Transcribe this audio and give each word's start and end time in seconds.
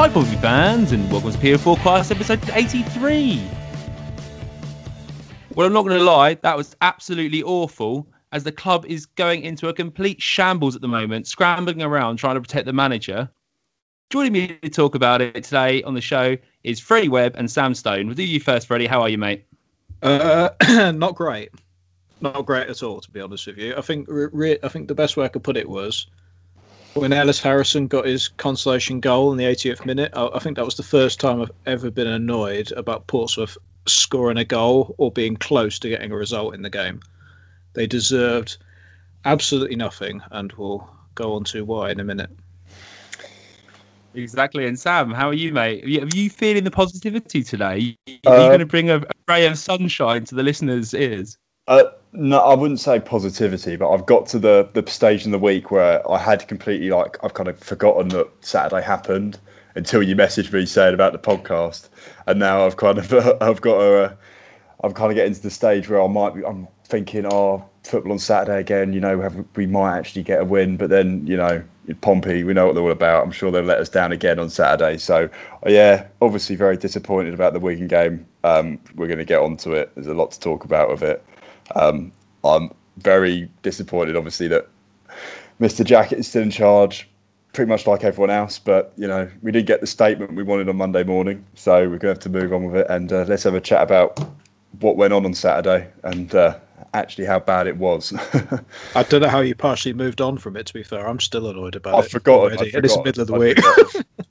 Hi, 0.00 0.08
Pompey 0.08 0.36
fans, 0.36 0.92
and 0.92 1.12
welcome 1.12 1.30
to 1.30 1.36
PO4 1.36 1.76
Class 1.80 2.10
episode 2.10 2.40
83. 2.54 3.46
Well, 5.54 5.66
I'm 5.66 5.74
not 5.74 5.82
going 5.82 5.98
to 5.98 6.02
lie, 6.02 6.32
that 6.36 6.56
was 6.56 6.74
absolutely 6.80 7.42
awful 7.42 8.06
as 8.32 8.42
the 8.42 8.50
club 8.50 8.86
is 8.86 9.04
going 9.04 9.42
into 9.42 9.68
a 9.68 9.74
complete 9.74 10.22
shambles 10.22 10.74
at 10.74 10.80
the 10.80 10.88
moment, 10.88 11.26
scrambling 11.26 11.82
around 11.82 12.16
trying 12.16 12.36
to 12.36 12.40
protect 12.40 12.64
the 12.64 12.72
manager. 12.72 13.28
Joining 14.08 14.32
me 14.32 14.58
to 14.62 14.70
talk 14.70 14.94
about 14.94 15.20
it 15.20 15.44
today 15.44 15.82
on 15.82 15.92
the 15.92 16.00
show 16.00 16.34
is 16.64 16.80
Freddie 16.80 17.10
Webb 17.10 17.34
and 17.36 17.50
Sam 17.50 17.74
Stone. 17.74 18.06
We'll 18.06 18.16
do 18.16 18.24
you 18.24 18.40
first, 18.40 18.68
Freddie. 18.68 18.86
How 18.86 19.02
are 19.02 19.10
you, 19.10 19.18
mate? 19.18 19.44
Uh, 20.02 20.48
not 20.94 21.14
great. 21.14 21.50
Not 22.22 22.46
great 22.46 22.70
at 22.70 22.82
all, 22.82 23.02
to 23.02 23.10
be 23.10 23.20
honest 23.20 23.46
with 23.46 23.58
you. 23.58 23.76
I 23.76 23.82
think 23.82 24.06
re- 24.08 24.58
I 24.62 24.68
think 24.68 24.88
the 24.88 24.94
best 24.94 25.18
way 25.18 25.26
I 25.26 25.28
could 25.28 25.44
put 25.44 25.58
it 25.58 25.68
was 25.68 26.06
when 26.94 27.12
Ellis 27.12 27.40
Harrison 27.40 27.86
got 27.86 28.06
his 28.06 28.28
consolation 28.28 29.00
goal 29.00 29.32
in 29.32 29.38
the 29.38 29.44
80th 29.44 29.84
minute, 29.86 30.12
I, 30.14 30.28
I, 30.34 30.38
think 30.38 30.56
that 30.56 30.64
was 30.64 30.76
the 30.76 30.82
first 30.82 31.20
time 31.20 31.40
I've 31.40 31.50
ever 31.66 31.90
been 31.90 32.06
annoyed 32.06 32.72
about 32.72 33.06
Portsmouth 33.06 33.56
scoring 33.86 34.38
a 34.38 34.44
goal 34.44 34.94
or 34.98 35.10
being 35.10 35.36
close 35.36 35.78
to 35.80 35.88
getting 35.88 36.12
a 36.12 36.16
result 36.16 36.54
in 36.54 36.62
the 36.62 36.70
game. 36.70 37.00
They 37.74 37.86
deserved 37.86 38.56
absolutely 39.24 39.76
nothing, 39.76 40.20
and 40.30 40.52
we'll 40.52 40.88
go 41.14 41.34
on 41.34 41.44
to 41.44 41.64
why 41.64 41.90
in 41.90 42.00
a 42.00 42.04
minute. 42.04 42.30
Exactly. 44.14 44.66
And 44.66 44.78
Sam, 44.78 45.12
how 45.12 45.28
are 45.28 45.34
you, 45.34 45.52
mate? 45.52 45.84
Are 45.84 45.88
you, 45.88 46.02
are 46.02 46.08
you 46.16 46.28
feeling 46.28 46.64
the 46.64 46.70
positivity 46.70 47.44
today? 47.44 47.64
Are 48.06 48.10
you 48.10 48.18
uh, 48.26 48.48
going 48.48 48.58
to 48.58 48.66
bring 48.66 48.90
a, 48.90 48.96
a 48.96 49.04
ray 49.28 49.46
of 49.46 49.56
sunshine 49.56 50.24
to 50.24 50.34
the 50.34 50.42
listeners' 50.42 50.92
ears? 50.94 51.38
Uh, 51.70 51.84
no, 52.12 52.40
I 52.40 52.54
wouldn't 52.56 52.80
say 52.80 52.98
positivity, 52.98 53.76
but 53.76 53.90
I've 53.90 54.04
got 54.04 54.26
to 54.28 54.40
the 54.40 54.68
the 54.72 54.84
stage 54.90 55.24
in 55.24 55.30
the 55.30 55.38
week 55.38 55.70
where 55.70 56.02
I 56.10 56.18
had 56.18 56.48
completely 56.48 56.90
like 56.90 57.16
I've 57.22 57.34
kind 57.34 57.48
of 57.48 57.60
forgotten 57.60 58.08
that 58.08 58.28
Saturday 58.40 58.82
happened 58.82 59.38
until 59.76 60.02
you 60.02 60.16
messaged 60.16 60.52
me 60.52 60.66
saying 60.66 60.94
about 60.94 61.12
the 61.12 61.20
podcast, 61.20 61.88
and 62.26 62.40
now 62.40 62.66
I've 62.66 62.76
kind 62.76 62.98
of 62.98 63.14
I've 63.40 63.60
got 63.60 63.80
a 63.80 64.02
uh, 64.02 64.14
I'm 64.82 64.92
kind 64.94 65.12
of 65.12 65.14
getting 65.14 65.32
to 65.32 65.40
the 65.40 65.50
stage 65.50 65.88
where 65.88 66.02
I 66.02 66.08
might 66.08 66.34
be 66.34 66.44
I'm 66.44 66.66
thinking 66.86 67.24
oh 67.32 67.64
football 67.84 68.12
on 68.12 68.18
Saturday 68.18 68.58
again, 68.58 68.92
you 68.92 68.98
know 68.98 69.20
have, 69.20 69.44
we 69.54 69.66
might 69.66 69.96
actually 69.96 70.24
get 70.24 70.40
a 70.40 70.44
win, 70.44 70.76
but 70.76 70.90
then 70.90 71.24
you 71.24 71.36
know 71.36 71.62
Pompey 72.00 72.42
we 72.42 72.52
know 72.52 72.66
what 72.66 72.74
they're 72.74 72.82
all 72.82 72.90
about. 72.90 73.24
I'm 73.24 73.30
sure 73.30 73.52
they'll 73.52 73.62
let 73.62 73.78
us 73.78 73.88
down 73.88 74.10
again 74.10 74.40
on 74.40 74.50
Saturday. 74.50 74.98
So 74.98 75.28
yeah, 75.64 76.08
obviously 76.20 76.56
very 76.56 76.76
disappointed 76.76 77.32
about 77.32 77.52
the 77.52 77.60
Wigan 77.60 77.86
game. 77.86 78.26
Um, 78.42 78.80
we're 78.96 79.06
going 79.06 79.18
to 79.18 79.24
get 79.24 79.38
onto 79.40 79.72
it. 79.74 79.92
There's 79.94 80.08
a 80.08 80.14
lot 80.14 80.32
to 80.32 80.40
talk 80.40 80.64
about 80.64 80.88
with 80.88 81.04
it. 81.04 81.24
Um, 81.74 82.12
I'm 82.44 82.70
very 82.98 83.50
disappointed, 83.62 84.16
obviously, 84.16 84.48
that 84.48 84.68
Mr. 85.60 85.84
Jackett 85.84 86.18
is 86.18 86.28
still 86.28 86.42
in 86.42 86.50
charge, 86.50 87.08
pretty 87.52 87.68
much 87.68 87.86
like 87.86 88.04
everyone 88.04 88.30
else. 88.30 88.58
But 88.58 88.92
you 88.96 89.06
know, 89.06 89.30
we 89.42 89.52
did 89.52 89.66
get 89.66 89.80
the 89.80 89.86
statement 89.86 90.34
we 90.34 90.42
wanted 90.42 90.68
on 90.68 90.76
Monday 90.76 91.04
morning, 91.04 91.44
so 91.54 91.80
we're 91.80 91.98
going 91.98 92.00
to 92.00 92.08
have 92.08 92.18
to 92.20 92.28
move 92.30 92.52
on 92.52 92.64
with 92.64 92.76
it. 92.76 92.86
And 92.88 93.12
uh, 93.12 93.24
let's 93.28 93.42
have 93.44 93.54
a 93.54 93.60
chat 93.60 93.82
about 93.82 94.18
what 94.80 94.96
went 94.96 95.12
on 95.12 95.24
on 95.24 95.34
Saturday 95.34 95.88
and 96.04 96.34
uh, 96.34 96.58
actually 96.94 97.26
how 97.26 97.38
bad 97.40 97.66
it 97.66 97.76
was. 97.76 98.12
I 98.94 99.02
don't 99.04 99.20
know 99.20 99.28
how 99.28 99.40
you 99.40 99.54
partially 99.54 99.92
moved 99.92 100.20
on 100.20 100.38
from 100.38 100.56
it. 100.56 100.66
To 100.66 100.74
be 100.74 100.82
fair, 100.82 101.06
I'm 101.06 101.20
still 101.20 101.48
annoyed 101.48 101.76
about 101.76 101.96
I've 101.96 102.06
it. 102.06 102.10
Forgotten, 102.10 102.58
I've 102.58 102.70
forgotten. 102.70 102.84
It's 102.84 102.96
the 102.96 103.02
middle 103.02 103.22
of 103.22 103.28
the 103.28 103.34
week. 103.34 103.58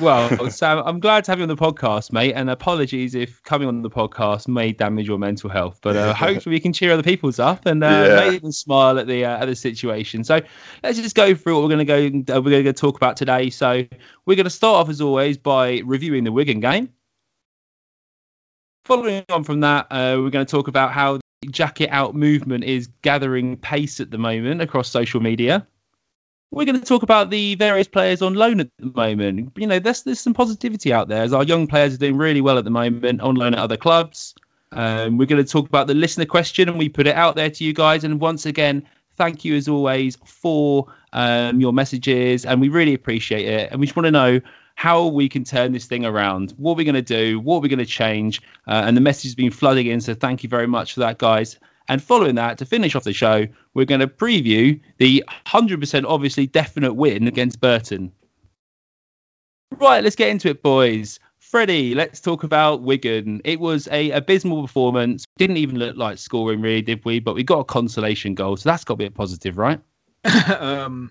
well, 0.00 0.50
Sam, 0.50 0.82
I'm 0.84 1.00
glad 1.00 1.24
to 1.24 1.32
have 1.32 1.38
you 1.38 1.42
on 1.42 1.48
the 1.48 1.56
podcast, 1.56 2.12
mate. 2.12 2.32
And 2.34 2.50
apologies 2.50 3.14
if 3.14 3.42
coming 3.42 3.68
on 3.68 3.82
the 3.82 3.90
podcast 3.90 4.48
may 4.48 4.72
damage 4.72 5.06
your 5.06 5.18
mental 5.18 5.50
health, 5.50 5.78
but 5.82 5.96
uh, 5.96 6.14
hopefully 6.24 6.54
we 6.56 6.60
can 6.60 6.72
cheer 6.72 6.92
other 6.92 7.02
people's 7.02 7.38
up 7.38 7.66
and 7.66 7.82
uh, 7.84 7.86
yeah. 7.86 8.30
make 8.30 8.42
them 8.42 8.52
smile 8.52 8.98
at 8.98 9.06
the 9.06 9.24
uh, 9.24 9.38
at 9.38 9.46
the 9.46 9.54
situation. 9.54 10.24
So 10.24 10.40
let's 10.82 10.98
just 10.98 11.16
go 11.16 11.34
through 11.34 11.54
what 11.54 11.62
we're 11.62 11.76
going 11.76 11.86
to 11.86 12.22
go. 12.22 12.36
Uh, 12.36 12.40
we're 12.40 12.50
going 12.50 12.64
to 12.64 12.72
talk 12.72 12.96
about 12.96 13.16
today. 13.16 13.50
So 13.50 13.84
we're 14.26 14.36
going 14.36 14.44
to 14.44 14.50
start 14.50 14.76
off 14.76 14.88
as 14.88 15.00
always 15.00 15.36
by 15.36 15.82
reviewing 15.84 16.24
the 16.24 16.32
Wigan 16.32 16.60
game. 16.60 16.90
Following 18.84 19.24
on 19.28 19.44
from 19.44 19.60
that, 19.60 19.86
uh, 19.90 20.16
we're 20.18 20.30
going 20.30 20.46
to 20.46 20.50
talk 20.50 20.68
about 20.68 20.92
how 20.92 21.18
the 21.42 21.48
Jackett 21.48 21.90
out 21.90 22.14
movement 22.14 22.64
is 22.64 22.88
gathering 23.02 23.56
pace 23.58 24.00
at 24.00 24.10
the 24.10 24.18
moment 24.18 24.60
across 24.60 24.88
social 24.88 25.20
media 25.20 25.66
we're 26.50 26.64
going 26.64 26.78
to 26.78 26.84
talk 26.84 27.02
about 27.02 27.30
the 27.30 27.54
various 27.54 27.86
players 27.86 28.22
on 28.22 28.34
loan 28.34 28.60
at 28.60 28.70
the 28.78 28.92
moment. 28.94 29.52
You 29.56 29.66
know, 29.66 29.78
there's 29.78 30.02
there's 30.02 30.20
some 30.20 30.34
positivity 30.34 30.92
out 30.92 31.08
there 31.08 31.22
as 31.22 31.32
our 31.32 31.44
young 31.44 31.66
players 31.66 31.94
are 31.94 31.98
doing 31.98 32.16
really 32.16 32.40
well 32.40 32.58
at 32.58 32.64
the 32.64 32.70
moment 32.70 33.20
on 33.20 33.36
loan 33.36 33.54
at 33.54 33.60
other 33.60 33.76
clubs. 33.76 34.34
Um, 34.72 35.16
we're 35.16 35.26
going 35.26 35.42
to 35.42 35.48
talk 35.48 35.66
about 35.66 35.86
the 35.86 35.94
listener 35.94 36.26
question 36.26 36.68
and 36.68 36.78
we 36.78 36.88
put 36.88 37.06
it 37.06 37.16
out 37.16 37.36
there 37.36 37.50
to 37.50 37.64
you 37.64 37.72
guys. 37.72 38.04
And 38.04 38.20
once 38.20 38.46
again, 38.46 38.86
thank 39.16 39.44
you 39.44 39.56
as 39.56 39.68
always 39.68 40.16
for 40.24 40.86
um, 41.12 41.60
your 41.60 41.72
messages 41.72 42.44
and 42.44 42.60
we 42.60 42.68
really 42.68 42.94
appreciate 42.94 43.46
it. 43.46 43.70
And 43.70 43.80
we 43.80 43.86
just 43.86 43.96
want 43.96 44.06
to 44.06 44.12
know 44.12 44.40
how 44.76 45.06
we 45.06 45.28
can 45.28 45.44
turn 45.44 45.72
this 45.72 45.86
thing 45.86 46.06
around. 46.06 46.54
What 46.56 46.72
we're 46.72 46.78
we 46.78 46.84
going 46.84 46.94
to 46.94 47.02
do? 47.02 47.40
What 47.40 47.56
we're 47.56 47.62
we 47.62 47.68
going 47.68 47.80
to 47.80 47.84
change? 47.84 48.40
Uh, 48.66 48.82
and 48.86 48.96
the 48.96 49.00
message 49.00 49.24
has 49.24 49.34
been 49.34 49.50
flooding 49.50 49.88
in. 49.88 50.00
So 50.00 50.14
thank 50.14 50.42
you 50.42 50.48
very 50.48 50.66
much 50.66 50.94
for 50.94 51.00
that, 51.00 51.18
guys. 51.18 51.58
And 51.88 52.02
following 52.02 52.36
that, 52.36 52.58
to 52.58 52.64
finish 52.64 52.94
off 52.94 53.04
the 53.04 53.12
show, 53.12 53.46
we're 53.74 53.84
going 53.84 54.00
to 54.00 54.06
preview 54.06 54.80
the 54.98 55.24
100% 55.46 56.04
obviously 56.06 56.46
definite 56.46 56.94
win 56.94 57.26
against 57.26 57.60
Burton. 57.60 58.12
Right, 59.78 60.02
let's 60.02 60.16
get 60.16 60.28
into 60.28 60.48
it, 60.48 60.62
boys. 60.62 61.18
Freddie, 61.38 61.94
let's 61.94 62.20
talk 62.20 62.44
about 62.44 62.82
Wigan. 62.82 63.40
It 63.44 63.58
was 63.58 63.88
a 63.90 64.10
abysmal 64.12 64.62
performance. 64.62 65.24
Didn't 65.36 65.56
even 65.56 65.78
look 65.78 65.96
like 65.96 66.18
scoring, 66.18 66.60
really, 66.60 66.82
did 66.82 67.04
we? 67.04 67.18
But 67.18 67.34
we 67.34 67.42
got 67.42 67.58
a 67.58 67.64
consolation 67.64 68.34
goal, 68.34 68.56
so 68.56 68.68
that's 68.68 68.84
got 68.84 68.94
to 68.94 68.98
be 68.98 69.06
a 69.06 69.10
positive, 69.10 69.58
right? 69.58 69.80
um, 70.60 71.10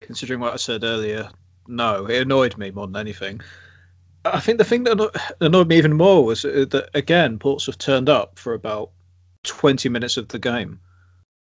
considering 0.00 0.40
what 0.40 0.54
I 0.54 0.56
said 0.56 0.84
earlier, 0.84 1.28
no, 1.68 2.06
it 2.06 2.22
annoyed 2.22 2.56
me 2.56 2.70
more 2.70 2.86
than 2.86 2.96
anything. 2.96 3.40
I 4.24 4.40
think 4.40 4.58
the 4.58 4.64
thing 4.64 4.84
that 4.84 5.34
annoyed 5.40 5.68
me 5.68 5.76
even 5.76 5.92
more 5.94 6.24
was 6.24 6.42
that 6.42 6.88
again, 6.94 7.38
Portsmouth 7.38 7.78
turned 7.78 8.08
up 8.08 8.38
for 8.38 8.54
about 8.54 8.90
20 9.46 9.88
minutes 9.88 10.16
of 10.16 10.28
the 10.28 10.38
game. 10.38 10.80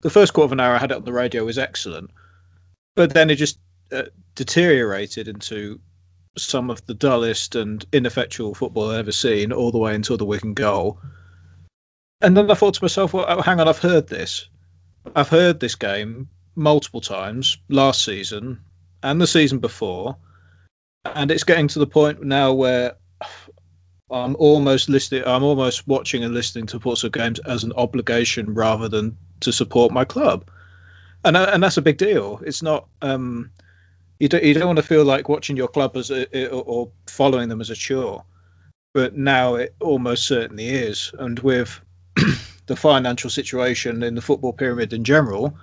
The 0.01 0.09
first 0.09 0.33
quarter 0.33 0.45
of 0.45 0.51
an 0.53 0.59
hour 0.59 0.75
I 0.75 0.79
had 0.79 0.91
it 0.91 0.97
on 0.97 1.03
the 1.03 1.13
radio 1.13 1.45
was 1.45 1.57
excellent, 1.57 2.11
but 2.95 3.13
then 3.13 3.29
it 3.29 3.35
just 3.35 3.59
uh, 3.91 4.03
deteriorated 4.35 5.27
into 5.27 5.79
some 6.37 6.69
of 6.69 6.85
the 6.85 6.93
dullest 6.93 7.55
and 7.55 7.85
ineffectual 7.91 8.53
football 8.55 8.91
I've 8.91 8.99
ever 8.99 9.11
seen, 9.11 9.51
all 9.51 9.71
the 9.71 9.77
way 9.77 9.93
until 9.93 10.17
the 10.17 10.25
Wigan 10.25 10.53
goal. 10.53 10.99
And 12.21 12.35
then 12.35 12.49
I 12.49 12.53
thought 12.53 12.75
to 12.75 12.83
myself, 12.83 13.13
well, 13.13 13.25
oh, 13.27 13.41
hang 13.41 13.59
on, 13.59 13.67
I've 13.67 13.79
heard 13.79 14.07
this. 14.07 14.47
I've 15.15 15.29
heard 15.29 15.59
this 15.59 15.75
game 15.75 16.29
multiple 16.55 17.01
times 17.01 17.57
last 17.69 18.03
season 18.03 18.59
and 19.03 19.21
the 19.21 19.27
season 19.27 19.59
before. 19.59 20.17
And 21.05 21.31
it's 21.31 21.43
getting 21.43 21.67
to 21.69 21.79
the 21.79 21.87
point 21.87 22.23
now 22.23 22.53
where 22.53 22.95
I'm 24.11 24.35
almost 24.37 24.89
listening. 24.89 25.23
I'm 25.25 25.43
almost 25.43 25.87
watching 25.87 26.23
and 26.23 26.33
listening 26.33 26.65
to 26.67 26.79
Portsmouth 26.79 27.13
games 27.13 27.39
as 27.39 27.63
an 27.63 27.73
obligation 27.73 28.53
rather 28.53 28.87
than 28.87 29.15
to 29.41 29.51
support 29.51 29.91
my 29.91 30.03
club, 30.03 30.49
and 31.23 31.37
uh, 31.37 31.49
and 31.53 31.61
that's 31.61 31.77
a 31.77 31.81
big 31.81 31.97
deal. 31.97 32.41
It's 32.45 32.63
not. 32.63 32.87
Um, 33.01 33.51
you 34.19 34.27
don't 34.27 34.43
you 34.43 34.53
don't 34.53 34.67
want 34.67 34.77
to 34.77 34.83
feel 34.83 35.05
like 35.05 35.29
watching 35.29 35.55
your 35.55 35.67
club 35.67 35.95
as 35.95 36.11
a, 36.11 36.49
or 36.49 36.89
following 37.07 37.49
them 37.49 37.61
as 37.61 37.69
a 37.69 37.75
chore, 37.75 38.23
but 38.93 39.15
now 39.15 39.55
it 39.55 39.75
almost 39.79 40.27
certainly 40.27 40.69
is. 40.69 41.11
And 41.19 41.39
with 41.39 41.79
the 42.65 42.75
financial 42.75 43.29
situation 43.29 44.03
in 44.03 44.15
the 44.15 44.21
football 44.21 44.53
pyramid 44.53 44.91
in 44.91 45.03
general, 45.03 45.55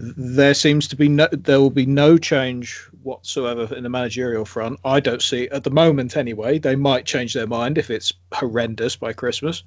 there 0.00 0.54
seems 0.54 0.86
to 0.86 0.96
be 0.96 1.08
no, 1.08 1.26
there 1.32 1.60
will 1.60 1.70
be 1.70 1.86
no 1.86 2.16
change 2.18 2.88
whatsoever 3.02 3.74
in 3.74 3.82
the 3.82 3.88
managerial 3.88 4.44
front. 4.44 4.78
I 4.84 5.00
don't 5.00 5.22
see 5.22 5.48
at 5.48 5.64
the 5.64 5.70
moment 5.70 6.16
anyway. 6.16 6.60
They 6.60 6.76
might 6.76 7.04
change 7.04 7.34
their 7.34 7.48
mind 7.48 7.78
if 7.78 7.90
it's 7.90 8.12
horrendous 8.32 8.94
by 8.94 9.12
Christmas. 9.12 9.64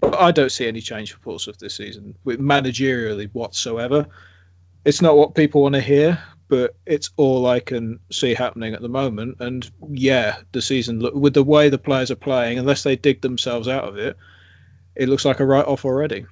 But 0.00 0.20
I 0.20 0.32
don't 0.32 0.52
see 0.52 0.68
any 0.68 0.82
change 0.82 1.12
for 1.12 1.18
Portsmouth 1.20 1.58
this 1.58 1.74
season, 1.74 2.14
with 2.24 2.40
managerially 2.40 3.30
whatsoever. 3.32 4.06
It's 4.84 5.00
not 5.00 5.16
what 5.16 5.34
people 5.34 5.62
want 5.62 5.74
to 5.76 5.80
hear, 5.80 6.22
but 6.48 6.76
it's 6.84 7.10
all 7.16 7.46
I 7.46 7.60
can 7.60 7.98
see 8.12 8.34
happening 8.34 8.74
at 8.74 8.82
the 8.82 8.88
moment. 8.88 9.38
And 9.40 9.70
yeah, 9.88 10.40
the 10.52 10.60
season 10.60 11.02
with 11.18 11.32
the 11.32 11.42
way 11.42 11.70
the 11.70 11.78
players 11.78 12.10
are 12.10 12.16
playing, 12.16 12.58
unless 12.58 12.82
they 12.82 12.96
dig 12.96 13.22
themselves 13.22 13.66
out 13.66 13.84
of 13.84 13.96
it, 13.96 14.14
it 14.94 15.08
looks 15.08 15.24
like 15.24 15.40
a 15.40 15.46
write 15.46 15.66
off 15.66 15.86
already. 15.86 16.26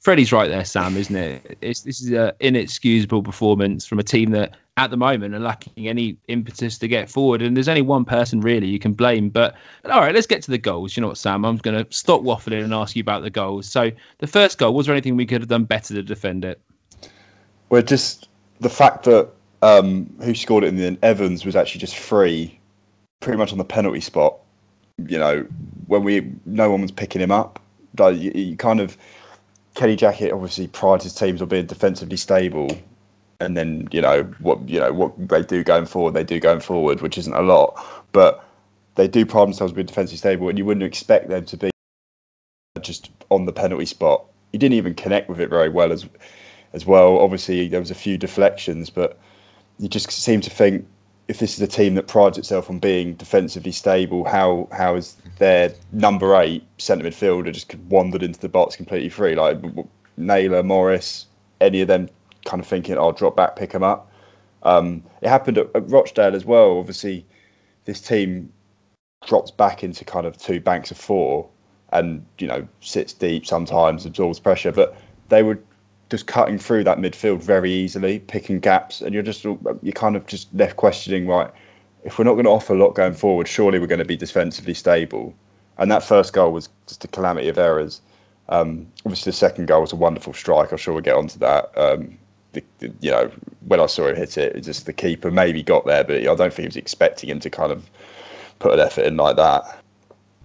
Freddie's 0.00 0.32
right 0.32 0.48
there, 0.48 0.64
Sam, 0.64 0.96
isn't 0.96 1.14
it? 1.14 1.58
It's, 1.60 1.82
this 1.82 2.00
is 2.00 2.10
an 2.10 2.32
inexcusable 2.40 3.22
performance 3.22 3.86
from 3.86 3.98
a 3.98 4.02
team 4.02 4.30
that, 4.30 4.56
at 4.78 4.90
the 4.90 4.96
moment, 4.96 5.34
are 5.34 5.40
lacking 5.40 5.88
any 5.88 6.16
impetus 6.28 6.78
to 6.78 6.88
get 6.88 7.10
forward. 7.10 7.42
And 7.42 7.54
there's 7.54 7.68
only 7.68 7.82
one 7.82 8.06
person 8.06 8.40
really 8.40 8.66
you 8.66 8.78
can 8.78 8.94
blame. 8.94 9.28
But 9.28 9.56
all 9.84 10.00
right, 10.00 10.14
let's 10.14 10.26
get 10.26 10.42
to 10.44 10.50
the 10.50 10.56
goals. 10.56 10.96
You 10.96 11.02
know 11.02 11.08
what, 11.08 11.18
Sam? 11.18 11.44
I'm 11.44 11.58
going 11.58 11.84
to 11.84 11.92
stop 11.92 12.22
waffling 12.22 12.64
and 12.64 12.72
ask 12.72 12.96
you 12.96 13.02
about 13.02 13.22
the 13.22 13.30
goals. 13.30 13.68
So 13.68 13.90
the 14.18 14.26
first 14.26 14.56
goal, 14.56 14.72
was 14.72 14.86
there 14.86 14.94
anything 14.94 15.16
we 15.16 15.26
could 15.26 15.42
have 15.42 15.48
done 15.48 15.64
better 15.64 15.92
to 15.92 16.02
defend 16.02 16.46
it? 16.46 16.58
Well, 17.68 17.82
just 17.82 18.30
the 18.60 18.70
fact 18.70 19.04
that 19.04 19.28
um, 19.60 20.10
who 20.22 20.34
scored 20.34 20.64
it 20.64 20.68
in 20.68 20.76
the 20.76 20.86
end, 20.86 20.98
Evans 21.02 21.44
was 21.44 21.56
actually 21.56 21.80
just 21.80 21.98
free, 21.98 22.58
pretty 23.20 23.36
much 23.36 23.52
on 23.52 23.58
the 23.58 23.64
penalty 23.64 24.00
spot. 24.00 24.38
You 25.06 25.18
know, 25.18 25.46
when 25.88 26.04
we 26.04 26.32
no 26.46 26.70
one 26.70 26.80
was 26.80 26.90
picking 26.90 27.20
him 27.20 27.30
up, 27.30 27.60
you, 27.98 28.32
you 28.34 28.56
kind 28.56 28.80
of 28.80 28.96
Kenny 29.74 29.96
Jackett 29.96 30.32
obviously 30.32 30.66
prides 30.66 31.04
his 31.04 31.14
teams 31.14 31.40
on 31.40 31.48
being 31.48 31.66
defensively 31.66 32.16
stable, 32.16 32.70
and 33.40 33.56
then 33.56 33.88
you 33.92 34.00
know 34.00 34.24
what 34.40 34.68
you 34.68 34.80
know 34.80 34.92
what 34.92 35.28
they 35.28 35.42
do 35.42 35.62
going 35.62 35.86
forward. 35.86 36.14
They 36.14 36.24
do 36.24 36.40
going 36.40 36.60
forward, 36.60 37.00
which 37.00 37.18
isn't 37.18 37.34
a 37.34 37.42
lot, 37.42 37.82
but 38.12 38.44
they 38.96 39.08
do 39.08 39.24
pride 39.24 39.46
themselves 39.46 39.72
being 39.72 39.86
defensively 39.86 40.18
stable, 40.18 40.48
and 40.48 40.58
you 40.58 40.64
wouldn't 40.64 40.84
expect 40.84 41.28
them 41.28 41.44
to 41.46 41.56
be 41.56 41.70
just 42.80 43.10
on 43.30 43.46
the 43.46 43.52
penalty 43.52 43.86
spot. 43.86 44.24
He 44.52 44.58
didn't 44.58 44.74
even 44.74 44.94
connect 44.94 45.28
with 45.28 45.40
it 45.40 45.48
very 45.48 45.68
well 45.68 45.92
as 45.92 46.06
as 46.72 46.86
well. 46.86 47.18
Obviously, 47.18 47.68
there 47.68 47.80
was 47.80 47.90
a 47.90 47.94
few 47.94 48.18
deflections, 48.18 48.90
but 48.90 49.18
you 49.78 49.88
just 49.88 50.10
seem 50.10 50.40
to 50.40 50.50
think 50.50 50.86
if 51.30 51.38
this 51.38 51.54
is 51.54 51.60
a 51.60 51.66
team 51.68 51.94
that 51.94 52.08
prides 52.08 52.36
itself 52.36 52.68
on 52.68 52.80
being 52.80 53.14
defensively 53.14 53.70
stable, 53.70 54.24
how 54.24 54.68
how 54.72 54.96
is 54.96 55.16
their 55.38 55.72
number 55.92 56.34
eight 56.34 56.64
centre 56.78 57.08
midfielder 57.08 57.52
just 57.52 57.72
wandered 57.88 58.24
into 58.24 58.40
the 58.40 58.48
box 58.48 58.74
completely 58.74 59.08
free? 59.08 59.36
Like 59.36 59.62
Naylor, 60.16 60.64
Morris, 60.64 61.26
any 61.60 61.82
of 61.82 61.86
them 61.86 62.08
kind 62.46 62.60
of 62.60 62.66
thinking, 62.66 62.98
"I'll 62.98 63.12
drop 63.12 63.36
back, 63.36 63.54
pick 63.54 63.70
them 63.70 63.84
up." 63.84 64.10
Um, 64.64 65.04
it 65.22 65.28
happened 65.28 65.56
at, 65.58 65.68
at, 65.72 65.88
Rochdale 65.88 66.34
as 66.34 66.44
well. 66.44 66.78
Obviously, 66.78 67.24
this 67.84 68.00
team 68.00 68.52
drops 69.24 69.52
back 69.52 69.84
into 69.84 70.04
kind 70.04 70.26
of 70.26 70.36
two 70.36 70.58
banks 70.58 70.90
of 70.90 70.96
four, 70.96 71.48
and 71.92 72.26
you 72.38 72.48
know 72.48 72.66
sits 72.80 73.12
deep 73.12 73.46
sometimes, 73.46 74.04
absorbs 74.04 74.40
pressure, 74.40 74.72
but 74.72 74.96
they 75.28 75.44
would 75.44 75.64
just 76.10 76.26
cutting 76.26 76.58
through 76.58 76.84
that 76.84 76.98
midfield 76.98 77.40
very 77.40 77.72
easily, 77.72 78.18
picking 78.18 78.58
gaps, 78.58 79.00
and 79.00 79.14
you're 79.14 79.22
just 79.22 79.44
you're 79.44 79.92
kind 79.94 80.16
of 80.16 80.26
just 80.26 80.52
left 80.54 80.76
questioning, 80.76 81.26
right? 81.26 81.50
If 82.04 82.18
we're 82.18 82.24
not 82.24 82.32
going 82.32 82.44
to 82.44 82.50
offer 82.50 82.74
a 82.74 82.78
lot 82.78 82.94
going 82.94 83.14
forward, 83.14 83.46
surely 83.46 83.78
we're 83.78 83.86
going 83.86 84.00
to 84.00 84.04
be 84.04 84.16
defensively 84.16 84.74
stable. 84.74 85.34
And 85.78 85.90
that 85.90 86.02
first 86.02 86.32
goal 86.32 86.52
was 86.52 86.68
just 86.86 87.04
a 87.04 87.08
calamity 87.08 87.48
of 87.48 87.58
errors. 87.58 88.00
Um, 88.48 88.86
obviously, 89.06 89.30
the 89.30 89.36
second 89.36 89.66
goal 89.66 89.82
was 89.82 89.92
a 89.92 89.96
wonderful 89.96 90.32
strike. 90.32 90.72
I'm 90.72 90.78
sure 90.78 90.92
we'll 90.94 91.02
get 91.02 91.14
onto 91.14 91.38
that. 91.38 91.70
Um, 91.78 92.18
the, 92.52 92.64
the, 92.78 92.92
you 93.00 93.10
know, 93.10 93.30
when 93.66 93.80
I 93.80 93.86
saw 93.86 94.08
him 94.08 94.16
hit 94.16 94.36
it, 94.36 94.56
it 94.56 94.62
just 94.62 94.86
the 94.86 94.92
keeper 94.92 95.30
maybe 95.30 95.62
got 95.62 95.86
there, 95.86 96.02
but 96.02 96.16
I 96.16 96.24
don't 96.24 96.38
think 96.38 96.58
he 96.58 96.66
was 96.66 96.76
expecting 96.76 97.30
him 97.30 97.38
to 97.40 97.50
kind 97.50 97.70
of 97.70 97.88
put 98.58 98.72
an 98.72 98.80
effort 98.80 99.02
in 99.02 99.16
like 99.16 99.36
that 99.36 99.79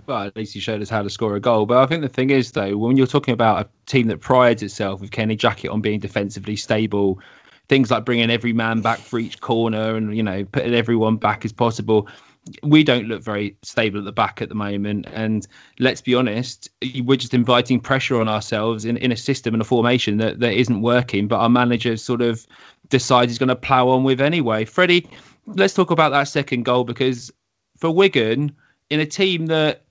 well, 0.08 0.24
at 0.24 0.36
least 0.36 0.54
he 0.54 0.60
showed 0.60 0.82
us 0.82 0.90
how 0.90 1.02
to 1.02 1.10
score 1.10 1.36
a 1.36 1.40
goal. 1.40 1.66
But 1.66 1.78
I 1.78 1.86
think 1.86 2.02
the 2.02 2.10
thing 2.10 2.30
is, 2.30 2.52
though, 2.52 2.78
when 2.78 2.98
you're 2.98 3.08
talking 3.08 3.34
about 3.34 3.66
a 3.66 3.70
team 3.86 4.08
that 4.08 4.22
prides 4.22 4.62
itself 4.64 5.02
with 5.02 5.12
Kenny 5.12 5.36
Jackett 5.36 5.72
on 5.72 5.82
being 5.82 6.00
defensively 6.00 6.56
stable, 6.56 7.20
things 7.68 7.92
like 7.92 8.06
bringing 8.06 8.30
every 8.30 8.54
man 8.54 8.82
back 8.82 9.00
for 9.00 9.20
each 9.20 9.42
corner 9.42 9.96
and 9.96 10.16
you 10.16 10.24
know 10.24 10.46
putting 10.46 10.74
everyone 10.74 11.18
back 11.18 11.46
as 11.46 11.52
possible. 11.52 12.08
We 12.62 12.84
don't 12.84 13.08
look 13.08 13.24
very 13.24 13.58
stable 13.64 13.98
at 13.98 14.06
the 14.06 14.12
back 14.12 14.40
at 14.40 14.50
the 14.50 14.56
moment, 14.56 15.08
and 15.12 15.48
let's 15.80 16.02
be 16.02 16.14
honest, 16.14 16.70
we're 17.04 17.18
just 17.18 17.34
inviting 17.34 17.80
pressure 17.80 18.22
on 18.22 18.30
ourselves 18.30 18.86
in, 18.86 18.98
in 18.98 19.12
a 19.12 19.18
system 19.18 19.56
and 19.56 19.62
a 19.62 19.66
formation 19.66 20.18
that, 20.18 20.42
that 20.42 20.54
isn't 20.54 20.82
working. 20.84 21.28
But 21.28 21.38
our 21.38 21.50
manager 21.50 21.98
sort 21.98 22.22
of 22.22 22.46
decides 22.90 23.32
he's 23.32 23.40
going 23.40 23.50
to 23.50 23.56
plough 23.56 23.90
on 23.90 24.04
with 24.04 24.22
anyway. 24.22 24.64
Freddie, 24.66 25.10
let's 25.48 25.74
talk 25.74 25.90
about 25.90 26.12
that 26.12 26.26
second 26.26 26.66
goal 26.66 26.84
because 26.84 27.32
for 27.80 27.90
Wigan, 27.90 28.56
in 28.92 29.00
a 29.00 29.08
team 29.08 29.48
that 29.48 29.85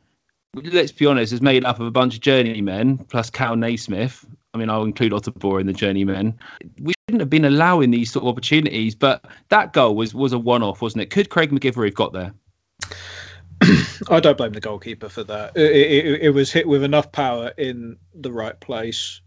let's 0.54 0.92
be 0.92 1.06
honest, 1.06 1.32
is 1.32 1.42
made 1.42 1.64
up 1.64 1.80
of 1.80 1.86
a 1.86 1.90
bunch 1.90 2.14
of 2.14 2.20
journeymen 2.20 2.98
plus 2.98 3.30
Kal 3.30 3.56
Naismith. 3.56 4.24
I 4.52 4.58
mean, 4.58 4.70
I'll 4.70 4.84
include 4.84 5.12
Otabor 5.12 5.60
in 5.60 5.66
the 5.66 5.72
journeymen. 5.72 6.38
We 6.80 6.94
shouldn't 7.08 7.20
have 7.20 7.30
been 7.30 7.44
allowing 7.44 7.90
these 7.90 8.12
sort 8.12 8.24
of 8.24 8.28
opportunities, 8.28 8.94
but 8.94 9.24
that 9.48 9.72
goal 9.72 9.96
was 9.96 10.14
was 10.14 10.32
a 10.32 10.38
one 10.38 10.62
off, 10.62 10.80
wasn't 10.80 11.02
it? 11.02 11.10
Could 11.10 11.30
Craig 11.30 11.50
MacGillivray 11.50 11.86
have 11.86 11.94
got 11.94 12.12
there? 12.12 12.32
I 14.10 14.20
don't 14.20 14.36
blame 14.36 14.52
the 14.52 14.60
goalkeeper 14.60 15.08
for 15.08 15.24
that. 15.24 15.56
It, 15.56 15.72
it, 15.72 16.22
it, 16.22 16.30
was 16.30 16.52
hit 16.52 16.68
with 16.68 16.82
enough 16.82 17.10
power 17.12 17.52
in 17.56 17.96
the 18.14 18.32
right 18.32 18.58
place 18.60 19.20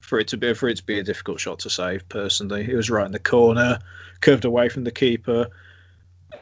for 0.00 0.18
it 0.18 0.28
to 0.28 0.36
be 0.36 0.54
for 0.54 0.68
it 0.68 0.76
to 0.76 0.84
be 0.84 0.98
a 0.98 1.02
difficult 1.02 1.40
shot 1.40 1.58
to 1.60 1.70
save. 1.70 2.08
Personally, 2.08 2.70
it 2.70 2.74
was 2.74 2.90
right 2.90 3.06
in 3.06 3.12
the 3.12 3.18
corner, 3.18 3.78
curved 4.20 4.44
away 4.44 4.68
from 4.68 4.84
the 4.84 4.90
keeper. 4.90 5.48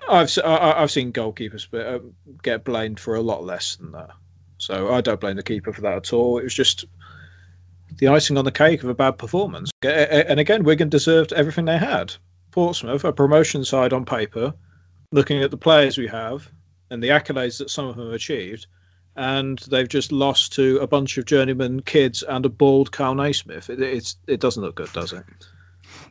I've 0.09 0.37
I've 0.45 0.91
seen 0.91 1.13
goalkeepers 1.13 1.73
uh, 1.75 2.01
get 2.43 2.65
blamed 2.65 3.01
for 3.01 3.15
a 3.15 3.21
lot 3.21 3.45
less 3.45 3.77
than 3.77 3.93
that. 3.93 4.11
So 4.65 4.93
I 4.93 5.03
don't 5.03 5.21
blame 5.21 5.37
the 5.37 5.43
keeper 5.43 5.73
for 5.73 5.83
that 5.83 5.97
at 5.97 6.13
all. 6.13 6.39
It 6.39 6.45
was 6.45 6.55
just 6.55 6.87
the 7.99 8.09
icing 8.09 8.39
on 8.39 8.47
the 8.47 8.51
cake 8.51 8.83
of 8.83 8.89
a 8.89 8.95
bad 8.95 9.19
performance. 9.19 9.71
And 9.83 10.41
again, 10.41 10.65
Wigan 10.65 10.89
deserved 10.89 11.35
everything 11.35 11.67
they 11.67 11.77
had. 11.77 12.15
Portsmouth, 12.51 13.05
a 13.05 13.13
promotion 13.13 13.65
side 13.65 13.93
on 13.93 14.07
paper, 14.07 14.55
looking 15.13 15.43
at 15.43 15.51
the 15.51 15.59
players 15.59 15.99
we 15.99 16.07
have 16.07 16.51
and 16.91 17.03
the 17.03 17.09
accolades 17.09 17.59
that 17.59 17.69
some 17.69 17.87
of 17.87 17.97
them 17.97 18.11
achieved, 18.13 18.67
and 19.17 19.59
they've 19.71 19.89
just 19.89 20.13
lost 20.13 20.53
to 20.55 20.79
a 20.79 20.87
bunch 20.87 21.19
of 21.19 21.27
journeyman 21.27 21.81
kids 21.83 22.23
and 22.23 22.47
a 22.47 22.49
bald 22.49 22.91
Carl 22.91 23.15
Naismith. 23.15 23.69
It, 23.69 23.81
it's 23.81 24.17
it 24.27 24.41
doesn't 24.41 24.63
look 24.63 24.77
good, 24.77 24.93
does 24.93 25.13
it? 25.13 25.25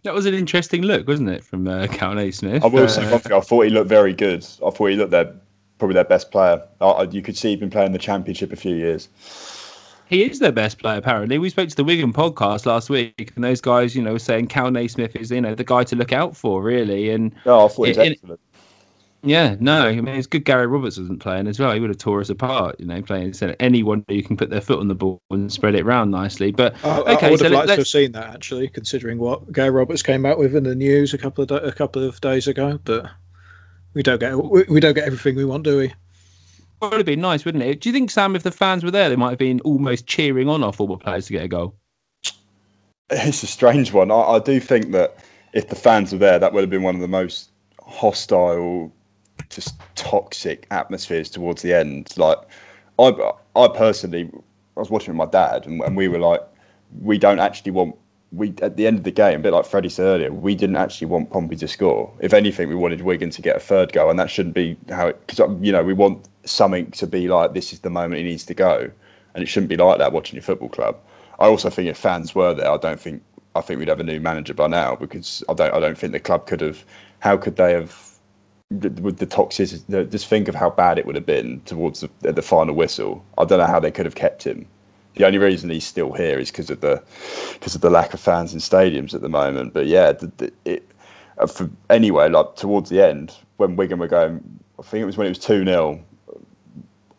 That 0.04 0.14
was 0.14 0.26
an 0.26 0.34
interesting 0.34 0.84
look, 0.84 1.08
wasn't 1.08 1.30
it, 1.30 1.44
from 1.44 1.68
uh, 1.68 1.88
Kal 1.88 2.14
Naismith? 2.14 2.64
I 2.64 2.68
will 2.68 2.84
uh, 2.84 2.88
say 2.88 3.10
one 3.10 3.20
thing. 3.20 3.34
I 3.34 3.40
thought 3.40 3.62
he 3.62 3.70
looked 3.70 3.90
very 3.90 4.14
good. 4.14 4.46
I 4.66 4.70
thought 4.70 4.88
he 4.88 4.96
looked 4.96 5.12
there 5.12 5.34
probably 5.78 5.96
their 5.96 6.04
best 6.04 6.32
player. 6.32 6.62
You 7.12 7.22
could 7.22 7.38
see 7.38 7.50
he'd 7.50 7.60
been 7.60 7.70
playing 7.70 7.92
the 7.92 8.00
championship 8.00 8.52
a 8.52 8.56
few 8.56 8.76
years. 8.76 9.10
He 10.08 10.24
is 10.24 10.40
their 10.40 10.52
best 10.52 10.80
player, 10.80 10.98
apparently. 10.98 11.38
We 11.40 11.50
spoke 11.50 11.70
to 11.70 11.76
the 11.76 11.84
Wigan 11.84 12.14
podcast 12.14 12.66
last 12.66 12.90
week, 12.90 13.32
and 13.36 13.44
those 13.44 13.62
guys, 13.62 13.96
you 13.96 14.02
know, 14.02 14.14
were 14.14 14.20
saying 14.20 14.48
Kal 14.48 14.70
Naismith 14.70 15.16
is, 15.16 15.32
you 15.32 15.42
know, 15.42 15.56
the 15.56 15.64
guy 15.64 15.84
to 15.86 15.96
look 15.96 16.12
out 16.12 16.36
for, 16.36 16.62
really. 16.62 17.10
And 17.10 17.34
oh, 17.46 17.66
I 17.66 17.68
thought 17.70 17.84
he 17.84 17.90
was 17.92 17.98
excellent. 17.98 18.40
Yeah, 19.26 19.56
no, 19.62 19.88
I 19.88 19.96
mean 19.96 20.16
it's 20.16 20.28
good. 20.28 20.44
Gary 20.44 20.68
Roberts 20.68 20.98
wasn't 20.98 21.22
playing 21.22 21.48
as 21.48 21.58
well. 21.58 21.72
He 21.72 21.80
would 21.80 21.90
have 21.90 21.98
tore 21.98 22.20
us 22.20 22.30
apart, 22.30 22.78
you 22.78 22.86
know, 22.86 23.02
playing 23.02 23.28
instead 23.28 23.56
anyone 23.62 24.04
who 24.10 24.22
can 24.22 24.36
put 24.36 24.50
their 24.50 24.60
foot 24.60 24.80
on 24.80 24.90
the 24.90 24.96
ball 24.96 25.22
and 25.32 25.50
spread 25.50 25.76
it 25.76 25.86
around 25.86 26.12
nicely. 26.12 26.52
But 26.52 26.74
okay, 26.84 27.28
I 27.28 27.30
would 27.30 27.40
so 27.40 27.46
have 27.46 27.54
liked 27.54 27.70
to 27.70 27.76
have 27.78 27.88
seen 27.88 28.12
that 28.12 28.34
actually, 28.34 28.68
considering 28.68 29.20
what 29.20 29.50
Gary 29.54 29.70
Roberts 29.70 30.04
came 30.04 30.26
out 30.26 30.38
with 30.38 30.58
in 30.58 30.66
the 30.66 30.76
news 30.76 31.14
a 31.14 31.18
couple 31.18 31.42
of 31.42 31.52
a 31.52 31.72
couple 31.72 32.04
of 32.04 32.20
days 32.20 32.48
ago. 32.48 32.82
But 32.84 33.10
we 33.94 34.04
don't 34.04 34.20
get 34.20 34.38
we, 34.38 34.64
we 34.64 34.80
don't 34.80 34.94
get 34.94 35.06
everything 35.06 35.36
we 35.36 35.46
want, 35.46 35.64
do 35.64 35.78
we? 35.78 35.86
It 35.86 35.94
would 36.82 36.94
have 36.94 37.06
been 37.06 37.22
nice, 37.22 37.46
wouldn't 37.46 37.64
it? 37.64 37.80
Do 37.80 37.90
you 37.90 37.94
think, 37.94 38.12
Sam, 38.12 38.36
if 38.36 38.44
the 38.44 38.52
fans 38.52 38.84
were 38.84 38.92
there, 38.92 39.10
they 39.10 39.16
might 39.16 39.30
have 39.30 39.40
been 39.40 39.62
almost 39.62 40.06
cheering 40.06 40.50
on 40.50 40.64
our 40.64 40.74
football 40.74 40.98
players 40.98 41.28
to 41.28 41.34
get 41.34 41.44
a 41.44 41.48
goal? 41.48 41.76
It's 43.10 43.44
a 43.44 43.48
strange 43.48 43.94
one. 43.94 44.12
I, 44.12 44.16
I 44.16 44.40
do 44.40 44.60
think 44.60 44.92
that 44.92 45.16
if 45.54 45.70
the 45.70 45.76
fans 45.76 46.12
were 46.12 46.18
there, 46.18 46.40
that 46.40 46.52
would 46.52 46.62
have 46.62 46.70
been 46.70 46.84
one 46.84 46.96
of 46.96 47.02
the 47.02 47.08
most 47.08 47.52
hostile, 47.86 48.92
just 49.50 49.76
toxic 49.96 50.68
atmospheres 50.72 51.30
towards 51.30 51.62
the 51.62 51.74
end. 51.74 52.14
Like, 52.18 52.38
I, 53.00 53.32
I 53.56 53.68
personally, 53.70 54.30
I 54.76 54.80
was 54.80 54.90
watching 54.90 55.16
with 55.16 55.26
my 55.26 55.32
dad, 55.32 55.66
and, 55.66 55.82
and 55.82 55.96
we 55.96 56.08
were 56.10 56.20
like, 56.20 56.42
we 57.02 57.18
don't 57.18 57.40
actually 57.40 57.72
want 57.72 57.96
we 58.34 58.54
at 58.62 58.78
the 58.78 58.88
end 58.88 58.98
of 58.98 59.04
the 59.04 59.12
game, 59.12 59.40
a 59.40 59.44
bit 59.44 59.54
like 59.54 59.66
Freddie 59.66 59.90
said 59.90 60.06
earlier, 60.06 60.32
we 60.32 60.56
didn't 60.56 60.76
actually 60.76 61.08
want 61.08 61.30
Pompey 61.30 61.56
to 61.58 61.68
score. 61.68 62.12
If 62.20 62.34
anything, 62.34 62.68
we 62.68 62.76
wanted 62.76 63.02
Wigan 63.02 63.30
to 63.30 63.42
get 63.42 63.56
a 63.56 63.60
third 63.60 63.94
goal, 63.94 64.10
and 64.10 64.20
that 64.20 64.30
shouldn't 64.30 64.56
be 64.56 64.78
how 64.90 65.08
it. 65.08 65.28
Because 65.28 65.40
you 65.62 65.72
know 65.72 65.84
we 65.84 65.94
want 65.94 66.28
something 66.46 66.90
to 66.92 67.08
be 67.08 67.28
like 67.28 67.54
this 67.54 67.72
is 67.74 67.80
the 67.80 67.90
moment 67.90 68.20
he 68.20 68.24
needs 68.24 68.46
to 68.46 68.54
go, 68.54 68.90
and 69.36 69.44
it 69.44 69.48
shouldn't 69.48 69.70
be 69.70 69.78
like 69.78 70.00
that 70.00 70.12
watching 70.12 70.36
your 70.36 70.44
football 70.44 70.70
club. 70.70 70.98
I 71.40 71.46
also 71.46 71.70
think 71.70 71.90
if 71.90 71.98
fans 71.98 72.34
were 72.34 72.54
there, 72.54 72.72
I 72.72 72.78
don't 72.78 73.00
think 73.00 73.22
I 73.56 73.62
think 73.62 73.80
we'd 73.80 73.88
have 73.88 74.00
a 74.00 74.04
new 74.04 74.20
manager 74.20 74.54
by 74.54 74.68
now 74.68 74.96
because 74.96 75.44
I 75.48 75.54
don't 75.54 75.74
I 75.74 75.80
don't 75.80 75.98
think 75.98 76.14
the 76.14 76.20
club 76.20 76.48
could 76.48 76.62
have. 76.62 76.84
How 77.20 77.38
could 77.38 77.56
they 77.56 77.74
have? 77.74 78.10
With 78.72 79.20
the 79.20 79.28
toxicity, 79.28 80.10
just 80.10 80.26
think 80.26 80.48
of 80.48 80.56
how 80.56 80.72
bad 80.72 80.98
it 80.98 81.06
would 81.06 81.14
have 81.14 81.28
been 81.28 81.62
towards 81.62 82.00
the, 82.00 82.32
the 82.32 82.42
final 82.42 82.74
whistle. 82.74 83.24
I 83.38 83.46
don't 83.46 83.60
know 83.60 83.68
how 83.68 83.80
they 83.80 83.92
could 83.92 84.08
have 84.08 84.16
kept 84.16 84.44
him 84.44 84.66
the 85.16 85.26
only 85.26 85.38
reason 85.38 85.70
he's 85.70 85.86
still 85.86 86.14
here 86.14 86.40
is 86.40 86.52
because 86.52 86.70
of 86.70 86.82
the 86.82 87.04
because 87.54 87.76
of 87.76 87.82
the 87.82 87.90
lack 87.90 88.14
of 88.14 88.20
fans 88.20 88.54
in 88.54 88.60
stadiums 88.60 89.14
at 89.14 89.22
the 89.22 89.30
moment. 89.30 89.74
But 89.74 89.88
yeah, 89.88 90.12
the, 90.12 90.28
the, 90.38 90.54
it, 90.66 90.88
uh, 91.38 91.48
for 91.48 91.70
anyway, 91.90 92.30
like 92.30 92.56
towards 92.56 92.90
the 92.90 93.02
end 93.02 93.36
when 93.58 93.76
Wigan 93.76 94.00
were 94.00 94.08
going, 94.08 94.60
I 94.80 94.84
think 94.84 95.04
it 95.04 95.06
was 95.06 95.18
when 95.18 95.28
it 95.28 95.32
was 95.32 95.40
two 95.40 95.64
0 95.64 96.04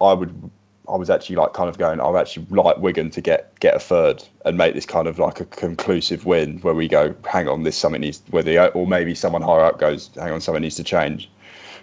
I 0.00 0.12
would 0.12 0.50
I 0.88 0.96
was 0.96 1.08
actually 1.08 1.36
like 1.36 1.54
kind 1.54 1.68
of 1.68 1.78
going, 1.78 2.00
I 2.00 2.08
would 2.08 2.18
actually 2.18 2.46
like 2.50 2.76
Wigan 2.78 3.10
to 3.10 3.20
get 3.20 3.58
get 3.60 3.74
a 3.74 3.78
third 3.78 4.22
and 4.44 4.58
make 4.58 4.74
this 4.74 4.86
kind 4.86 5.08
of 5.08 5.18
like 5.18 5.40
a 5.40 5.46
conclusive 5.46 6.26
win 6.26 6.58
where 6.58 6.74
we 6.74 6.88
go, 6.88 7.14
hang 7.26 7.48
on, 7.48 7.62
this 7.62 7.76
something 7.76 8.00
needs 8.02 8.22
where 8.30 8.42
the 8.42 8.70
or 8.72 8.86
maybe 8.86 9.14
someone 9.14 9.42
higher 9.42 9.64
up 9.64 9.78
goes, 9.78 10.10
hang 10.14 10.32
on, 10.32 10.40
something 10.40 10.62
needs 10.62 10.76
to 10.76 10.84
change. 10.84 11.30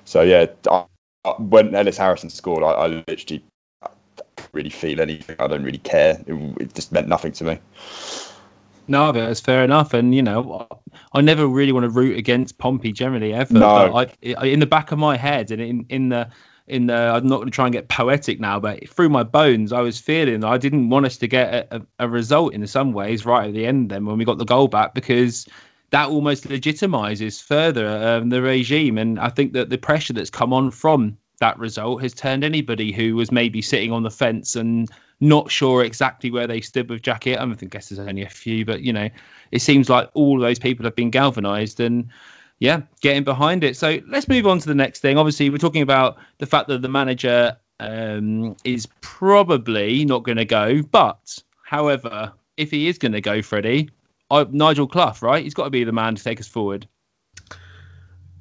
So 0.06 0.22
yeah, 0.22 0.46
I, 0.70 0.86
when 1.40 1.74
Ellis 1.74 1.98
Harrison 1.98 2.30
scored, 2.30 2.64
I, 2.64 2.72
I 2.72 2.88
literally 3.08 3.44
really 4.54 4.70
feel 4.70 5.02
anything. 5.02 5.36
I 5.40 5.48
don't 5.48 5.64
really 5.64 5.78
care. 5.80 6.22
It, 6.28 6.62
it 6.62 6.74
just 6.74 6.92
meant 6.92 7.08
nothing 7.08 7.32
to 7.34 7.44
me. 7.44 7.60
No, 8.88 9.12
that's 9.12 9.40
fair 9.40 9.64
enough. 9.64 9.94
And 9.94 10.14
you 10.14 10.22
know, 10.22 10.68
I 11.14 11.22
never 11.22 11.48
really 11.48 11.72
want 11.72 11.86
to 11.86 11.90
root 11.90 12.18
against 12.18 12.58
Pompey 12.58 12.92
generally 12.92 13.34
ever. 13.34 13.54
No. 13.54 13.92
But 13.92 14.18
I, 14.38 14.46
in 14.46 14.60
the 14.60 14.66
back 14.66 14.92
of 14.92 15.00
my 15.00 15.18
head 15.18 15.52
and 15.52 15.62
in 15.62 15.86
in 15.90 16.10
the 16.10 16.30
in 16.68 16.88
the 16.88 16.96
I'm 16.96 17.28
not 17.28 17.38
going 17.38 17.48
to 17.48 17.56
try 17.56 17.66
and 17.66 17.74
get 17.74 17.90
poetic 17.90 18.40
now, 18.40 18.60
but 18.60 18.88
through 18.90 19.10
my 19.10 19.24
bones, 19.24 19.72
I 19.72 19.82
was 19.82 20.00
feeling 20.00 20.44
I 20.44 20.58
didn't 20.58 20.90
want 20.90 21.06
us 21.06 21.18
to 21.18 21.28
get 21.28 21.68
a, 21.72 21.86
a, 22.00 22.10
result 22.10 22.54
in 22.54 22.66
some 22.68 22.94
ways 22.94 23.26
right 23.26 23.48
at 23.48 23.54
the 23.54 23.66
end. 23.66 23.92
Then 23.92 24.06
when 24.06 24.18
we 24.18 24.26
got 24.26 24.38
the 24.38 24.46
goal 24.46 24.68
back, 24.68 24.94
because 24.94 25.48
that 25.92 26.10
almost 26.10 26.48
legitimizes 26.48 27.42
further 27.42 27.88
um, 27.88 28.30
the 28.30 28.42
regime, 28.42 28.98
and 28.98 29.20
I 29.20 29.30
think 29.30 29.54
that 29.54 29.70
the 29.70 29.78
pressure 29.78 30.14
that's 30.14 30.30
come 30.30 30.54
on 30.54 30.72
from 30.72 31.18
that 31.42 31.60
result 31.60 32.02
has 32.02 32.14
turned 32.14 32.44
anybody 32.44 32.94
who 32.94 33.16
was 33.16 33.32
maybe 33.32 33.62
sitting 33.62 33.92
on 33.92 34.04
the 34.04 34.10
fence 34.10 34.56
and 34.56 34.90
not 35.20 35.52
sure 35.52 35.84
exactly 35.84 36.32
where 36.32 36.48
they 36.48 36.62
stood 36.62 36.90
with 36.90 37.02
Jackett. 37.02 37.40
I, 37.40 37.46
mean, 37.46 37.58
guess 37.70 37.90
there's 37.90 38.00
only 38.00 38.22
a 38.22 38.30
few, 38.30 38.64
but 38.64 38.82
you 38.82 38.94
know, 38.94 39.10
it 39.52 39.62
seems 39.62 39.90
like 39.90 40.10
all 40.14 40.40
those 40.40 40.60
people 40.60 40.86
have 40.86 40.96
been 40.96 41.10
galvanised 41.10 41.80
and 41.80 42.08
yeah, 42.60 42.82
getting 43.02 43.24
behind 43.24 43.64
it. 43.64 43.76
So 43.76 44.00
let's 44.08 44.28
move 44.28 44.48
on 44.48 44.60
to 44.60 44.68
the 44.68 44.76
next 44.76 45.00
thing. 45.00 45.18
Obviously, 45.18 45.50
we're 45.50 45.58
talking 45.58 45.82
about 45.82 46.18
the 46.38 46.46
fact 46.46 46.68
that 46.70 46.84
the 46.84 46.90
manager 46.90 47.58
um, 47.80 48.56
is 48.64 48.88
probably 49.02 50.06
not 50.06 50.24
going 50.24 50.38
to 50.38 50.46
go, 50.46 50.84
but 50.84 51.38
however, 51.64 52.32
if 52.58 52.70
he 52.70 52.88
is 52.88 53.00
going 53.00 53.14
to 53.14 53.22
go, 53.22 53.42
Freddie, 53.42 53.90
I, 54.30 54.46
Nigel 54.52 54.88
Clough, 54.88 55.16
right? 55.22 55.44
He's 55.44 55.56
got 55.56 55.66
to 55.66 55.70
be 55.72 55.84
the 55.84 55.92
man 55.92 56.16
to 56.16 56.24
take 56.24 56.40
us 56.40 56.48
forward. 56.48 56.88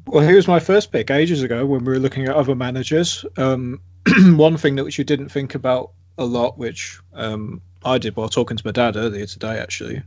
Well, 0.06 0.26
he 0.26 0.34
was 0.34 0.48
my 0.48 0.60
first 0.60 0.92
pick 0.92 1.10
ages 1.10 1.42
ago 1.42 1.64
when 1.66 1.84
we 1.84 1.92
were 1.92 1.98
looking 1.98 2.26
at 2.26 2.34
other 2.34 2.54
managers. 2.54 3.24
Um, 3.36 3.80
one 4.36 4.56
thing 4.56 4.76
that 4.76 4.84
which 4.84 4.98
you 4.98 5.04
didn't 5.04 5.28
think 5.28 5.54
about 5.54 5.92
a 6.18 6.24
lot, 6.24 6.58
which 6.58 6.98
um, 7.14 7.60
I 7.84 7.98
did 7.98 8.16
while 8.16 8.28
talking 8.28 8.56
to 8.56 8.66
my 8.66 8.72
dad 8.72 8.96
earlier 8.96 9.26
today, 9.26 9.58
actually, 9.58 10.02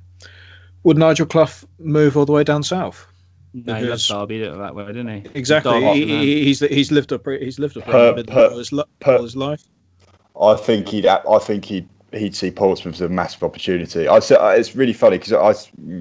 would 0.84 0.98
Nigel 0.98 1.26
Clough 1.26 1.66
move 1.80 2.18
all 2.18 2.26
the 2.26 2.32
way 2.32 2.44
down 2.44 2.64
south? 2.64 3.08
No, 3.54 3.76
he 3.76 3.86
loves 3.86 4.08
Derby 4.08 4.40
that 4.40 4.76
way, 4.76 4.86
didn't 4.88 5.26
he? 5.26 5.30
Exactly. 5.36 5.80
He, 5.94 6.46
he's 6.46 6.60
he's 6.60 6.92
lived 6.92 7.14
up 7.14 7.26
he's 7.28 7.60
lived 7.60 7.78
up 7.78 7.86
per, 7.86 8.24
per, 8.24 8.48
all, 8.48 8.58
his, 8.58 8.74
per, 9.00 9.16
all 9.18 9.24
his 9.24 9.36
life. 9.36 9.64
I 10.40 10.56
think 10.56 10.90
he'd 10.90 11.06
I 11.06 11.40
think 11.40 11.66
he'd 11.66 11.88
he'd 12.14 12.36
see 12.36 12.52
Portsmouth 12.52 12.96
as 12.96 13.02
a 13.02 13.10
massive 13.10 13.44
opportunity. 13.44 14.08
I 14.08 14.18
uh, 14.18 14.56
it's 14.58 14.76
really 14.76 14.94
funny 14.94 15.18
because 15.18 15.34
I 15.34 15.54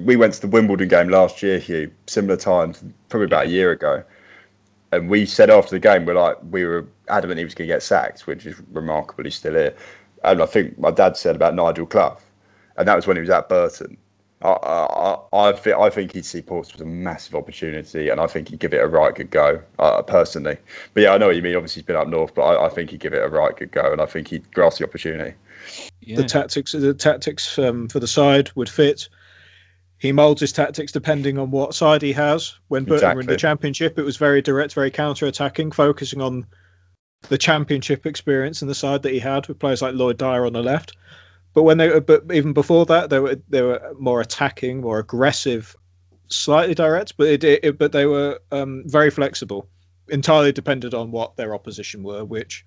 we 0.05 0.15
went 0.15 0.33
to 0.35 0.41
the 0.41 0.47
Wimbledon 0.47 0.87
game 0.87 1.09
last 1.09 1.41
year, 1.41 1.59
Hugh, 1.59 1.91
similar 2.07 2.37
times, 2.37 2.83
probably 3.09 3.25
about 3.25 3.45
a 3.47 3.49
year 3.49 3.71
ago, 3.71 4.03
and 4.91 5.09
we 5.09 5.25
said 5.25 5.49
after 5.49 5.71
the 5.71 5.79
game 5.79 6.05
we're 6.05 6.13
like 6.15 6.37
we 6.51 6.65
were 6.65 6.87
adamant 7.09 7.39
he 7.39 7.43
was 7.43 7.55
going 7.55 7.67
to 7.67 7.73
get 7.73 7.83
sacked, 7.83 8.27
which 8.27 8.45
is 8.45 8.61
remarkably 8.71 9.31
still 9.31 9.53
here. 9.53 9.75
And 10.23 10.41
I 10.41 10.45
think 10.45 10.77
my 10.79 10.91
dad 10.91 11.17
said 11.17 11.35
about 11.35 11.55
Nigel 11.55 11.85
Clough, 11.85 12.17
and 12.77 12.87
that 12.87 12.95
was 12.95 13.07
when 13.07 13.17
he 13.17 13.21
was 13.21 13.29
at 13.29 13.49
Burton. 13.49 13.97
I, 14.41 14.49
I, 14.49 15.17
I, 15.31 15.51
think, 15.53 15.77
I 15.77 15.89
think 15.89 16.11
he'd 16.11 16.25
see 16.25 16.41
Portsmouth 16.41 16.75
as 16.75 16.81
a 16.81 16.85
massive 16.85 17.33
opportunity, 17.33 18.09
and 18.09 18.19
I 18.19 18.27
think 18.27 18.49
he'd 18.49 18.59
give 18.59 18.73
it 18.73 18.83
a 18.83 18.87
right 18.87 19.15
good 19.15 19.31
go, 19.31 19.61
uh, 19.79 20.01
personally. 20.01 20.57
But 20.93 21.03
yeah, 21.03 21.13
I 21.13 21.17
know 21.17 21.27
what 21.27 21.37
you 21.37 21.41
mean. 21.41 21.55
Obviously, 21.55 21.79
he's 21.79 21.87
been 21.87 21.95
up 21.95 22.09
north, 22.09 22.35
but 22.35 22.41
I, 22.41 22.65
I 22.65 22.69
think 22.69 22.89
he'd 22.89 22.99
give 22.99 23.13
it 23.13 23.23
a 23.23 23.29
right 23.29 23.55
good 23.55 23.71
go, 23.71 23.89
and 23.93 24.01
I 24.01 24.05
think 24.05 24.27
he'd 24.27 24.51
grasp 24.51 24.79
the 24.79 24.85
opportunity 24.85 25.33
yeah. 26.01 26.17
the 26.17 26.23
tactics 26.23 26.71
the 26.73 26.93
tactics 26.93 27.57
um, 27.59 27.87
for 27.87 27.99
the 27.99 28.07
side 28.07 28.51
would 28.55 28.69
fit. 28.69 29.09
He 29.97 30.11
molds 30.11 30.41
his 30.41 30.51
tactics 30.51 30.91
depending 30.91 31.37
on 31.37 31.49
what 31.49 31.73
side 31.73 32.01
he 32.01 32.11
has. 32.11 32.59
When 32.67 32.83
Burton 32.83 32.95
exactly. 32.95 33.15
were 33.15 33.21
in 33.21 33.27
the 33.27 33.37
championship, 33.37 33.97
it 33.97 34.03
was 34.03 34.17
very 34.17 34.41
direct, 34.41 34.73
very 34.73 34.91
counter-attacking, 34.91 35.71
focusing 35.71 36.19
on 36.19 36.45
the 37.29 37.37
championship 37.37 38.05
experience 38.05 38.61
and 38.61 38.69
the 38.69 38.75
side 38.75 39.01
that 39.03 39.13
he 39.13 39.19
had 39.19 39.47
with 39.47 39.59
players 39.59 39.81
like 39.81 39.95
Lloyd 39.95 40.17
Dyer 40.17 40.45
on 40.45 40.51
the 40.51 40.61
left. 40.61 40.97
But 41.53 41.63
when 41.63 41.77
they, 41.77 41.99
but 41.99 42.23
even 42.33 42.51
before 42.51 42.85
that, 42.87 43.09
they 43.09 43.19
were 43.19 43.37
they 43.47 43.61
were 43.61 43.93
more 43.97 44.19
attacking, 44.19 44.81
more 44.81 44.99
aggressive, 44.99 45.75
slightly 46.27 46.75
direct, 46.75 47.15
but 47.15 47.27
it, 47.27 47.43
it 47.43 47.77
but 47.77 47.91
they 47.91 48.05
were 48.05 48.39
um, 48.51 48.83
very 48.87 49.11
flexible, 49.11 49.69
entirely 50.09 50.51
depended 50.51 50.93
on 50.93 51.11
what 51.11 51.37
their 51.37 51.53
opposition 51.53 52.03
were, 52.03 52.25
which 52.25 52.65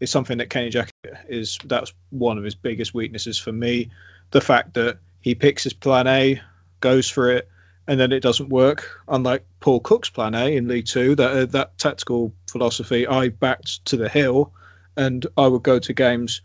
is 0.00 0.10
something 0.10 0.38
that 0.38 0.50
Kenny 0.50 0.70
Jackett 0.70 0.90
is 1.28 1.58
that's 1.64 1.92
one 2.10 2.38
of 2.38 2.44
his 2.44 2.54
biggest 2.54 2.94
weaknesses 2.94 3.38
for 3.38 3.52
me. 3.52 3.90
The 4.30 4.40
fact 4.40 4.74
that 4.74 4.98
he 5.20 5.34
picks 5.34 5.64
his 5.64 5.72
plan 5.72 6.06
A, 6.06 6.40
goes 6.80 7.08
for 7.08 7.30
it, 7.30 7.48
and 7.88 7.98
then 7.98 8.12
it 8.12 8.20
doesn't 8.20 8.48
work. 8.48 9.00
Unlike 9.08 9.44
Paul 9.60 9.80
Cook's 9.80 10.10
plan 10.10 10.34
A 10.34 10.56
in 10.56 10.68
League 10.68 10.86
Two, 10.86 11.14
that 11.16 11.30
uh, 11.30 11.46
that 11.46 11.76
tactical 11.78 12.32
philosophy 12.50 13.06
I 13.06 13.28
backed 13.28 13.84
to 13.86 13.96
the 13.96 14.08
hill, 14.08 14.52
and 14.96 15.26
I 15.36 15.46
would 15.46 15.62
go 15.62 15.78
to 15.78 15.92
games, 15.92 16.40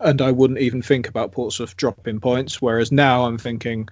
and 0.00 0.20
I 0.20 0.30
wouldn't 0.32 0.60
even 0.60 0.82
think 0.82 1.08
about 1.08 1.32
Portsmouth 1.32 1.76
dropping 1.76 2.20
points. 2.20 2.60
Whereas 2.60 2.92
now 2.92 3.24
I'm 3.24 3.38
thinking, 3.38 3.88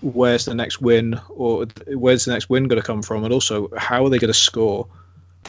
where's 0.00 0.44
the 0.44 0.54
next 0.54 0.80
win, 0.80 1.20
or 1.30 1.66
where's 1.88 2.24
the 2.24 2.32
next 2.32 2.48
win 2.48 2.68
going 2.68 2.80
to 2.80 2.86
come 2.86 3.02
from, 3.02 3.24
and 3.24 3.32
also 3.32 3.68
how 3.76 4.04
are 4.04 4.10
they 4.10 4.18
going 4.18 4.32
to 4.32 4.38
score? 4.38 4.86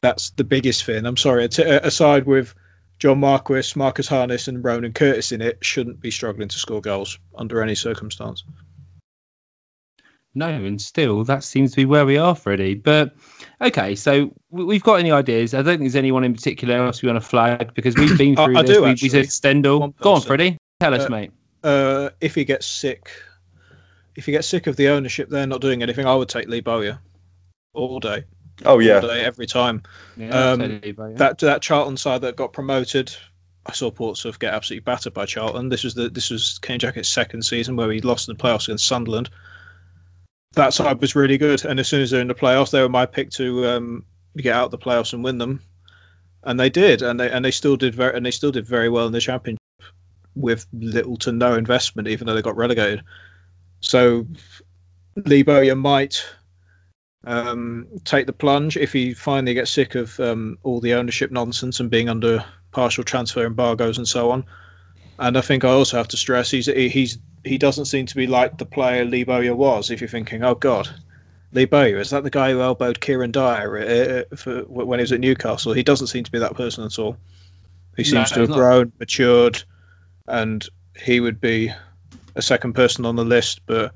That's 0.01 0.31
the 0.31 0.43
biggest 0.43 0.83
thing. 0.85 1.05
I'm 1.05 1.17
sorry. 1.17 1.45
Aside 1.45 2.25
with 2.25 2.55
John 3.03 3.19
Marquis, 3.19 3.73
Marcus 3.75 4.07
Harness, 4.07 4.47
and 4.47 4.63
Ronan 4.63 4.93
Curtis 4.93 5.33
in 5.33 5.41
it 5.41 5.57
shouldn't 5.59 5.99
be 5.99 6.09
struggling 6.09 6.47
to 6.47 6.57
score 6.57 6.79
goals 6.79 7.19
under 7.35 7.61
any 7.61 7.75
circumstance. 7.75 8.45
No, 10.35 10.47
and 10.47 10.81
still 10.81 11.25
that 11.25 11.43
seems 11.43 11.71
to 11.71 11.75
be 11.75 11.83
where 11.83 12.05
we 12.05 12.17
are, 12.17 12.33
Freddie. 12.33 12.75
But 12.75 13.13
okay, 13.59 13.93
so 13.93 14.33
we've 14.51 14.83
got 14.83 15.01
any 15.01 15.11
ideas? 15.11 15.53
I 15.53 15.57
don't 15.57 15.65
think 15.65 15.81
there's 15.81 15.97
anyone 15.97 16.23
in 16.23 16.33
particular 16.33 16.77
else 16.77 17.01
we 17.01 17.07
want 17.09 17.21
to 17.21 17.27
flag 17.27 17.73
because 17.73 17.93
we've 17.97 18.17
been 18.17 18.35
through 18.37 18.55
I, 18.55 18.59
I 18.59 18.63
this. 18.63 18.77
Do, 18.77 18.83
we, 18.83 18.91
we 18.91 19.09
said 19.09 19.29
Stendel. 19.29 19.89
Go 19.99 20.13
on, 20.13 20.21
Freddie. 20.21 20.57
Tell 20.79 20.93
us, 20.93 21.07
uh, 21.07 21.09
mate. 21.09 21.31
Uh, 21.61 22.09
if 22.21 22.33
he 22.35 22.45
gets 22.45 22.65
sick, 22.65 23.11
if 24.15 24.25
he 24.25 24.31
gets 24.31 24.47
sick 24.47 24.65
of 24.65 24.77
the 24.77 24.87
ownership, 24.87 25.27
they're 25.27 25.45
not 25.45 25.59
doing 25.59 25.83
anything. 25.83 26.07
I 26.07 26.15
would 26.15 26.29
take 26.29 26.47
Lee 26.47 26.61
Bowyer 26.61 26.99
all 27.73 27.99
day. 27.99 28.23
Oh 28.65 28.79
yeah, 28.79 29.01
every 29.03 29.47
time. 29.47 29.83
Yeah, 30.17 30.29
um, 30.29 30.59
That 31.15 31.39
that 31.39 31.61
Charlton 31.61 31.97
side 31.97 32.21
that 32.21 32.35
got 32.35 32.53
promoted, 32.53 33.15
I 33.65 33.73
saw 33.73 33.91
Portsmouth 33.91 34.39
get 34.39 34.53
absolutely 34.53 34.83
battered 34.83 35.13
by 35.13 35.25
Charlton. 35.25 35.69
This 35.69 35.83
was 35.83 35.93
the 35.93 36.09
this 36.09 36.29
was 36.29 36.59
Kenny 36.59 36.79
Jackett's 36.79 37.09
second 37.09 37.43
season 37.43 37.75
where 37.75 37.91
he 37.91 38.01
lost 38.01 38.27
in 38.27 38.35
the 38.35 38.41
playoffs 38.43 38.67
against 38.67 38.87
Sunderland. 38.87 39.29
That 40.53 40.73
side 40.73 41.01
was 41.01 41.15
really 41.15 41.37
good, 41.37 41.65
and 41.65 41.79
as 41.79 41.87
soon 41.87 42.01
as 42.01 42.11
they're 42.11 42.21
in 42.21 42.27
the 42.27 42.35
playoffs, 42.35 42.71
they 42.71 42.81
were 42.81 42.89
my 42.89 43.05
pick 43.05 43.31
to 43.31 43.65
um, 43.65 44.05
get 44.37 44.55
out 44.55 44.65
of 44.65 44.71
the 44.71 44.77
playoffs 44.77 45.13
and 45.13 45.23
win 45.23 45.37
them, 45.37 45.61
and 46.43 46.59
they 46.59 46.69
did, 46.69 47.01
and 47.01 47.19
they 47.19 47.29
and 47.31 47.43
they 47.43 47.51
still 47.51 47.75
did 47.75 47.95
very 47.95 48.15
and 48.15 48.25
they 48.25 48.31
still 48.31 48.51
did 48.51 48.67
very 48.67 48.89
well 48.89 49.07
in 49.07 49.13
the 49.13 49.21
championship 49.21 49.59
with 50.35 50.65
little 50.73 51.17
to 51.17 51.31
no 51.31 51.55
investment, 51.55 52.07
even 52.07 52.27
though 52.27 52.33
they 52.33 52.41
got 52.41 52.57
relegated. 52.57 53.01
So 53.81 54.25
Lee 55.15 55.43
Bowyer 55.43 55.75
might 55.75 56.23
um, 57.25 57.87
take 58.03 58.25
the 58.25 58.33
plunge 58.33 58.77
if 58.77 58.91
he 58.91 59.13
finally 59.13 59.53
gets 59.53 59.71
sick 59.71 59.95
of 59.95 60.19
um, 60.19 60.57
all 60.63 60.79
the 60.79 60.93
ownership 60.93 61.31
nonsense 61.31 61.79
and 61.79 61.89
being 61.89 62.09
under 62.09 62.43
partial 62.71 63.03
transfer 63.03 63.45
embargoes 63.45 63.97
and 63.97 64.07
so 64.07 64.31
on. 64.31 64.45
And 65.19 65.37
I 65.37 65.41
think 65.41 65.63
I 65.63 65.69
also 65.69 65.97
have 65.97 66.07
to 66.09 66.17
stress 66.17 66.51
he's 66.51 66.65
he's 66.65 67.17
he 67.45 67.57
doesn't 67.57 67.85
seem 67.85 68.05
to 68.05 68.15
be 68.15 68.27
like 68.27 68.57
the 68.57 68.65
player 68.65 69.05
Lee 69.05 69.23
Bowyer 69.23 69.55
was. 69.55 69.91
If 69.91 70.01
you're 70.01 70.07
thinking, 70.07 70.43
oh 70.43 70.55
God, 70.55 70.89
Lee 71.51 71.65
Bowyer 71.65 71.97
is 71.97 72.09
that 72.09 72.23
the 72.23 72.29
guy 72.29 72.51
who 72.51 72.61
elbowed 72.61 72.99
Kieran 72.99 73.31
Dyer 73.31 73.77
uh, 73.77 74.33
uh 74.33 74.35
for, 74.35 74.61
when 74.63 74.99
he 74.99 75.03
was 75.03 75.11
at 75.11 75.19
Newcastle? 75.19 75.73
He 75.73 75.83
doesn't 75.83 76.07
seem 76.07 76.23
to 76.23 76.31
be 76.31 76.39
that 76.39 76.55
person 76.55 76.83
at 76.83 76.99
all. 76.99 77.17
He 77.95 78.03
seems 78.03 78.31
no, 78.31 78.35
to 78.35 78.39
have 78.41 78.49
not. 78.49 78.55
grown, 78.55 78.91
matured, 78.99 79.63
and 80.27 80.67
he 80.99 81.19
would 81.19 81.39
be 81.39 81.71
a 82.35 82.41
second 82.41 82.73
person 82.73 83.05
on 83.05 83.15
the 83.15 83.25
list, 83.25 83.61
but 83.67 83.93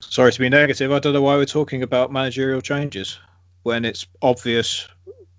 sorry 0.00 0.32
to 0.32 0.40
be 0.40 0.48
negative. 0.48 0.92
I 0.92 0.98
don't 0.98 1.12
know 1.12 1.22
why 1.22 1.36
we're 1.36 1.44
talking 1.44 1.82
about 1.82 2.12
managerial 2.12 2.60
changes 2.60 3.18
when 3.62 3.84
it's 3.84 4.06
obvious 4.22 4.88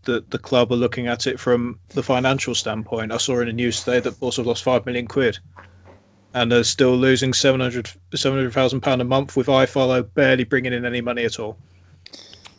that 0.03 0.31
the 0.31 0.39
club 0.39 0.71
are 0.71 0.75
looking 0.75 1.07
at 1.07 1.27
it 1.27 1.39
from 1.39 1.79
the 1.89 2.03
financial 2.03 2.55
standpoint. 2.55 3.11
I 3.11 3.17
saw 3.17 3.39
in 3.39 3.47
the 3.47 3.53
news 3.53 3.83
today 3.83 3.99
that 3.99 4.21
also 4.21 4.43
lost 4.43 4.63
five 4.63 4.85
million 4.85 5.07
quid, 5.07 5.37
and 6.33 6.51
they're 6.51 6.63
still 6.63 6.95
losing 6.95 7.33
700 7.33 7.91
700,000 8.13 8.81
pound 8.81 9.01
a 9.01 9.05
month 9.05 9.35
with 9.35 9.47
iFollow 9.47 10.11
barely 10.13 10.43
bringing 10.43 10.73
in 10.73 10.85
any 10.85 11.01
money 11.01 11.25
at 11.25 11.39
all. 11.39 11.57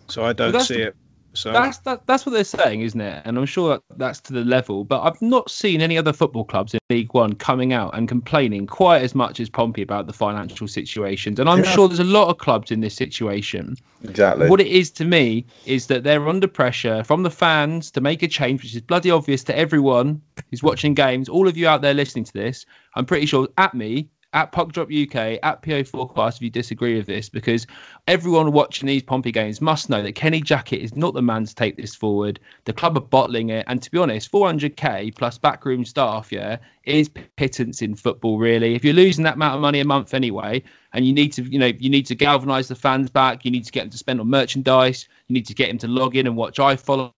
So 0.08 0.24
I 0.24 0.32
don't 0.32 0.60
see 0.60 0.82
it. 0.82 0.96
So 1.34 1.52
That's 1.52 1.78
that, 1.78 2.06
that's 2.06 2.26
what 2.26 2.32
they're 2.32 2.44
saying, 2.44 2.82
isn't 2.82 3.00
it? 3.00 3.22
And 3.24 3.38
I'm 3.38 3.46
sure 3.46 3.74
that 3.88 3.98
that's 3.98 4.20
to 4.22 4.32
the 4.32 4.44
level. 4.44 4.84
But 4.84 5.02
I've 5.02 5.20
not 5.22 5.50
seen 5.50 5.80
any 5.80 5.96
other 5.96 6.12
football 6.12 6.44
clubs 6.44 6.74
in 6.74 6.80
League 6.90 7.14
One 7.14 7.34
coming 7.34 7.72
out 7.72 7.96
and 7.96 8.06
complaining 8.06 8.66
quite 8.66 9.02
as 9.02 9.14
much 9.14 9.40
as 9.40 9.48
Pompey 9.48 9.82
about 9.82 10.06
the 10.06 10.12
financial 10.12 10.68
situations. 10.68 11.38
And 11.38 11.48
I'm 11.48 11.64
Yeah. 11.64 11.70
sure 11.70 11.88
there's 11.88 12.00
a 12.00 12.04
lot 12.04 12.28
of 12.28 12.38
clubs 12.38 12.70
in 12.70 12.80
this 12.80 12.94
situation. 12.94 13.76
Exactly. 14.04 14.48
What 14.48 14.60
it 14.60 14.66
is 14.66 14.90
to 14.92 15.04
me 15.04 15.46
is 15.64 15.86
that 15.86 16.02
they're 16.04 16.28
under 16.28 16.48
pressure 16.48 17.02
from 17.04 17.22
the 17.22 17.30
fans 17.30 17.90
to 17.92 18.00
make 18.00 18.22
a 18.22 18.28
change, 18.28 18.62
which 18.62 18.74
is 18.74 18.80
bloody 18.82 19.10
obvious 19.10 19.42
to 19.44 19.56
everyone 19.56 20.20
who's 20.50 20.62
watching 20.62 20.92
games. 20.92 21.28
All 21.28 21.48
of 21.48 21.56
you 21.56 21.66
out 21.68 21.82
there 21.82 21.94
listening 21.94 22.24
to 22.24 22.32
this, 22.32 22.66
I'm 22.94 23.06
pretty 23.06 23.26
sure 23.26 23.48
at 23.58 23.74
me, 23.74 24.08
at 24.32 24.52
Puck 24.52 24.72
Drop 24.72 24.88
UK, 24.90 25.38
at 25.42 25.62
PO 25.62 25.84
Forecast, 25.84 26.38
if 26.38 26.42
you 26.42 26.50
disagree 26.50 26.96
with 26.96 27.06
this, 27.06 27.28
because 27.28 27.66
everyone 28.06 28.52
watching 28.52 28.86
these 28.86 29.02
Pompey 29.02 29.32
games 29.32 29.60
must 29.60 29.90
know 29.90 30.02
that 30.02 30.14
Kenny 30.14 30.40
Jackett 30.40 30.80
is 30.80 30.96
not 30.96 31.14
the 31.14 31.22
man 31.22 31.44
to 31.44 31.54
take 31.54 31.76
this 31.76 31.94
forward. 31.94 32.40
The 32.64 32.72
club 32.72 32.96
are 32.96 33.00
bottling 33.00 33.50
it, 33.50 33.64
and 33.68 33.82
to 33.82 33.90
be 33.90 33.98
honest, 33.98 34.32
400k 34.32 35.14
plus 35.14 35.38
backroom 35.38 35.84
staff, 35.84 36.32
yeah, 36.32 36.56
is 36.84 37.10
pittance 37.36 37.82
in 37.82 37.94
football. 37.94 38.38
Really, 38.38 38.74
if 38.74 38.84
you're 38.84 38.94
losing 38.94 39.24
that 39.24 39.34
amount 39.34 39.56
of 39.56 39.60
money 39.60 39.80
a 39.80 39.84
month 39.84 40.14
anyway, 40.14 40.62
and 40.92 41.06
you 41.06 41.12
need 41.12 41.32
to, 41.34 41.42
you 41.42 41.58
know, 41.58 41.72
you 41.78 41.90
need 41.90 42.06
to 42.06 42.14
galvanise 42.14 42.68
the 42.68 42.74
fans 42.74 43.10
back, 43.10 43.44
you 43.44 43.50
need 43.50 43.64
to 43.64 43.72
get 43.72 43.82
them 43.82 43.90
to 43.90 43.98
spend 43.98 44.20
on 44.20 44.28
merchandise, 44.28 45.08
you 45.28 45.34
need 45.34 45.46
to 45.46 45.54
get 45.54 45.68
them 45.68 45.78
to 45.78 45.88
log 45.88 46.16
in 46.16 46.26
and 46.26 46.36
watch 46.36 46.58
iFollow. 46.58 47.12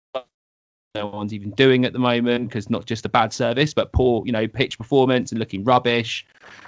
No 0.95 1.07
one's 1.07 1.33
even 1.33 1.49
doing 1.51 1.85
at 1.85 1.93
the 1.93 1.97
moment 1.97 2.49
because 2.49 2.69
not 2.69 2.85
just 2.85 3.03
a 3.03 3.09
bad 3.09 3.33
service, 3.33 3.73
but 3.73 3.91
poor, 3.93 4.21
you 4.27 4.31
know, 4.31 4.47
pitch 4.47 4.77
performance 4.77 5.31
and 5.31 5.39
looking 5.39 5.63
rubbish. 5.63 6.23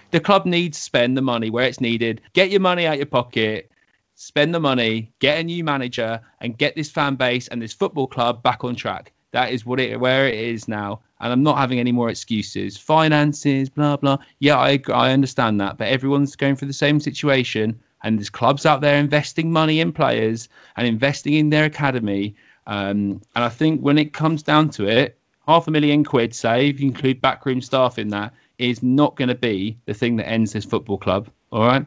The 0.10 0.20
club 0.20 0.48
needs 0.48 0.80
to 0.80 0.84
spend 0.84 1.16
the 1.16 1.22
money 1.22 1.52
where 1.52 1.68
it's 1.68 1.80
needed. 1.80 2.22
Get 2.34 2.50
your 2.50 2.60
money 2.60 2.88
out 2.88 2.94
of 2.94 2.98
your 2.98 3.06
pocket, 3.06 3.70
spend 4.16 4.56
the 4.56 4.60
money, 4.60 5.14
get 5.20 5.38
a 5.38 5.44
new 5.44 5.64
manager, 5.64 6.20
and 6.42 6.58
get 6.58 6.76
this 6.76 6.90
fan 6.90 7.14
base 7.14 7.48
and 7.50 7.62
this 7.62 7.72
football 7.72 8.08
club 8.08 8.42
back 8.42 8.64
on 8.64 8.76
track. 8.76 9.14
That 9.30 9.52
is 9.52 9.64
what 9.64 9.80
it 9.80 10.00
where 10.00 10.28
it 10.28 10.34
is 10.34 10.68
now, 10.68 11.02
and 11.20 11.32
I'm 11.32 11.44
not 11.44 11.60
having 11.60 11.80
any 11.80 11.92
more 11.92 12.10
excuses. 12.10 12.78
Finances, 12.78 13.70
blah 13.70 13.98
blah. 13.98 14.18
Yeah, 14.40 14.58
I 14.58 14.82
I 14.92 15.12
understand 15.12 15.62
that, 15.62 15.78
but 15.78 15.90
everyone's 15.90 16.36
going 16.36 16.56
through 16.56 16.70
the 16.70 16.74
same 16.74 17.00
situation, 17.00 17.80
and 18.02 18.18
there's 18.18 18.32
clubs 18.32 18.66
out 18.66 18.82
there 18.82 18.98
investing 18.98 19.52
money 19.52 19.82
in 19.82 19.92
players 19.92 20.50
and 20.78 20.88
investing 20.88 21.34
in 21.34 21.52
their 21.52 21.66
academy. 21.66 22.36
Um, 22.68 23.22
and 23.36 23.44
I 23.44 23.50
think 23.50 23.82
when 23.82 23.98
it 23.98 24.14
comes 24.14 24.44
down 24.44 24.70
to 24.72 24.88
it, 24.88 25.18
half 25.48 25.68
a 25.68 25.72
million 25.72 26.04
quid, 26.04 26.34
say, 26.34 26.70
if 26.70 26.80
you 26.80 26.88
include 26.88 27.22
backroom 27.22 27.62
staff 27.62 28.00
in 28.00 28.10
that, 28.10 28.34
is 28.58 28.82
not 28.82 29.16
going 29.16 29.28
to 29.28 29.36
be 29.36 29.78
the 29.86 29.94
thing 29.94 30.16
that 30.18 30.28
ends 30.28 30.54
this 30.54 30.66
football 30.66 30.98
club. 30.98 31.30
All 31.52 31.66
right, 31.66 31.86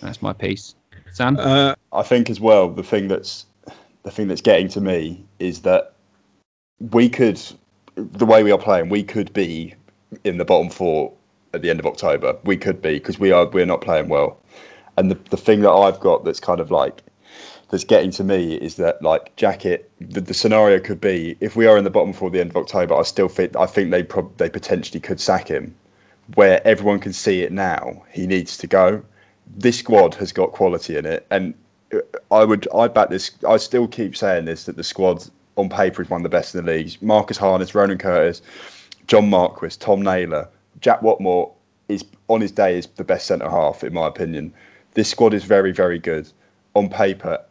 that's 0.00 0.22
my 0.22 0.32
piece. 0.32 0.74
Sam, 1.12 1.36
uh, 1.38 1.74
I 1.92 2.02
think 2.02 2.28
as 2.28 2.40
well 2.40 2.68
the 2.68 2.82
thing 2.82 3.08
that's 3.08 3.46
the 4.02 4.10
thing 4.10 4.28
that's 4.28 4.42
getting 4.42 4.68
to 4.68 4.80
me 4.80 5.24
is 5.38 5.62
that 5.62 5.94
we 6.90 7.08
could 7.08 7.40
the 7.94 8.26
way 8.26 8.42
we 8.42 8.52
are 8.52 8.58
playing 8.58 8.90
we 8.90 9.02
could 9.02 9.32
be 9.32 9.74
in 10.24 10.36
the 10.36 10.44
bottom 10.44 10.68
four 10.68 11.12
at 11.54 11.62
the 11.62 11.70
end 11.70 11.80
of 11.80 11.86
October 11.86 12.36
we 12.44 12.56
could 12.56 12.82
be 12.82 12.94
because 12.94 13.18
we 13.18 13.32
are 13.32 13.46
we're 13.48 13.64
not 13.64 13.80
playing 13.80 14.08
well 14.08 14.38
and 14.98 15.10
the, 15.10 15.14
the 15.30 15.36
thing 15.38 15.62
that 15.62 15.70
I've 15.70 15.98
got 16.00 16.24
that's 16.24 16.40
kind 16.40 16.60
of 16.60 16.70
like 16.70 17.02
that's 17.68 17.84
getting 17.84 18.10
to 18.12 18.24
me 18.24 18.54
is 18.54 18.76
that 18.76 19.02
like 19.02 19.34
Jackett 19.36 19.84
the, 20.00 20.20
the 20.20 20.34
scenario 20.34 20.78
could 20.78 21.00
be 21.00 21.36
if 21.40 21.56
we 21.56 21.66
are 21.66 21.76
in 21.76 21.84
the 21.84 21.90
bottom 21.90 22.10
at 22.10 22.32
the 22.32 22.40
end 22.40 22.50
of 22.50 22.56
October 22.56 22.94
I 22.94 23.02
still 23.02 23.28
think 23.28 23.56
I 23.56 23.66
think 23.66 23.90
they 23.90 24.02
prob- 24.02 24.36
they 24.36 24.48
potentially 24.48 25.00
could 25.00 25.20
sack 25.20 25.48
him 25.48 25.74
where 26.34 26.66
everyone 26.66 27.00
can 27.00 27.12
see 27.12 27.42
it 27.42 27.52
now 27.52 28.04
he 28.12 28.26
needs 28.26 28.56
to 28.58 28.66
go 28.66 29.02
this 29.54 29.78
squad 29.78 30.14
has 30.16 30.32
got 30.32 30.52
quality 30.52 30.96
in 30.96 31.06
it, 31.06 31.26
and 31.30 31.54
uh, 31.94 31.98
I 32.30 32.44
would 32.44 32.66
I 32.74 32.88
back 32.88 33.10
this. 33.10 33.30
I 33.48 33.56
still 33.56 33.86
keep 33.86 34.16
saying 34.16 34.46
this 34.46 34.64
that 34.64 34.76
the 34.76 34.84
squad 34.84 35.24
on 35.56 35.68
paper 35.68 36.02
is 36.02 36.10
one 36.10 36.20
of 36.20 36.22
the 36.24 36.28
best 36.28 36.54
in 36.54 36.64
the 36.64 36.72
league. 36.72 36.96
Marcus 37.00 37.36
Harness, 37.36 37.74
Ronan 37.74 37.98
Curtis, 37.98 38.42
John 39.06 39.30
Marquis, 39.30 39.76
Tom 39.78 40.02
Naylor, 40.02 40.48
Jack 40.80 41.00
Whatmough 41.00 41.52
is 41.88 42.04
on 42.28 42.40
his 42.40 42.50
day 42.50 42.76
is 42.76 42.86
the 42.86 43.04
best 43.04 43.26
centre 43.26 43.48
half 43.48 43.84
in 43.84 43.92
my 43.92 44.06
opinion. 44.08 44.52
This 44.94 45.08
squad 45.08 45.34
is 45.34 45.44
very 45.44 45.72
very 45.72 45.98
good 45.98 46.30
on 46.74 46.88
paper. 46.88 47.42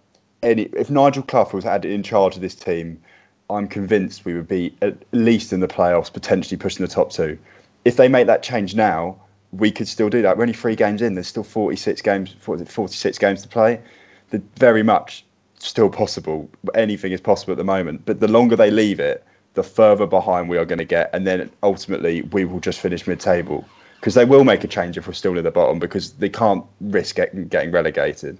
Any 0.45 0.63
if 0.73 0.89
Nigel 0.91 1.23
Clough 1.23 1.49
was 1.53 1.63
had 1.63 1.85
in 1.85 2.03
charge 2.03 2.35
of 2.35 2.41
this 2.41 2.55
team, 2.55 3.01
I'm 3.49 3.67
convinced 3.67 4.25
we 4.25 4.35
would 4.35 4.47
be 4.47 4.75
at 4.81 4.95
least 5.11 5.51
in 5.51 5.59
the 5.59 5.67
playoffs, 5.67 6.13
potentially 6.13 6.57
pushing 6.57 6.85
the 6.85 6.91
top 6.91 7.11
two. 7.11 7.37
If 7.83 7.97
they 7.97 8.07
make 8.07 8.27
that 8.27 8.43
change 8.43 8.75
now, 8.75 9.17
we 9.51 9.71
could 9.71 9.87
still 9.87 10.09
do 10.09 10.21
that. 10.21 10.37
We're 10.37 10.43
only 10.43 10.53
three 10.53 10.75
games 10.75 11.01
in. 11.01 11.15
There's 11.15 11.27
still 11.27 11.43
46 11.43 12.01
games, 12.01 12.35
46 12.39 13.17
games 13.17 13.41
to 13.41 13.47
play. 13.47 13.81
They're 14.29 14.41
very 14.57 14.83
much 14.83 15.25
still 15.59 15.89
possible. 15.89 16.49
Anything 16.75 17.11
is 17.11 17.21
possible 17.21 17.51
at 17.51 17.57
the 17.57 17.63
moment. 17.63 18.05
But 18.05 18.19
the 18.19 18.27
longer 18.27 18.55
they 18.55 18.71
leave 18.71 18.99
it, 18.99 19.23
the 19.53 19.63
further 19.63 20.05
behind 20.05 20.49
we 20.49 20.57
are 20.57 20.65
going 20.65 20.79
to 20.79 20.85
get, 20.85 21.09
and 21.13 21.25
then 21.25 21.49
ultimately 21.63 22.23
we 22.23 22.45
will 22.45 22.59
just 22.59 22.79
finish 22.79 23.07
mid-table 23.07 23.65
because 23.99 24.13
they 24.13 24.25
will 24.25 24.43
make 24.43 24.63
a 24.63 24.67
change 24.67 24.97
if 24.97 25.07
we're 25.07 25.13
still 25.13 25.37
at 25.37 25.43
the 25.43 25.51
bottom 25.51 25.79
because 25.79 26.11
they 26.13 26.29
can't 26.29 26.63
risk 26.81 27.15
getting, 27.15 27.47
getting 27.47 27.71
relegated. 27.71 28.37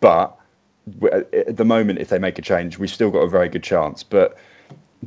But 0.00 0.36
Uh, 1.02 1.22
at 1.32 1.56
the 1.56 1.64
moment, 1.64 1.98
if 1.98 2.08
they 2.08 2.18
make 2.18 2.38
a 2.38 2.42
change, 2.42 2.78
we've 2.78 2.90
still 2.90 3.10
got 3.10 3.20
a 3.20 3.28
very 3.28 3.48
good 3.48 3.62
chance. 3.62 4.02
But 4.02 4.36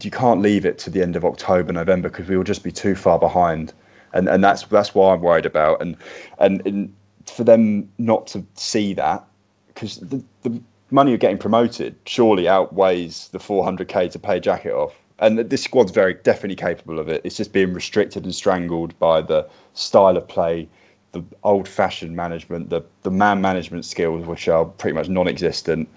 you 0.01 0.11
can't 0.11 0.41
leave 0.41 0.65
it 0.65 0.77
to 0.79 0.89
the 0.89 1.01
end 1.01 1.15
of 1.15 1.23
October, 1.23 1.71
November 1.71 2.09
because 2.09 2.27
we 2.27 2.35
will 2.35 2.43
just 2.43 2.63
be 2.63 2.71
too 2.71 2.95
far 2.95 3.19
behind 3.19 3.73
and 4.13 4.29
and 4.29 4.43
that's 4.43 4.63
that's 4.63 4.95
what 4.95 5.13
I'm 5.13 5.21
worried 5.21 5.45
about. 5.45 5.81
And 5.81 5.97
and, 6.39 6.65
and 6.65 6.93
for 7.25 7.43
them 7.43 7.91
not 7.97 8.27
to 8.27 8.45
see 8.55 8.93
that, 8.93 9.23
because 9.67 9.97
the, 9.97 10.23
the 10.43 10.61
money 10.91 11.11
you're 11.11 11.17
getting 11.17 11.37
promoted 11.37 11.95
surely 12.05 12.47
outweighs 12.47 13.29
the 13.29 13.39
400k 13.39 14.11
to 14.11 14.19
pay 14.19 14.39
Jackett 14.39 14.73
off. 14.73 14.93
And 15.19 15.39
this 15.39 15.63
squad's 15.63 15.91
very 15.91 16.15
definitely 16.15 16.55
capable 16.55 16.99
of 16.99 17.07
it. 17.07 17.21
It's 17.23 17.37
just 17.37 17.53
being 17.53 17.73
restricted 17.73 18.25
and 18.25 18.35
strangled 18.35 18.97
by 18.99 19.21
the 19.21 19.47
style 19.73 20.17
of 20.17 20.27
play, 20.27 20.67
the 21.13 21.23
old-fashioned 21.43 22.15
management, 22.15 22.69
the 22.69 22.81
the 23.03 23.11
man 23.11 23.41
management 23.41 23.85
skills, 23.85 24.25
which 24.25 24.47
are 24.47 24.65
pretty 24.65 24.95
much 24.95 25.07
non-existent. 25.07 25.87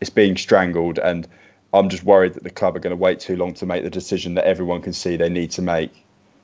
It's 0.00 0.10
being 0.10 0.36
strangled, 0.36 0.98
and 0.98 1.28
I'm 1.72 1.88
just 1.88 2.04
worried 2.04 2.34
that 2.34 2.42
the 2.42 2.50
club 2.50 2.76
are 2.76 2.80
going 2.80 2.96
to 2.96 3.00
wait 3.00 3.20
too 3.20 3.36
long 3.36 3.54
to 3.54 3.66
make 3.66 3.84
the 3.84 3.90
decision 3.90 4.34
that 4.34 4.44
everyone 4.44 4.82
can 4.82 4.92
see 4.92 5.16
they 5.16 5.28
need 5.28 5.50
to 5.52 5.62
make. 5.62 5.92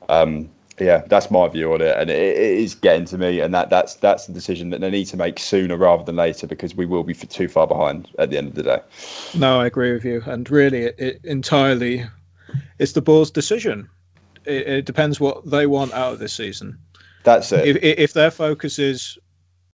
Um, 0.08 0.48
yeah, 0.78 1.02
that's 1.08 1.30
my 1.30 1.48
view 1.48 1.72
on 1.72 1.80
it, 1.80 1.96
and 1.96 2.08
it, 2.08 2.36
it 2.36 2.58
is 2.58 2.74
getting 2.74 3.04
to 3.06 3.18
me, 3.18 3.40
and 3.40 3.52
that 3.54 3.70
that's 3.70 3.96
that's 3.96 4.26
the 4.26 4.32
decision 4.32 4.70
that 4.70 4.80
they 4.80 4.90
need 4.90 5.06
to 5.06 5.16
make 5.16 5.38
sooner 5.38 5.76
rather 5.76 6.04
than 6.04 6.16
later 6.16 6.46
because 6.46 6.74
we 6.74 6.86
will 6.86 7.02
be 7.02 7.14
too 7.14 7.48
far 7.48 7.66
behind 7.66 8.08
at 8.18 8.30
the 8.30 8.38
end 8.38 8.48
of 8.48 8.54
the 8.54 8.62
day. 8.62 8.80
no, 9.36 9.60
I 9.60 9.66
agree 9.66 9.92
with 9.92 10.04
you, 10.04 10.22
and 10.26 10.48
really, 10.50 10.84
it, 10.84 10.94
it 10.98 11.20
entirely 11.24 12.04
it's 12.78 12.92
the 12.92 13.02
board's 13.02 13.30
decision. 13.30 13.88
It, 14.44 14.68
it 14.68 14.84
depends 14.84 15.20
what 15.20 15.50
they 15.50 15.66
want 15.66 15.92
out 15.92 16.12
of 16.12 16.18
this 16.18 16.32
season. 16.32 16.78
That's 17.28 17.52
it. 17.52 17.76
If 17.76 17.76
if 17.82 18.12
their 18.14 18.30
focus 18.30 18.78
is 18.78 19.18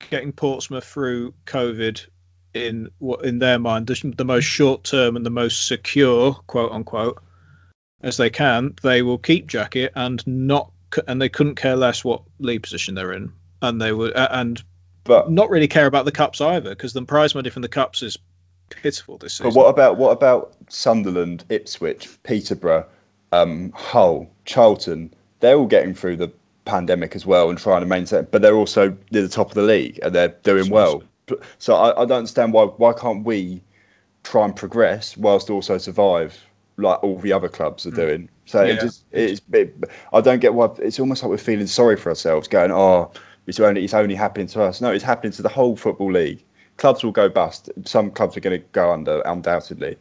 getting 0.09 0.33
Portsmouth 0.33 0.85
through 0.85 1.35
COVID 1.47 2.07
in 2.55 2.89
what 2.99 3.25
in 3.25 3.41
their 3.41 3.59
mind 3.59 3.89
the, 3.89 4.13
the 4.17 4.25
most 4.25 4.45
short 4.45 4.85
term 4.85 5.17
and 5.17 5.27
the 5.27 5.31
most 5.31 5.67
secure 5.67 6.35
quote 6.47 6.71
unquote 6.71 7.21
as 8.03 8.17
they 8.19 8.31
can, 8.31 8.75
they 8.83 9.03
will 9.03 9.19
keep 9.19 9.49
Jackett 9.49 9.91
and 9.97 10.25
not 10.29 10.71
and 11.09 11.21
they 11.21 11.29
couldn't 11.29 11.57
care 11.57 11.75
less 11.75 12.05
what 12.05 12.23
league 12.39 12.63
position 12.63 12.95
they're 12.95 13.13
in, 13.13 13.33
and 13.63 13.81
they 13.81 13.93
would 13.93 14.13
and 14.15 14.63
but 15.03 15.29
not 15.29 15.51
really 15.51 15.69
care 15.69 15.87
about 15.87 16.05
the 16.05 16.13
cups 16.13 16.41
either 16.41 16.71
because 16.71 16.93
the 16.93 17.03
prize 17.03 17.35
money 17.35 17.51
from 17.51 17.63
the 17.63 17.69
cups 17.69 18.01
is 18.01 18.17
pitiful 18.69 19.19
this 19.19 19.35
season. 19.35 19.51
but 19.53 19.59
what 19.59 19.69
about 19.69 19.97
what 19.97 20.13
about 20.13 20.55
Sunderland, 20.69 21.43
Ipswich, 21.49 22.09
Peterborough, 22.23 22.87
um, 23.33 23.73
Hull, 23.75 24.31
Charlton? 24.45 25.13
They're 25.41 25.57
all 25.57 25.67
getting 25.67 25.95
through 25.95 26.17
the 26.17 26.31
pandemic 26.65 27.17
as 27.17 27.27
well 27.27 27.51
and 27.51 27.59
trying 27.59 27.81
to 27.81 27.87
maintain, 27.87 28.27
but 28.31 28.43
they're 28.43 28.55
also 28.55 28.97
near 29.11 29.23
the 29.23 29.29
top 29.29 29.49
of 29.49 29.55
the 29.55 29.63
league 29.63 29.99
and 30.03 30.15
they're 30.15 30.35
doing 30.43 30.71
well. 30.71 31.03
So 31.59 31.75
I, 31.75 32.03
I 32.03 32.05
don't 32.05 32.19
understand 32.19 32.53
why 32.53 32.65
why 32.65 32.93
can't 32.93 33.25
we 33.25 33.63
try 34.23 34.45
and 34.45 34.55
progress 34.55 35.17
whilst 35.17 35.49
also 35.51 35.79
survive 35.79 36.39
like 36.77 37.03
all 37.03 37.19
the 37.19 37.33
other 37.33 37.49
clubs 37.49 37.87
are 37.87 37.91
mm. 37.91 37.97
doing. 37.97 38.29
So 38.47 38.63
Yeah. 38.63 38.75
it 38.75 38.81
just 38.81 39.05
it's 39.13 39.41
it, 39.53 39.75
I 40.13 40.21
don't 40.21 40.41
get 40.41 40.55
why 40.55 40.71
it's 40.79 40.99
almost 40.99 41.23
like 41.23 41.31
we're 41.31 41.39
feeling 41.39 41.67
sorry 41.67 41.97
for 41.97 42.09
ourselves, 42.09 42.49
going, 42.49 42.73
oh, 42.73 43.11
it's 43.47 43.61
only 43.61 43.85
it's 43.85 43.95
only 43.95 44.15
happening 44.15 44.47
to 44.49 44.63
us. 44.63 44.81
No, 44.81 44.91
it's 44.91 45.05
happening 45.05 45.33
to 45.33 45.43
the 45.43 45.49
whole 45.49 45.77
football 45.77 46.13
league. 46.13 46.43
Clubs 46.77 47.05
will 47.05 47.13
go 47.13 47.29
bust. 47.29 47.71
Some 47.85 48.11
clubs 48.11 48.37
are 48.37 48.41
going 48.41 48.59
to 48.59 48.67
go 48.73 48.91
under, 48.93 49.21
undoubtedly. 49.21 49.97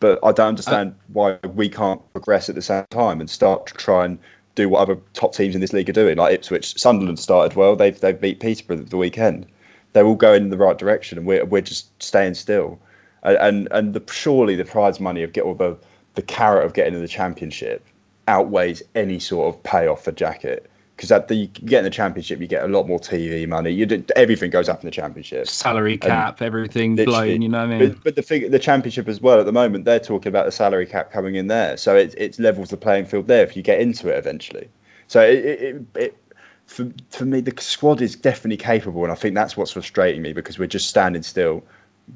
But 0.00 0.18
I 0.22 0.32
don't 0.32 0.48
understand 0.48 0.94
why 1.12 1.38
we 1.54 1.68
can't 1.68 2.00
progress 2.12 2.48
at 2.48 2.54
the 2.54 2.62
same 2.62 2.84
time 2.90 3.20
and 3.20 3.28
start 3.28 3.66
to 3.66 3.74
try 3.74 4.04
and 4.04 4.18
do 4.58 4.68
what 4.68 4.80
other 4.80 4.98
top 5.14 5.34
teams 5.34 5.54
in 5.54 5.60
this 5.60 5.72
league 5.72 5.88
are 5.88 5.92
doing. 5.92 6.18
Like 6.18 6.34
Ipswich, 6.34 6.78
Sunderland 6.78 7.18
started 7.18 7.56
well. 7.56 7.76
They've 7.76 7.98
they've 7.98 8.20
beat 8.20 8.40
Peterborough 8.40 8.84
the 8.84 8.96
weekend. 8.96 9.46
They're 9.92 10.04
all 10.04 10.16
going 10.16 10.42
in 10.42 10.50
the 10.50 10.58
right 10.58 10.76
direction, 10.76 11.16
and 11.18 11.26
we're 11.26 11.44
we're 11.44 11.62
just 11.62 11.90
staying 12.02 12.34
still. 12.34 12.78
And 13.22 13.36
and, 13.38 13.68
and 13.70 13.94
the, 13.94 14.02
surely 14.12 14.56
the 14.56 14.64
prize 14.64 15.00
money 15.00 15.22
of 15.22 15.32
get 15.32 15.42
or 15.42 15.54
the 15.54 15.76
the 16.14 16.22
carrot 16.22 16.64
of 16.64 16.74
getting 16.74 16.94
in 16.94 17.00
the 17.00 17.08
championship 17.08 17.86
outweighs 18.26 18.82
any 18.94 19.18
sort 19.18 19.54
of 19.54 19.62
payoff 19.62 20.04
for 20.04 20.12
Jackett. 20.12 20.66
Because 20.98 21.12
at 21.12 21.28
the 21.28 21.36
you 21.36 21.46
get 21.46 21.78
in 21.78 21.84
the 21.84 21.90
championship, 21.90 22.40
you 22.40 22.48
get 22.48 22.64
a 22.64 22.66
lot 22.66 22.88
more 22.88 22.98
TV 22.98 23.46
money. 23.48 23.70
You 23.70 23.86
do, 23.86 24.04
everything 24.16 24.50
goes 24.50 24.68
up 24.68 24.82
in 24.82 24.86
the 24.86 24.90
championship. 24.90 25.46
Salary 25.46 25.96
cap, 25.96 26.42
everything 26.42 26.96
literally. 26.96 27.28
blown. 27.28 27.42
You 27.42 27.48
know 27.48 27.64
what 27.64 27.72
I 27.72 27.78
mean? 27.78 27.88
But, 27.90 28.02
but 28.02 28.16
the 28.16 28.22
thing, 28.22 28.50
the 28.50 28.58
championship 28.58 29.06
as 29.06 29.20
well. 29.20 29.38
At 29.38 29.46
the 29.46 29.52
moment, 29.52 29.84
they're 29.84 30.00
talking 30.00 30.28
about 30.28 30.44
the 30.44 30.50
salary 30.50 30.86
cap 30.86 31.12
coming 31.12 31.36
in 31.36 31.46
there, 31.46 31.76
so 31.76 31.94
it 31.94 32.16
it 32.18 32.36
levels 32.40 32.70
the 32.70 32.76
playing 32.76 33.06
field 33.06 33.28
there 33.28 33.44
if 33.44 33.56
you 33.56 33.62
get 33.62 33.80
into 33.80 34.08
it 34.08 34.18
eventually. 34.18 34.68
So 35.06 35.20
it, 35.20 35.44
it, 35.44 35.86
it 35.94 36.18
for 36.66 36.90
for 37.10 37.24
me, 37.24 37.42
the 37.42 37.54
squad 37.62 38.02
is 38.02 38.16
definitely 38.16 38.56
capable, 38.56 39.04
and 39.04 39.12
I 39.12 39.14
think 39.14 39.36
that's 39.36 39.56
what's 39.56 39.70
frustrating 39.70 40.20
me 40.20 40.32
because 40.32 40.58
we're 40.58 40.66
just 40.66 40.88
standing 40.88 41.22
still. 41.22 41.62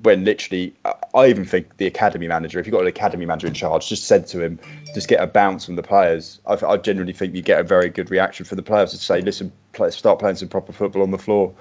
When 0.03 0.25
literally, 0.25 0.75
I- 0.85 1.27
even 1.27 1.45
think 1.45 1.77
the 1.77 1.87
academy 1.87 2.27
manager, 2.27 2.59
if 2.59 2.67
you've 2.67 2.73
got 2.73 2.81
an 2.81 2.87
academy 2.89 3.27
manager 3.27 3.47
in 3.47 3.55
charge, 3.55 3.89
just 3.89 4.05
said 4.05 4.27
to 4.29 4.43
him, 4.43 4.59
just 4.95 5.07
get 5.07 5.21
a 5.21 5.27
bounce 5.27 5.67
from 5.67 5.77
the 5.77 5.83
players. 5.83 6.41
I, 6.47 6.55
I 6.67 6.77
genuinely 6.79 7.13
think 7.13 7.35
you 7.35 7.43
get 7.43 7.61
a 7.61 7.63
very 7.63 7.89
good 7.91 8.11
reaction 8.11 8.47
from 8.47 8.57
the 8.57 8.63
players 8.63 8.91
to 8.93 8.97
say, 8.97 9.21
listen, 9.21 9.53
play, 9.75 9.91
start 9.91 10.19
playing 10.19 10.37
some 10.37 10.49
proper 10.49 10.73
football 10.73 11.03
on 11.03 11.11
the 11.11 11.19
floor, 11.19 11.53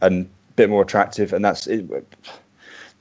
and 0.00 0.26
a 0.26 0.52
bit 0.54 0.68
more 0.68 0.82
attractive. 0.82 1.32
And 1.32 1.44
that's 1.44 1.66
it. 1.68 1.86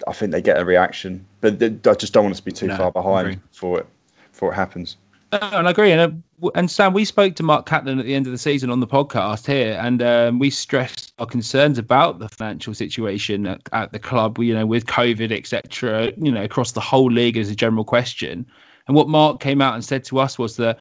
I 0.08 0.13
think 0.13 0.32
they 0.32 0.41
get 0.41 0.60
a 0.60 0.65
reaction, 0.65 1.26
but 1.41 1.60
th- 1.60 1.86
I 1.88 1.93
just 1.93 2.13
don't 2.13 2.24
want 2.24 2.34
us 2.34 2.39
to 2.39 2.45
be 2.45 2.52
too 2.52 2.67
No, 2.67 2.78
far 2.78 2.91
behind 2.91 3.41
for 3.52 3.80
it 3.80 3.88
before 4.32 4.52
it 4.52 4.56
happens. 4.56 4.97
No, 5.32 5.39
and 5.41 5.67
I 5.67 5.71
agree. 5.71 5.91
And, 5.91 6.24
uh, 6.43 6.50
and 6.56 6.69
Sam, 6.69 6.93
we 6.93 7.06
spoke 7.06 7.36
to 7.36 7.43
Mark 7.43 7.65
Catlin 7.65 8.00
at 8.00 8.06
the 8.06 8.15
end 8.15 8.26
of 8.26 8.32
the 8.32 8.38
season 8.38 8.69
on 8.69 8.80
the 8.80 8.88
podcast 8.88 9.45
here, 9.47 9.80
and 9.82 10.02
um, 10.02 10.39
we 10.39 10.50
stressed 10.50 11.11
our 11.21 11.27
concerns 11.27 11.77
about 11.77 12.19
the 12.19 12.27
financial 12.27 12.73
situation 12.73 13.45
at, 13.45 13.62
at 13.71 13.93
the 13.93 13.99
club. 13.99 14.39
You 14.39 14.53
know, 14.53 14.65
with 14.65 14.88
COVID, 14.88 15.31
etc. 15.31 16.12
You 16.17 16.31
know, 16.31 16.43
across 16.43 16.73
the 16.73 16.81
whole 16.81 17.12
league 17.12 17.38
as 17.38 17.49
a 17.49 17.55
general 17.55 17.86
question. 17.86 18.45
And 18.88 18.95
what 18.95 19.07
Mark 19.07 19.39
came 19.39 19.62
out 19.62 19.75
and 19.75 19.86
said 19.86 20.03
to 20.05 20.19
us 20.19 20.38
was 20.38 20.57
that 20.57 20.79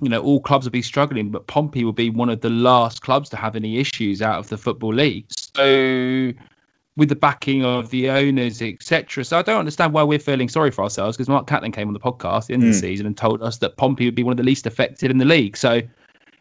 you 0.00 0.08
know 0.08 0.22
all 0.22 0.40
clubs 0.40 0.66
will 0.66 0.72
be 0.72 0.82
struggling, 0.82 1.30
but 1.30 1.46
Pompey 1.46 1.84
will 1.84 1.92
be 1.92 2.10
one 2.10 2.30
of 2.30 2.40
the 2.40 2.50
last 2.50 3.02
clubs 3.02 3.28
to 3.30 3.36
have 3.36 3.54
any 3.54 3.78
issues 3.78 4.22
out 4.22 4.38
of 4.38 4.48
the 4.48 4.56
football 4.56 4.94
league. 4.94 5.26
So 5.28 6.32
with 6.96 7.08
the 7.08 7.16
backing 7.16 7.64
of 7.64 7.90
the 7.90 8.10
owners, 8.10 8.60
etc. 8.60 9.24
So 9.24 9.38
I 9.38 9.42
don't 9.42 9.58
understand 9.58 9.92
why 9.92 10.02
we're 10.02 10.18
feeling 10.18 10.48
sorry 10.48 10.70
for 10.70 10.82
ourselves 10.82 11.16
because 11.16 11.28
Mark 11.28 11.46
Catlin 11.46 11.72
came 11.72 11.88
on 11.88 11.94
the 11.94 12.00
podcast 12.00 12.50
in 12.50 12.60
the 12.60 12.66
of 12.66 12.72
the 12.72 12.78
season 12.78 13.06
and 13.06 13.16
told 13.16 13.42
us 13.42 13.58
that 13.58 13.76
Pompey 13.76 14.06
would 14.06 14.14
be 14.14 14.22
one 14.22 14.32
of 14.32 14.36
the 14.36 14.42
least 14.42 14.66
affected 14.66 15.10
in 15.10 15.18
the 15.18 15.24
league. 15.24 15.56
So 15.56 15.82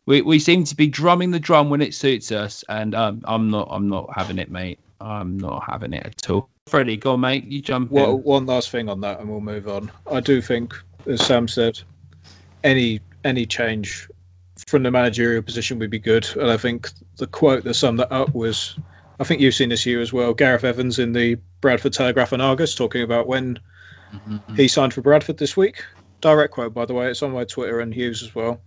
we, 0.05 0.21
we 0.21 0.39
seem 0.39 0.63
to 0.65 0.75
be 0.75 0.87
drumming 0.87 1.31
the 1.31 1.39
drum 1.39 1.69
when 1.69 1.81
it 1.81 1.93
suits 1.93 2.31
us, 2.31 2.63
and 2.69 2.95
um, 2.95 3.21
I'm 3.25 3.49
not 3.49 3.67
I'm 3.71 3.87
not 3.87 4.09
having 4.15 4.37
it, 4.39 4.49
mate. 4.51 4.79
I'm 4.99 5.37
not 5.37 5.63
having 5.67 5.93
it 5.93 6.05
at 6.05 6.29
all. 6.29 6.49
Freddie, 6.67 6.97
go 6.97 7.13
on, 7.13 7.21
mate. 7.21 7.45
You 7.45 7.61
jump 7.61 7.91
Well, 7.91 8.15
in. 8.17 8.23
one 8.23 8.45
last 8.45 8.69
thing 8.69 8.87
on 8.89 9.01
that, 9.01 9.19
and 9.19 9.29
we'll 9.29 9.41
move 9.41 9.67
on. 9.67 9.91
I 10.11 10.19
do 10.19 10.41
think, 10.41 10.73
as 11.07 11.25
Sam 11.25 11.47
said, 11.47 11.79
any 12.63 12.99
any 13.23 13.45
change 13.45 14.07
from 14.67 14.83
the 14.83 14.91
managerial 14.91 15.41
position 15.41 15.79
would 15.79 15.89
be 15.89 15.99
good. 15.99 16.27
And 16.35 16.51
I 16.51 16.57
think 16.57 16.89
the 17.17 17.27
quote 17.27 17.63
that 17.63 17.73
summed 17.73 17.99
that 17.99 18.11
up 18.11 18.33
was, 18.33 18.77
I 19.19 19.23
think 19.23 19.41
you've 19.41 19.55
seen 19.55 19.69
this 19.69 19.85
year 19.85 20.01
as 20.01 20.13
well. 20.13 20.33
Gareth 20.33 20.63
Evans 20.63 20.99
in 20.99 21.13
the 21.13 21.35
Bradford 21.61 21.93
Telegraph 21.93 22.31
and 22.31 22.41
Argus 22.41 22.75
talking 22.75 23.01
about 23.01 23.27
when 23.27 23.59
he 24.55 24.67
signed 24.67 24.93
for 24.93 25.01
Bradford 25.01 25.37
this 25.37 25.55
week. 25.57 25.83
Direct 26.21 26.53
quote, 26.53 26.73
by 26.73 26.85
the 26.85 26.93
way. 26.93 27.09
It's 27.09 27.23
on 27.23 27.31
my 27.31 27.43
Twitter 27.43 27.79
and 27.79 27.93
Hugh's 27.93 28.21
as 28.21 28.35
well. 28.35 28.61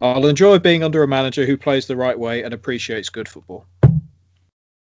I'll 0.00 0.26
enjoy 0.26 0.58
being 0.58 0.84
under 0.84 1.02
a 1.02 1.08
manager 1.08 1.44
who 1.44 1.56
plays 1.56 1.86
the 1.86 1.96
right 1.96 2.18
way 2.18 2.42
and 2.42 2.54
appreciates 2.54 3.08
good 3.08 3.28
football. 3.28 3.66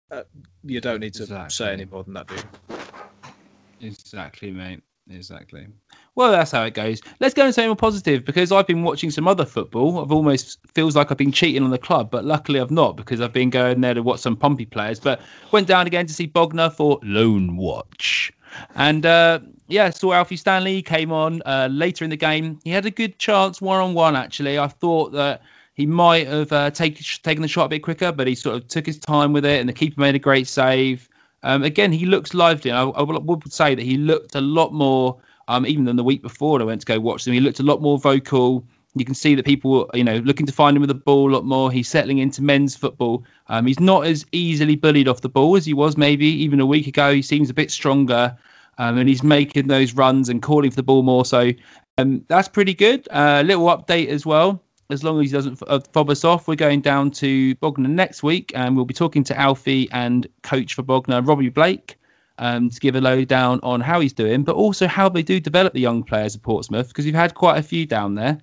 Uh, 0.09 0.23
you 0.63 0.81
don't 0.81 0.99
need 0.99 1.13
to 1.15 1.23
Exactly. 1.23 1.49
say 1.49 1.73
any 1.73 1.85
more 1.85 2.03
than 2.03 2.13
that, 2.13 2.27
do 2.27 2.35
you? 2.35 3.87
Exactly, 3.87 4.51
mate. 4.51 4.81
Exactly. 5.09 5.67
Well, 6.15 6.31
that's 6.31 6.51
how 6.51 6.63
it 6.63 6.73
goes. 6.73 7.01
Let's 7.19 7.33
go 7.33 7.43
and 7.45 7.53
say 7.53 7.65
more 7.65 7.75
positive 7.75 8.23
because 8.23 8.51
I've 8.51 8.67
been 8.67 8.83
watching 8.83 9.11
some 9.11 9.27
other 9.27 9.45
football. 9.45 9.99
I've 9.99 10.11
almost 10.13 10.59
feels 10.73 10.95
like 10.95 11.11
I've 11.11 11.17
been 11.17 11.31
cheating 11.31 11.63
on 11.63 11.71
the 11.71 11.77
club, 11.77 12.09
but 12.09 12.23
luckily 12.23 12.59
I've 12.61 12.71
not 12.71 12.95
because 12.95 13.19
I've 13.19 13.33
been 13.33 13.49
going 13.49 13.81
there 13.81 13.93
to 13.93 14.01
watch 14.01 14.21
some 14.21 14.37
Pompey 14.37 14.65
players. 14.65 14.99
But 14.99 15.19
went 15.51 15.67
down 15.67 15.87
again 15.87 16.07
to 16.07 16.13
see 16.13 16.25
Bognor 16.25 16.69
for 16.69 16.99
Loan 17.03 17.57
Watch, 17.57 18.31
and 18.75 19.05
uh, 19.05 19.39
yeah, 19.73 19.89
saw 19.89 20.13
Alfie 20.13 20.37
Stanley 20.37 20.81
came 20.81 21.11
on 21.11 21.41
uh, 21.45 21.67
later 21.71 22.03
in 22.03 22.11
the 22.11 22.17
game. 22.17 22.59
He 22.63 22.69
had 22.69 22.85
a 22.85 22.91
good 22.91 23.17
chance 23.17 23.59
one 23.59 23.81
on 23.81 23.93
one. 23.95 24.15
Actually, 24.15 24.59
I 24.59 24.67
thought 24.67 25.11
that 25.13 25.41
he 25.73 25.87
might 25.87 26.27
have 26.27 26.51
uh, 26.51 26.69
take, 26.69 27.03
taken 27.23 27.41
the 27.41 27.47
shot 27.47 27.65
a 27.65 27.69
bit 27.69 27.79
quicker, 27.79 28.11
but 28.11 28.27
he 28.27 28.35
sort 28.35 28.55
of 28.55 28.67
took 28.67 28.85
his 28.85 28.99
time 28.99 29.33
with 29.33 29.45
it, 29.45 29.59
and 29.59 29.67
the 29.67 29.73
keeper 29.73 29.99
made 29.99 30.13
a 30.15 30.19
great 30.19 30.47
save. 30.47 31.09
Um, 31.41 31.63
again, 31.63 31.91
he 31.91 32.05
looks 32.05 32.33
lively. 32.33 32.71
I, 32.71 32.83
I 32.83 33.01
would 33.01 33.51
say 33.51 33.73
that 33.73 33.83
he 33.83 33.97
looked 33.97 34.35
a 34.35 34.41
lot 34.41 34.73
more, 34.73 35.17
um, 35.47 35.65
even 35.65 35.85
than 35.85 35.95
the 35.95 36.03
week 36.03 36.21
before. 36.21 36.61
I 36.61 36.65
went 36.65 36.81
to 36.81 36.87
go 36.87 36.99
watch 36.99 37.25
them. 37.25 37.33
He 37.33 37.39
looked 37.39 37.59
a 37.59 37.63
lot 37.63 37.81
more 37.81 37.97
vocal. 37.97 38.63
You 38.95 39.05
can 39.05 39.15
see 39.15 39.33
that 39.33 39.43
people, 39.43 39.89
you 39.95 40.03
know, 40.03 40.17
looking 40.17 40.45
to 40.45 40.53
find 40.53 40.77
him 40.77 40.81
with 40.81 40.89
the 40.89 40.93
ball 40.93 41.31
a 41.31 41.33
lot 41.33 41.45
more. 41.45 41.71
He's 41.71 41.87
settling 41.87 42.19
into 42.19 42.43
men's 42.43 42.75
football. 42.75 43.25
Um, 43.47 43.65
he's 43.65 43.79
not 43.79 44.05
as 44.05 44.23
easily 44.31 44.75
bullied 44.75 45.07
off 45.07 45.21
the 45.21 45.29
ball 45.29 45.55
as 45.55 45.65
he 45.65 45.73
was 45.73 45.97
maybe 45.97 46.27
even 46.27 46.59
a 46.59 46.65
week 46.65 46.85
ago. 46.85 47.11
He 47.11 47.23
seems 47.23 47.49
a 47.49 47.55
bit 47.55 47.71
stronger, 47.71 48.37
um, 48.77 48.97
and 48.97 49.07
he's 49.09 49.23
making 49.23 49.67
those 49.67 49.93
runs 49.93 50.29
and 50.29 50.41
calling 50.41 50.71
for 50.71 50.75
the 50.75 50.83
ball 50.83 51.03
more. 51.03 51.25
So 51.25 51.51
um, 51.97 52.23
that's 52.27 52.47
pretty 52.47 52.73
good. 52.73 53.07
A 53.07 53.17
uh, 53.17 53.43
little 53.43 53.65
update 53.65 54.07
as 54.07 54.25
well 54.25 54.63
as 54.89 55.03
long 55.03 55.19
as 55.19 55.29
he 55.29 55.33
doesn't 55.33 55.61
uh, 55.67 55.79
fob 55.91 56.09
us 56.09 56.23
off, 56.23 56.47
we're 56.47 56.55
going 56.55 56.81
down 56.81 57.11
to 57.11 57.55
Bognor 57.55 57.89
next 57.89 58.23
week, 58.23 58.51
and 58.55 58.75
we'll 58.75 58.85
be 58.85 58.93
talking 58.93 59.23
to 59.25 59.37
Alfie 59.37 59.89
and 59.91 60.27
coach 60.43 60.73
for 60.73 60.83
Bognor, 60.83 61.21
Robbie 61.21 61.49
Blake, 61.49 61.97
um, 62.37 62.69
to 62.69 62.79
give 62.79 62.95
a 62.95 63.01
lowdown 63.01 63.59
on 63.63 63.81
how 63.81 63.99
he's 63.99 64.13
doing, 64.13 64.43
but 64.43 64.55
also 64.55 64.87
how 64.87 65.09
they 65.09 65.23
do 65.23 65.39
develop 65.39 65.73
the 65.73 65.79
young 65.79 66.03
players 66.03 66.35
at 66.35 66.43
Portsmouth, 66.43 66.89
because 66.89 67.05
we've 67.05 67.15
had 67.15 67.33
quite 67.33 67.57
a 67.57 67.63
few 67.63 67.85
down 67.85 68.15
there, 68.15 68.37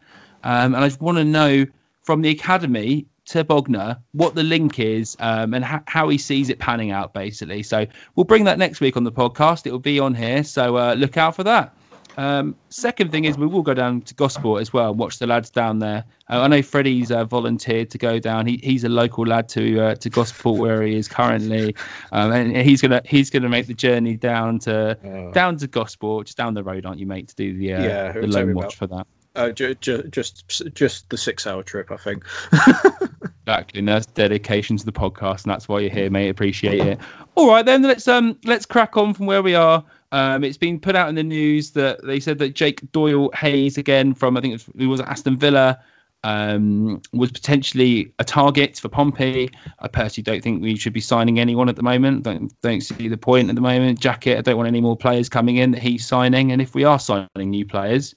um, 0.45 0.75
and 0.75 0.77
I 0.77 0.89
just 0.89 1.01
want 1.01 1.19
to 1.19 1.25
know 1.25 1.67
from 2.03 2.23
the 2.23 2.31
academy 2.31 3.07
to 3.31 3.45
Bognor 3.45 3.97
what 4.13 4.35
the 4.35 4.43
link 4.43 4.79
is 4.79 5.17
um, 5.21 5.55
and 5.55 5.65
ha- 5.65 5.83
how 5.87 6.09
he 6.09 6.19
sees 6.19 6.49
it 6.51 6.59
panning 6.59 6.91
out, 6.91 7.15
basically. 7.15 7.63
So 7.63 7.87
we'll 8.17 8.25
bring 8.25 8.45
that 8.45 8.59
next 8.59 8.81
week 8.81 8.97
on 8.97 9.05
the 9.05 9.13
podcast. 9.13 9.67
It 9.67 9.73
will 9.73 9.79
be 9.79 9.99
on 10.01 10.15
here, 10.15 10.43
so 10.45 10.77
uh, 10.77 10.95
look 10.99 11.17
out 11.17 11.37
for 11.37 11.45
that. 11.45 11.75
Um, 12.17 12.57
second 12.71 13.13
thing 13.13 13.25
is 13.25 13.39
we 13.39 13.47
will 13.47 13.63
go 13.63 13.73
down 13.73 14.01
to 14.03 14.15
Gosport 14.15 14.61
as 14.61 14.73
well 14.73 14.91
and 14.91 14.99
watch 14.99 15.19
the 15.21 15.27
lads 15.29 15.49
down 15.49 15.79
there. 15.79 16.05
Uh, 16.29 16.41
I 16.43 16.49
know 16.49 16.61
Freddie's 16.61 17.13
uh, 17.13 17.25
volunteered 17.25 17.89
to 17.91 17.99
go 17.99 18.19
down. 18.19 18.47
He, 18.47 18.57
he's 18.65 18.83
a 18.83 18.89
local 18.89 19.25
lad 19.25 19.49
to 19.51 19.81
uh, 19.81 19.95
to 19.95 20.11
Gosport 20.11 20.59
where 20.59 20.83
he 20.83 20.97
is 20.97 21.07
currently, 21.07 21.75
um, 22.11 22.33
and 22.33 22.57
he's 22.57 22.83
gonna 22.83 23.01
he's 23.05 23.31
gonna 23.31 23.49
make 23.49 23.69
the 23.69 23.75
journey 23.75 24.17
down 24.17 24.59
to 24.61 25.31
down 25.33 25.57
to 25.59 25.69
Gosport, 25.69 26.27
just 26.27 26.37
down 26.37 26.53
the 26.55 26.65
road, 26.65 26.85
aren't 26.85 26.99
you, 26.99 27.07
mate, 27.07 27.29
to 27.29 27.37
do 27.37 27.57
the 27.57 27.75
uh, 27.75 27.83
Yeah, 27.83 28.13
the 28.13 28.19
it'll 28.19 28.33
take 28.33 28.47
me 28.47 28.55
loan 28.55 28.55
watch 28.55 28.75
for 28.77 28.89
that. 28.89 29.07
Uh, 29.37 29.51
ju- 29.51 29.77
ju- 29.77 30.03
just 30.11 30.45
just 30.75 31.09
the 31.11 31.17
six 31.17 31.47
hour 31.47 31.63
trip, 31.63 31.93
I 31.93 31.97
think. 31.97 32.25
Exactly, 33.51 33.81
and 33.81 33.89
that's 33.89 34.07
dedication 34.07 34.77
to 34.77 34.85
the 34.87 34.93
podcast, 34.93 35.43
and 35.43 35.51
that's 35.51 35.69
why 35.69 35.81
you're 35.81 35.91
here, 35.91 36.09
mate. 36.09 36.29
Appreciate 36.29 36.87
it. 36.87 37.01
All 37.35 37.49
right, 37.49 37.67
then 37.67 37.83
let's 37.83 38.07
um 38.07 38.39
let's 38.45 38.65
crack 38.65 38.97
on 38.97 39.13
from 39.13 39.27
where 39.27 39.43
we 39.43 39.57
are. 39.57 39.85
Um, 40.13 40.45
it's 40.45 40.57
been 40.57 40.79
put 40.79 40.95
out 40.95 41.09
in 41.09 41.17
the 41.17 41.23
news 41.23 41.73
that 41.73 42.05
they 42.05 42.21
said 42.21 42.39
that 42.39 42.55
Jake 42.55 42.81
Doyle 42.93 43.31
Hayes 43.35 43.77
again 43.77 44.15
from 44.15 44.37
I 44.37 44.41
think 44.41 44.53
it 44.53 44.67
was, 44.67 44.83
it 44.83 44.87
was 44.87 45.01
Aston 45.01 45.37
Villa 45.37 45.81
um, 46.23 47.01
was 47.13 47.31
potentially 47.31 48.13
a 48.19 48.25
target 48.25 48.79
for 48.79 48.89
Pompey. 48.89 49.51
I 49.79 49.89
personally 49.89 50.25
don't 50.25 50.43
think 50.43 50.63
we 50.63 50.77
should 50.77 50.93
be 50.93 51.01
signing 51.01 51.41
anyone 51.41 51.69
at 51.69 51.77
the 51.77 51.83
moment. 51.83 52.23
Don't 52.23 52.53
don't 52.61 52.83
see 52.83 53.09
the 53.09 53.17
point 53.17 53.49
at 53.49 53.55
the 53.55 53.61
moment. 53.61 54.01
Jackett, 54.01 54.39
I 54.39 54.43
don't 54.43 54.57
want 54.57 54.69
any 54.69 54.81
more 54.81 54.97
players 54.97 55.29
coming 55.29 55.57
in 55.57 55.73
that 55.73 55.83
he's 55.83 56.07
signing. 56.07 56.53
And 56.53 56.61
if 56.61 56.75
we 56.75 56.85
are 56.85 56.99
signing 56.99 57.29
new 57.37 57.65
players, 57.65 58.15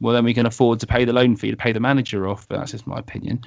well 0.00 0.14
then 0.14 0.24
we 0.24 0.34
can 0.34 0.46
afford 0.46 0.78
to 0.80 0.86
pay 0.86 1.04
the 1.04 1.12
loan 1.12 1.36
fee 1.36 1.50
to 1.50 1.56
pay 1.56 1.72
the 1.72 1.80
manager 1.80 2.28
off. 2.28 2.46
But 2.48 2.58
that's 2.58 2.72
just 2.72 2.86
my 2.86 2.98
opinion. 2.98 3.40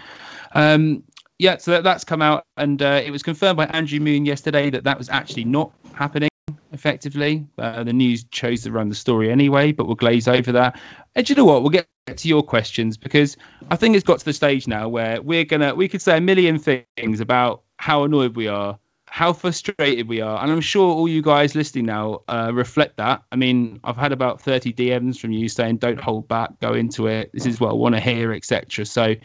Um, 0.54 1.04
yeah, 1.42 1.58
so 1.58 1.72
that, 1.72 1.84
that's 1.84 2.04
come 2.04 2.22
out, 2.22 2.46
and 2.58 2.84
uh, 2.84 3.02
it 3.04 3.10
was 3.10 3.24
confirmed 3.24 3.58
by 3.58 3.66
Andrew 3.66 4.00
Moon 4.00 4.28
yesterday 4.28 4.70
that 4.70 4.84
that 4.84 5.00
was 5.00 5.10
actually 5.10 5.44
not 5.44 5.72
happening 5.92 6.30
effectively. 6.72 7.44
Uh, 7.58 7.84
the 7.84 7.92
news 7.92 8.26
chose 8.26 8.62
to 8.62 8.72
run 8.72 8.90
the 8.90 8.96
story 8.96 9.32
anyway, 9.32 9.72
but 9.72 9.88
we'll 9.88 9.96
glaze 9.96 10.28
over 10.28 10.52
that. 10.52 10.80
And 11.16 11.28
you 11.28 11.36
know 11.36 11.46
what? 11.46 11.64
We'll 11.64 11.72
get 11.72 11.88
to 12.16 12.28
your 12.28 12.44
questions 12.44 12.96
because 12.96 13.38
I 13.72 13.76
think 13.76 13.96
it's 13.96 14.04
got 14.04 14.20
to 14.20 14.26
the 14.26 14.34
stage 14.34 14.68
now 14.68 14.88
where 14.88 15.20
we're 15.24 15.44
gonna 15.44 15.74
we 15.74 15.88
could 15.88 16.04
say 16.04 16.18
a 16.18 16.22
million 16.22 16.60
things 16.60 17.20
about 17.20 17.64
how 17.78 18.04
annoyed 18.04 18.36
we 18.36 18.48
are, 18.48 18.78
how 19.08 19.34
frustrated 19.34 20.08
we 20.08 20.22
are, 20.22 20.44
and 20.44 20.52
I'm 20.52 20.62
sure 20.62 20.94
all 20.94 21.08
you 21.08 21.24
guys 21.24 21.56
listening 21.56 21.88
now 21.88 22.22
uh, 22.28 22.52
reflect 22.54 22.98
that. 22.98 23.24
I 23.32 23.36
mean, 23.36 23.80
I've 23.84 23.98
had 23.98 24.12
about 24.12 24.40
30 24.40 24.74
DMs 24.74 25.18
from 25.20 25.32
you 25.32 25.50
saying, 25.50 25.78
"Don't 25.78 26.00
hold 26.00 26.28
back, 26.28 26.60
go 26.60 26.74
into 26.74 27.08
it. 27.08 27.32
This 27.34 27.48
is 27.48 27.60
what 27.60 27.72
I 27.72 27.74
want 27.74 27.96
to 27.96 28.02
hear," 28.02 28.32
etc. 28.32 28.86
So. 28.86 29.16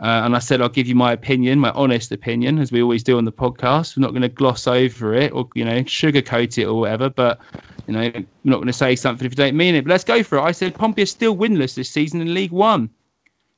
Uh, 0.00 0.22
and 0.24 0.36
I 0.36 0.38
said 0.38 0.60
I'll 0.60 0.68
give 0.68 0.86
you 0.86 0.94
my 0.94 1.12
opinion, 1.12 1.58
my 1.58 1.72
honest 1.72 2.12
opinion, 2.12 2.58
as 2.58 2.70
we 2.70 2.82
always 2.82 3.02
do 3.02 3.18
on 3.18 3.24
the 3.24 3.32
podcast. 3.32 3.96
We're 3.96 4.02
not 4.02 4.10
going 4.10 4.22
to 4.22 4.28
gloss 4.28 4.68
over 4.68 5.12
it 5.14 5.32
or 5.32 5.48
you 5.54 5.64
know 5.64 5.82
sugarcoat 5.82 6.56
it 6.56 6.64
or 6.66 6.80
whatever. 6.80 7.10
But 7.10 7.40
you 7.88 7.94
know, 7.94 8.02
we're 8.02 8.26
not 8.44 8.56
going 8.56 8.68
to 8.68 8.72
say 8.72 8.94
something 8.94 9.26
if 9.26 9.32
you 9.32 9.36
don't 9.36 9.56
mean 9.56 9.74
it. 9.74 9.84
But 9.84 9.90
let's 9.90 10.04
go 10.04 10.22
for 10.22 10.38
it. 10.38 10.42
I 10.42 10.52
said 10.52 10.74
Pompey 10.74 11.02
are 11.02 11.06
still 11.06 11.36
winless 11.36 11.74
this 11.74 11.90
season 11.90 12.20
in 12.20 12.32
League 12.32 12.52
One. 12.52 12.90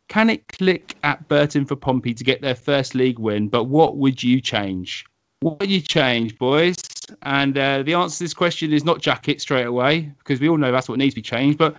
Can 0.08 0.30
it 0.30 0.48
click 0.48 0.96
at 1.04 1.28
Burton 1.28 1.64
for 1.66 1.76
Pompey 1.76 2.14
to 2.14 2.24
get 2.24 2.40
their 2.40 2.54
first 2.54 2.94
league 2.94 3.18
win? 3.18 3.48
But 3.48 3.64
what 3.64 3.96
would 3.98 4.22
you 4.22 4.40
change? 4.40 5.04
What 5.40 5.60
would 5.60 5.70
you 5.70 5.80
change, 5.80 6.36
boys? 6.38 6.76
And 7.22 7.56
uh, 7.56 7.82
the 7.82 7.94
answer 7.94 8.18
to 8.18 8.24
this 8.24 8.34
question 8.34 8.72
is 8.72 8.84
not 8.84 9.00
Jackett 9.00 9.40
straight 9.40 9.66
away 9.66 10.12
because 10.18 10.40
we 10.40 10.48
all 10.48 10.56
know 10.56 10.72
that's 10.72 10.88
what 10.88 10.98
needs 10.98 11.14
to 11.14 11.18
be 11.18 11.22
changed. 11.22 11.58
But 11.58 11.76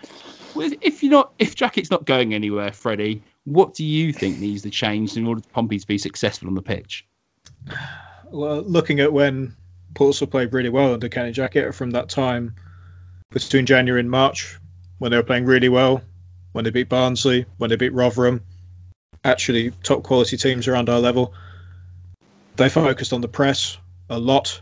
if 0.55 1.03
you're 1.03 1.11
not, 1.11 1.33
if 1.39 1.55
Jackett's 1.55 1.91
not 1.91 2.05
going 2.05 2.33
anywhere, 2.33 2.71
Freddie, 2.71 3.21
What 3.45 3.73
do 3.73 3.83
you 3.83 4.13
think 4.13 4.39
needs 4.39 4.61
to 4.63 4.69
change 4.69 5.17
in 5.17 5.25
order 5.25 5.41
for 5.41 5.49
Pompey 5.49 5.79
to 5.79 5.87
be 5.87 5.97
successful 5.97 6.47
on 6.47 6.55
the 6.55 6.61
pitch? 6.61 7.05
Well, 8.29 8.61
looking 8.61 8.99
at 8.99 9.11
when 9.11 9.55
Portsmouth 9.95 10.29
played 10.29 10.53
really 10.53 10.69
well 10.69 10.93
under 10.93 11.09
Kenny 11.09 11.31
Jackett 11.31 11.73
from 11.73 11.91
that 11.91 12.09
time 12.09 12.53
between 13.31 13.65
January 13.65 13.99
and 13.99 14.11
March, 14.11 14.59
when 14.99 15.11
they 15.11 15.17
were 15.17 15.23
playing 15.23 15.45
really 15.45 15.69
well, 15.69 16.01
when 16.51 16.63
they 16.63 16.69
beat 16.69 16.89
Barnsley, 16.89 17.45
when 17.57 17.69
they 17.69 17.75
beat 17.75 17.93
Rotherham, 17.93 18.41
actually 19.23 19.71
top 19.83 20.03
quality 20.03 20.37
teams 20.37 20.67
around 20.67 20.89
our 20.89 20.99
level. 20.99 21.33
They 22.57 22.69
focused 22.69 23.13
on 23.13 23.21
the 23.21 23.27
press 23.27 23.77
a 24.09 24.19
lot. 24.19 24.61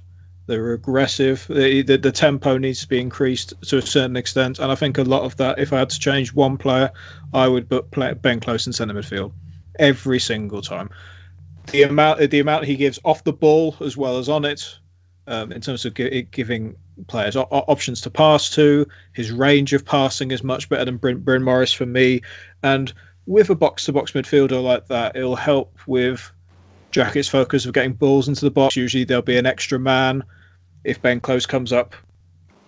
They 0.49 0.57
were 0.57 0.73
aggressive. 0.73 1.45
The, 1.47 1.83
the, 1.83 1.95
the, 1.95 2.11
tempo 2.11 2.57
needs 2.57 2.81
to 2.81 2.87
be 2.87 2.99
increased 2.99 3.53
to 3.67 3.77
a 3.77 3.81
certain 3.83 4.15
extent, 4.15 4.57
and 4.57 4.71
I 4.71 4.73
think 4.73 4.97
a 4.97 5.03
lot 5.03 5.21
of 5.21 5.37
that. 5.37 5.59
If 5.59 5.71
I 5.71 5.77
had 5.77 5.91
to 5.91 5.99
change 5.99 6.33
one 6.33 6.57
player, 6.57 6.89
I 7.35 7.47
would 7.47 7.69
put 7.69 7.91
Ben 7.91 8.39
Close 8.39 8.65
in 8.65 8.73
centre 8.73 8.95
midfield 8.95 9.31
every 9.77 10.17
single 10.17 10.63
time. 10.63 10.89
The 11.67 11.83
amount 11.83 12.31
the 12.31 12.39
amount 12.39 12.65
he 12.65 12.75
gives 12.75 12.97
off 13.05 13.23
the 13.23 13.31
ball 13.31 13.75
as 13.79 13.95
well 13.95 14.17
as 14.17 14.27
on 14.27 14.43
it, 14.43 14.79
um, 15.27 15.51
in 15.51 15.61
terms 15.61 15.85
of 15.85 15.93
gi- 15.93 16.23
giving 16.31 16.75
players 17.05 17.35
o- 17.35 17.47
options 17.51 18.01
to 18.01 18.09
pass 18.09 18.49
to, 18.55 18.87
his 19.13 19.31
range 19.31 19.73
of 19.73 19.85
passing 19.85 20.31
is 20.31 20.43
much 20.43 20.67
better 20.67 20.85
than 20.85 20.97
Bryn, 20.97 21.19
Bryn 21.19 21.43
Morris 21.43 21.73
for 21.73 21.85
me, 21.85 22.23
and 22.63 22.91
with 23.27 23.51
a 23.51 23.55
box 23.55 23.85
to 23.85 23.93
box 23.93 24.13
midfielder 24.13 24.63
like 24.63 24.87
that, 24.87 25.15
it'll 25.15 25.35
help 25.35 25.77
with 25.85 26.31
Jackett's 26.89 27.27
focus 27.27 27.67
of 27.67 27.73
getting 27.73 27.93
balls 27.93 28.27
into 28.27 28.45
the 28.45 28.49
box. 28.49 28.75
Usually 28.75 29.03
there'll 29.03 29.21
be 29.21 29.37
an 29.37 29.45
extra 29.45 29.77
man. 29.77 30.23
If 30.83 31.01
Ben 31.01 31.19
Close 31.19 31.45
comes 31.45 31.73
up 31.73 31.95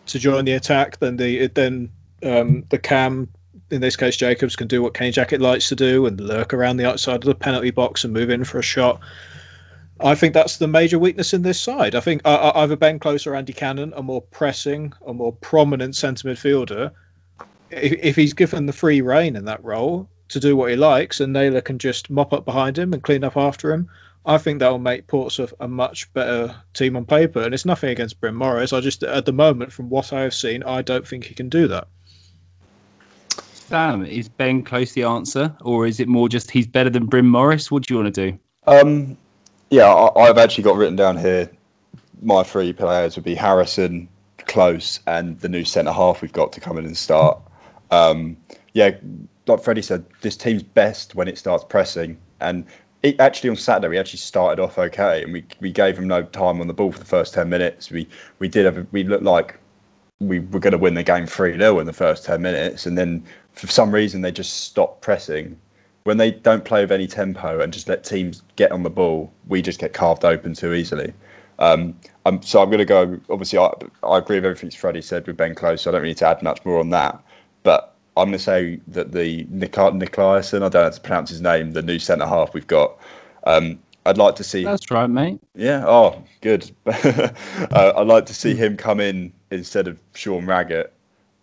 to 0.08 0.20
join 0.20 0.46
the 0.46 0.54
attack, 0.54 1.00
then 1.00 1.18
the 1.18 1.48
then 1.48 1.92
um, 2.24 2.64
the 2.70 2.78
cam, 2.78 3.30
in 3.70 3.82
this 3.82 3.96
case 3.96 4.18
Jacobs, 4.18 4.56
can 4.56 4.68
do 4.68 4.82
what 4.82 4.94
Kenny 4.94 5.12
Jackett 5.12 5.42
likes 5.42 5.70
to 5.70 5.76
do 5.76 6.06
and 6.06 6.20
lurk 6.20 6.54
around 6.54 6.78
the 6.78 6.88
outside 6.88 7.16
of 7.16 7.22
the 7.24 7.36
penalty 7.36 7.72
box 7.72 8.04
and 8.04 8.14
move 8.14 8.30
in 8.30 8.44
for 8.44 8.60
a 8.60 8.64
shot. 8.64 9.00
I 10.04 10.16
think 10.16 10.34
that's 10.34 10.58
the 10.58 10.68
major 10.68 10.98
weakness 10.98 11.34
in 11.34 11.44
this 11.44 11.62
side. 11.62 11.94
I 11.94 12.00
think 12.00 12.22
uh, 12.26 12.52
either 12.56 12.76
Ben 12.76 12.98
Close 12.98 13.28
or 13.28 13.36
Andy 13.36 13.54
Cannon, 13.54 13.94
a 13.96 14.02
more 14.02 14.22
pressing, 14.22 14.94
a 15.06 15.14
more 15.14 15.34
prominent 15.34 15.96
centre 15.96 16.28
midfielder, 16.28 16.92
if, 17.70 17.94
if 18.02 18.16
he's 18.16 18.34
given 18.34 18.66
the 18.66 18.74
free 18.74 19.02
reign 19.02 19.36
in 19.36 19.46
that 19.46 19.64
role, 19.64 20.10
to 20.30 20.40
do 20.40 20.56
what 20.56 20.72
he 20.72 20.76
likes, 20.76 21.20
and 21.20 21.34
Naylor 21.34 21.62
can 21.62 21.78
just 21.78 22.10
mop 22.10 22.34
up 22.34 22.46
behind 22.46 22.80
him 22.80 22.94
and 22.94 23.04
clean 23.04 23.24
up 23.24 23.38
after 23.38 23.72
him. 23.72 23.90
I 24.26 24.38
think 24.38 24.60
that 24.60 24.70
will 24.70 24.80
make 24.80 25.08
Portsmouth 25.08 25.54
a 25.60 25.68
much 25.68 26.12
better 26.14 26.56
team 26.74 26.96
on 26.96 27.06
paper. 27.06 27.42
And 27.42 27.54
it's 27.54 27.66
nothing 27.66 27.90
against 27.90 28.20
Bryn 28.22 28.36
Morris. 28.36 28.72
I 28.72 28.80
just, 28.80 29.04
at 29.04 29.26
the 29.26 29.34
moment, 29.34 29.74
from 29.74 29.90
what 29.90 30.14
I 30.14 30.22
have 30.22 30.34
seen, 30.34 30.64
I 30.64 30.82
don't 30.82 31.08
think 31.08 31.26
he 31.26 31.34
can 31.34 31.50
do 31.50 31.68
that. 31.68 31.88
Sam, 33.54 34.06
is 34.06 34.28
Ben 34.28 34.64
Close 34.64 34.92
the 34.92 35.04
answer, 35.04 35.56
or 35.62 35.88
is 35.88 36.00
it 36.00 36.08
more 36.08 36.28
just 36.28 36.52
he's 36.52 36.68
better 36.68 36.90
than 36.90 37.06
Bryn 37.06 37.26
Morris? 37.26 37.72
What 37.72 37.84
do 37.84 37.94
you 37.94 38.02
want 38.02 38.14
to 38.14 38.32
do? 38.32 38.38
Um, 38.68 39.18
yeah, 39.70 39.88
I, 39.88 40.28
I've 40.28 40.38
actually 40.38 40.66
got 40.66 40.76
written 40.76 40.98
down 40.98 41.18
here. 41.18 41.50
My 42.22 42.44
three 42.44 42.74
players 42.74 43.16
would 43.16 43.24
be 43.24 43.34
Harrison, 43.34 44.08
Close, 44.40 45.00
and 45.08 45.40
the 45.40 45.48
new 45.48 45.64
centre 45.64 45.94
half 45.94 46.22
we've 46.22 46.34
got 46.34 46.52
to 46.52 46.60
come 46.60 46.78
in 46.78 46.86
and 46.86 46.98
start. 46.98 47.42
Um, 47.90 48.38
yeah, 48.74 48.92
like 49.48 49.64
Freddie 49.64 49.82
said, 49.82 50.06
this 50.22 50.36
team's 50.38 50.64
best 50.64 51.16
when 51.16 51.28
it 51.28 51.38
starts 51.38 51.64
pressing. 51.64 52.18
And 52.42 52.66
it, 53.04 53.20
actually 53.20 53.50
on 53.50 53.56
Saturday 53.56 53.88
we 53.88 53.98
actually 53.98 54.20
started 54.20 54.62
off 54.62 54.78
okay, 54.78 55.24
and 55.24 55.34
we 55.34 55.46
we 55.60 55.72
gave 55.72 55.96
them 55.96 56.08
no 56.08 56.24
time 56.24 56.62
on 56.62 56.68
the 56.68 56.74
ball 56.74 56.92
for 56.92 57.00
the 57.00 57.06
first 57.06 57.34
ten 57.34 57.50
minutes. 57.50 57.90
We 57.90 58.08
we 58.40 58.48
did 58.48 58.66
have 58.66 58.88
we 58.92 59.04
looked 59.04 59.24
like 59.24 59.58
we 60.20 60.40
were 60.40 60.60
going 60.60 60.72
to 60.72 60.78
win 60.78 60.94
the 60.94 61.04
game 61.04 61.26
three 61.26 61.58
0 61.58 61.80
in 61.80 61.88
the 61.88 61.94
first 61.94 62.26
ten 62.26 62.42
minutes, 62.42 62.86
and 62.86 62.98
then 62.98 63.24
for 63.54 63.68
some 63.68 63.92
reason 63.92 64.22
they 64.22 64.32
just 64.32 64.62
stopped 64.62 65.02
pressing. 65.02 65.60
When 66.04 66.18
they 66.18 66.32
don't 66.32 66.66
play 66.66 66.82
with 66.82 66.92
any 66.92 67.06
tempo 67.08 67.60
and 67.60 67.72
just 67.72 67.88
let 67.88 68.04
teams 68.04 68.42
get 68.56 68.72
on 68.72 68.82
the 68.82 68.90
ball, 68.90 69.32
we 69.48 69.62
just 69.62 69.80
get 69.80 69.94
carved 69.94 70.26
open 70.26 70.56
too 70.56 70.74
easily. 70.74 71.14
Um, 71.60 71.96
I'm, 72.26 72.42
so 72.42 72.60
I'm 72.60 72.70
going 72.70 72.80
to 72.80 72.86
go. 72.86 73.20
Obviously, 73.30 73.60
I, 73.60 73.70
I 74.02 74.18
agree 74.18 74.38
with 74.38 74.46
everything 74.46 74.72
Freddie 74.72 75.04
said 75.04 75.28
with 75.28 75.38
Ben 75.38 75.54
Close. 75.54 75.84
So 75.84 75.92
I 75.92 75.94
don't 75.94 76.02
really 76.02 76.12
need 76.12 76.18
to 76.18 76.28
add 76.28 76.42
much 76.42 76.66
more 76.66 76.80
on 76.80 76.90
that. 76.90 77.24
But 77.62 77.91
I'm 78.18 78.26
going 78.26 78.34
to 78.34 78.40
say 78.40 78.80
that 78.88 79.14
the 79.14 79.46
Nik- 79.50 79.72
Nicolaisen, 79.74 80.58
I 80.58 80.60
don't 80.60 80.74
know 80.74 80.84
how 80.84 80.90
to 80.90 81.02
pronounce 81.02 81.30
his 81.30 81.42
name, 81.42 81.72
the 81.72 81.82
new 81.82 81.98
centre 81.98 82.26
half 82.26 82.54
we've 82.54 82.68
got. 82.68 82.98
Um, 83.46 83.80
I'd 84.06 84.18
like 84.18 84.36
to 84.36 84.44
see. 84.44 84.64
That's 84.64 84.90
right, 84.92 85.10
mate. 85.10 85.40
Yeah. 85.56 85.86
Oh, 85.88 86.24
good. 86.42 86.70
uh, 86.86 87.32
I'd 87.72 88.08
like 88.08 88.26
to 88.26 88.34
see 88.34 88.56
him 88.56 88.76
come 88.76 89.00
in 89.00 89.32
instead 89.52 89.88
of 89.88 90.00
Sean 90.14 90.46
Raggett. 90.46 90.92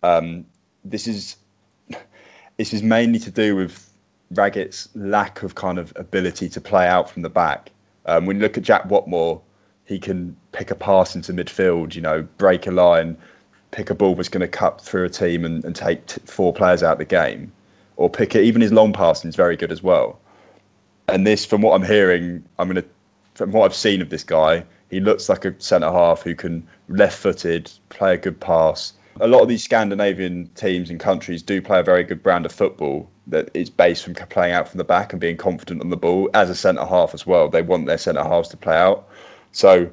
Um, 0.02 0.44
this 0.85 1.07
is 1.07 1.37
this 2.57 2.72
is 2.72 2.83
mainly 2.83 3.18
to 3.20 3.31
do 3.31 3.54
with 3.54 3.92
Raggett's 4.33 4.88
lack 4.94 5.42
of 5.42 5.54
kind 5.54 5.78
of 5.78 5.92
ability 5.96 6.48
to 6.50 6.61
play 6.61 6.87
out 6.87 7.09
from 7.09 7.22
the 7.22 7.31
back. 7.31 7.70
Um, 8.07 8.26
when 8.26 8.37
you 8.37 8.42
look 8.42 8.59
at 8.59 8.64
Jack 8.64 8.88
Whatmough, 8.88 9.40
he 9.85 9.98
can 9.98 10.37
pick 10.52 10.70
a 10.70 10.74
pass 10.74 11.14
into 11.14 11.33
midfield. 11.33 11.94
You 11.94 12.02
know, 12.02 12.22
break 12.38 12.66
a 12.66 12.72
line, 12.72 13.16
pick 13.70 13.90
a 13.90 13.94
ball 13.94 14.14
that's 14.14 14.28
going 14.28 14.40
to 14.40 14.48
cut 14.48 14.81
through 14.81 15.04
a 15.04 15.09
team 15.09 15.44
and, 15.44 15.64
and 15.64 15.76
take 15.76 16.07
t- 16.07 16.20
four 16.24 16.52
players 16.52 16.83
out 16.83 16.92
of 16.92 16.98
the 16.98 17.04
game, 17.04 17.52
or 17.96 18.09
pick 18.09 18.35
it. 18.35 18.44
Even 18.44 18.62
his 18.62 18.72
long 18.72 18.92
passing 18.92 19.28
is 19.28 19.37
very 19.37 19.57
good 19.57 19.72
as 19.72 19.83
well. 19.83 20.18
And 21.09 21.26
this, 21.26 21.44
from 21.44 21.62
what 21.62 21.74
I'm 21.74 21.87
hearing, 21.87 22.44
I'm 22.59 22.68
going 22.68 22.83
to, 22.83 22.88
from 23.35 23.52
what 23.52 23.64
I've 23.64 23.74
seen 23.74 24.02
of 24.02 24.11
this 24.11 24.24
guy, 24.24 24.64
he 24.90 25.00
looks 25.00 25.28
like 25.28 25.44
a 25.44 25.59
centre 25.61 25.90
half 25.90 26.22
who 26.22 26.35
can 26.35 26.66
left-footed 26.88 27.70
play 27.90 28.14
a 28.14 28.16
good 28.16 28.40
pass. 28.40 28.94
A 29.20 29.26
lot 29.26 29.42
of 29.42 29.48
these 29.48 29.64
Scandinavian 29.64 30.48
teams 30.54 30.90
and 30.90 31.00
countries 31.00 31.42
do 31.42 31.61
play 31.61 31.81
a 31.81 31.83
very 31.83 32.04
good 32.04 32.22
brand 32.22 32.46
of 32.46 32.52
football 32.52 33.09
that 33.26 33.50
is 33.52 33.68
based 33.68 34.04
from 34.04 34.14
playing 34.14 34.54
out 34.54 34.68
from 34.68 34.78
the 34.78 34.85
back 34.85 35.12
and 35.12 35.20
being 35.20 35.37
confident 35.37 35.83
on 35.83 35.90
the 35.90 35.96
ball 35.96 36.31
as 36.35 36.48
a 36.48 36.54
centre 36.54 36.85
half 36.85 37.12
as 37.14 37.26
well. 37.26 37.48
They 37.48 37.62
want 37.62 37.87
their 37.87 37.98
centre 37.98 38.22
halves 38.22 38.48
to 38.50 38.57
play 38.57 38.76
out. 38.76 39.09
So 39.52 39.90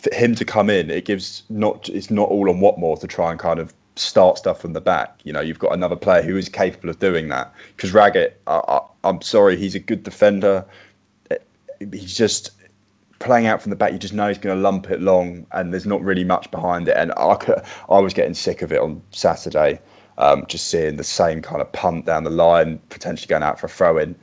for 0.00 0.14
him 0.14 0.34
to 0.34 0.44
come 0.44 0.70
in, 0.70 0.90
it 0.90 1.04
gives 1.04 1.42
not 1.48 1.88
it's 1.88 2.10
not 2.10 2.28
all 2.28 2.50
on 2.50 2.60
Whatmough 2.60 3.00
to 3.00 3.06
try 3.06 3.30
and 3.30 3.38
kind 3.38 3.58
of 3.58 3.74
start 3.96 4.38
stuff 4.38 4.60
from 4.60 4.72
the 4.72 4.80
back. 4.80 5.20
You 5.24 5.32
know, 5.32 5.40
you've 5.40 5.58
got 5.58 5.72
another 5.72 5.96
player 5.96 6.22
who 6.22 6.36
is 6.36 6.48
capable 6.48 6.90
of 6.90 6.98
doing 6.98 7.28
that. 7.28 7.52
Because 7.76 7.92
Raggett, 7.92 8.40
I, 8.46 8.80
am 9.04 9.20
sorry, 9.22 9.56
he's 9.56 9.74
a 9.74 9.80
good 9.80 10.02
defender. 10.02 10.64
He's 11.92 12.16
just 12.16 12.50
playing 13.18 13.46
out 13.46 13.62
from 13.62 13.70
the 13.70 13.76
back. 13.76 13.92
You 13.92 13.98
just 13.98 14.14
know 14.14 14.28
he's 14.28 14.38
going 14.38 14.56
to 14.56 14.60
lump 14.60 14.90
it 14.90 15.00
long, 15.00 15.46
and 15.52 15.72
there's 15.72 15.86
not 15.86 16.02
really 16.02 16.24
much 16.24 16.50
behind 16.50 16.88
it. 16.88 16.96
And 16.96 17.12
I, 17.16 17.36
could, 17.36 17.62
I 17.88 17.98
was 17.98 18.14
getting 18.14 18.34
sick 18.34 18.62
of 18.62 18.72
it 18.72 18.80
on 18.80 19.00
Saturday, 19.10 19.80
um, 20.18 20.44
just 20.48 20.68
seeing 20.68 20.96
the 20.96 21.04
same 21.04 21.42
kind 21.42 21.60
of 21.60 21.70
punt 21.72 22.06
down 22.06 22.24
the 22.24 22.30
line, 22.30 22.80
potentially 22.90 23.28
going 23.28 23.42
out 23.42 23.60
for 23.60 23.66
a 23.66 23.70
throw 23.70 23.98
in. 23.98 24.14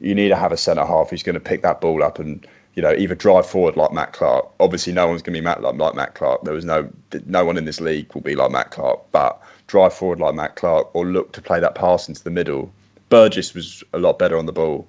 You 0.00 0.14
need 0.14 0.28
to 0.28 0.36
have 0.36 0.50
a 0.50 0.56
centre 0.56 0.84
half 0.84 1.10
who's 1.10 1.22
going 1.22 1.34
to 1.34 1.40
pick 1.40 1.62
that 1.62 1.80
ball 1.80 2.02
up 2.02 2.18
and 2.18 2.46
you 2.80 2.86
know, 2.86 2.94
either 2.94 3.14
drive 3.14 3.44
forward 3.44 3.76
like 3.76 3.92
Matt 3.92 4.14
Clarke. 4.14 4.50
Obviously, 4.58 4.94
no 4.94 5.06
one's 5.06 5.20
going 5.20 5.34
to 5.34 5.40
be 5.40 5.44
Matt, 5.44 5.60
like, 5.60 5.74
like 5.74 5.94
Matt 5.94 6.14
Clarke. 6.14 6.44
There 6.44 6.54
was 6.54 6.64
no 6.64 6.88
no 7.26 7.44
one 7.44 7.58
in 7.58 7.66
this 7.66 7.78
league 7.78 8.10
will 8.14 8.22
be 8.22 8.34
like 8.34 8.50
Matt 8.50 8.70
Clarke, 8.70 9.02
but 9.12 9.38
drive 9.66 9.92
forward 9.92 10.18
like 10.18 10.34
Matt 10.34 10.56
Clarke 10.56 10.88
or 10.96 11.04
look 11.04 11.32
to 11.32 11.42
play 11.42 11.60
that 11.60 11.74
pass 11.74 12.08
into 12.08 12.24
the 12.24 12.30
middle. 12.30 12.72
Burgess 13.10 13.52
was 13.52 13.84
a 13.92 13.98
lot 13.98 14.18
better 14.18 14.38
on 14.38 14.46
the 14.46 14.52
ball 14.52 14.88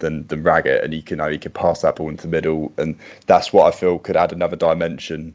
than 0.00 0.26
than 0.26 0.42
Raggett, 0.42 0.84
and 0.84 0.92
he 0.92 1.00
can 1.00 1.16
you 1.16 1.24
know, 1.24 1.30
he 1.30 1.38
could 1.38 1.54
pass 1.54 1.80
that 1.80 1.96
ball 1.96 2.10
into 2.10 2.24
the 2.24 2.28
middle, 2.28 2.70
and 2.76 2.94
that's 3.24 3.54
what 3.54 3.66
I 3.66 3.74
feel 3.74 3.98
could 3.98 4.18
add 4.18 4.32
another 4.32 4.56
dimension 4.56 5.32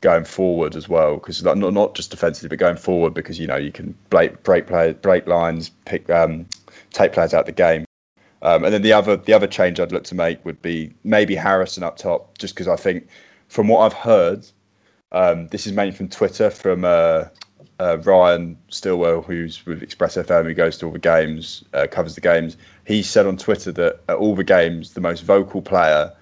going 0.00 0.24
forward 0.24 0.74
as 0.74 0.88
well. 0.88 1.18
Because 1.18 1.44
not 1.44 1.56
not 1.56 1.94
just 1.94 2.10
defensively, 2.10 2.48
but 2.48 2.58
going 2.58 2.78
forward, 2.78 3.14
because 3.14 3.38
you 3.38 3.46
know 3.46 3.54
you 3.54 3.70
can 3.70 3.94
break 4.10 4.42
break 4.42 4.66
play, 4.66 4.94
break 4.94 5.28
lines, 5.28 5.70
pick 5.84 6.10
um, 6.10 6.46
take 6.90 7.12
players 7.12 7.32
out 7.32 7.42
of 7.42 7.46
the 7.46 7.52
game. 7.52 7.84
Um, 8.44 8.62
and 8.62 8.74
then 8.74 8.82
the 8.82 8.92
other 8.92 9.16
the 9.16 9.32
other 9.32 9.46
change 9.46 9.80
I'd 9.80 9.90
look 9.90 10.04
to 10.04 10.14
make 10.14 10.44
would 10.44 10.60
be 10.60 10.92
maybe 11.02 11.34
Harrison 11.34 11.82
up 11.82 11.96
top, 11.96 12.36
just 12.38 12.54
because 12.54 12.68
I 12.68 12.76
think 12.76 13.08
from 13.48 13.68
what 13.68 13.80
I've 13.80 13.98
heard, 13.98 14.46
um, 15.12 15.48
this 15.48 15.66
is 15.66 15.72
mainly 15.72 15.96
from 15.96 16.08
Twitter 16.08 16.50
from 16.50 16.84
uh, 16.84 17.24
uh, 17.80 17.98
Ryan 18.02 18.58
Stillwell, 18.68 19.22
who's 19.22 19.64
with 19.64 19.82
Express 19.82 20.16
FM, 20.16 20.44
who 20.44 20.52
goes 20.52 20.76
to 20.78 20.86
all 20.86 20.92
the 20.92 20.98
games, 20.98 21.64
uh, 21.72 21.86
covers 21.90 22.14
the 22.14 22.20
games. 22.20 22.58
He 22.86 23.02
said 23.02 23.26
on 23.26 23.38
Twitter 23.38 23.72
that 23.72 24.00
at 24.10 24.16
all 24.16 24.36
the 24.36 24.44
games, 24.44 24.92
the 24.92 25.00
most 25.00 25.22
vocal 25.22 25.62
player 25.62 26.12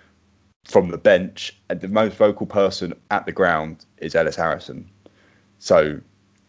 from 0.65 0.91
the 0.91 0.99
bench 0.99 1.59
and 1.71 1.81
the 1.81 1.89
most 1.89 2.17
vocal 2.17 2.47
person 2.47 2.95
at 3.11 3.27
the 3.27 3.33
ground 3.33 3.85
is 3.99 4.15
Ellis 4.15 4.37
Harrison. 4.37 4.89
So, 5.59 6.01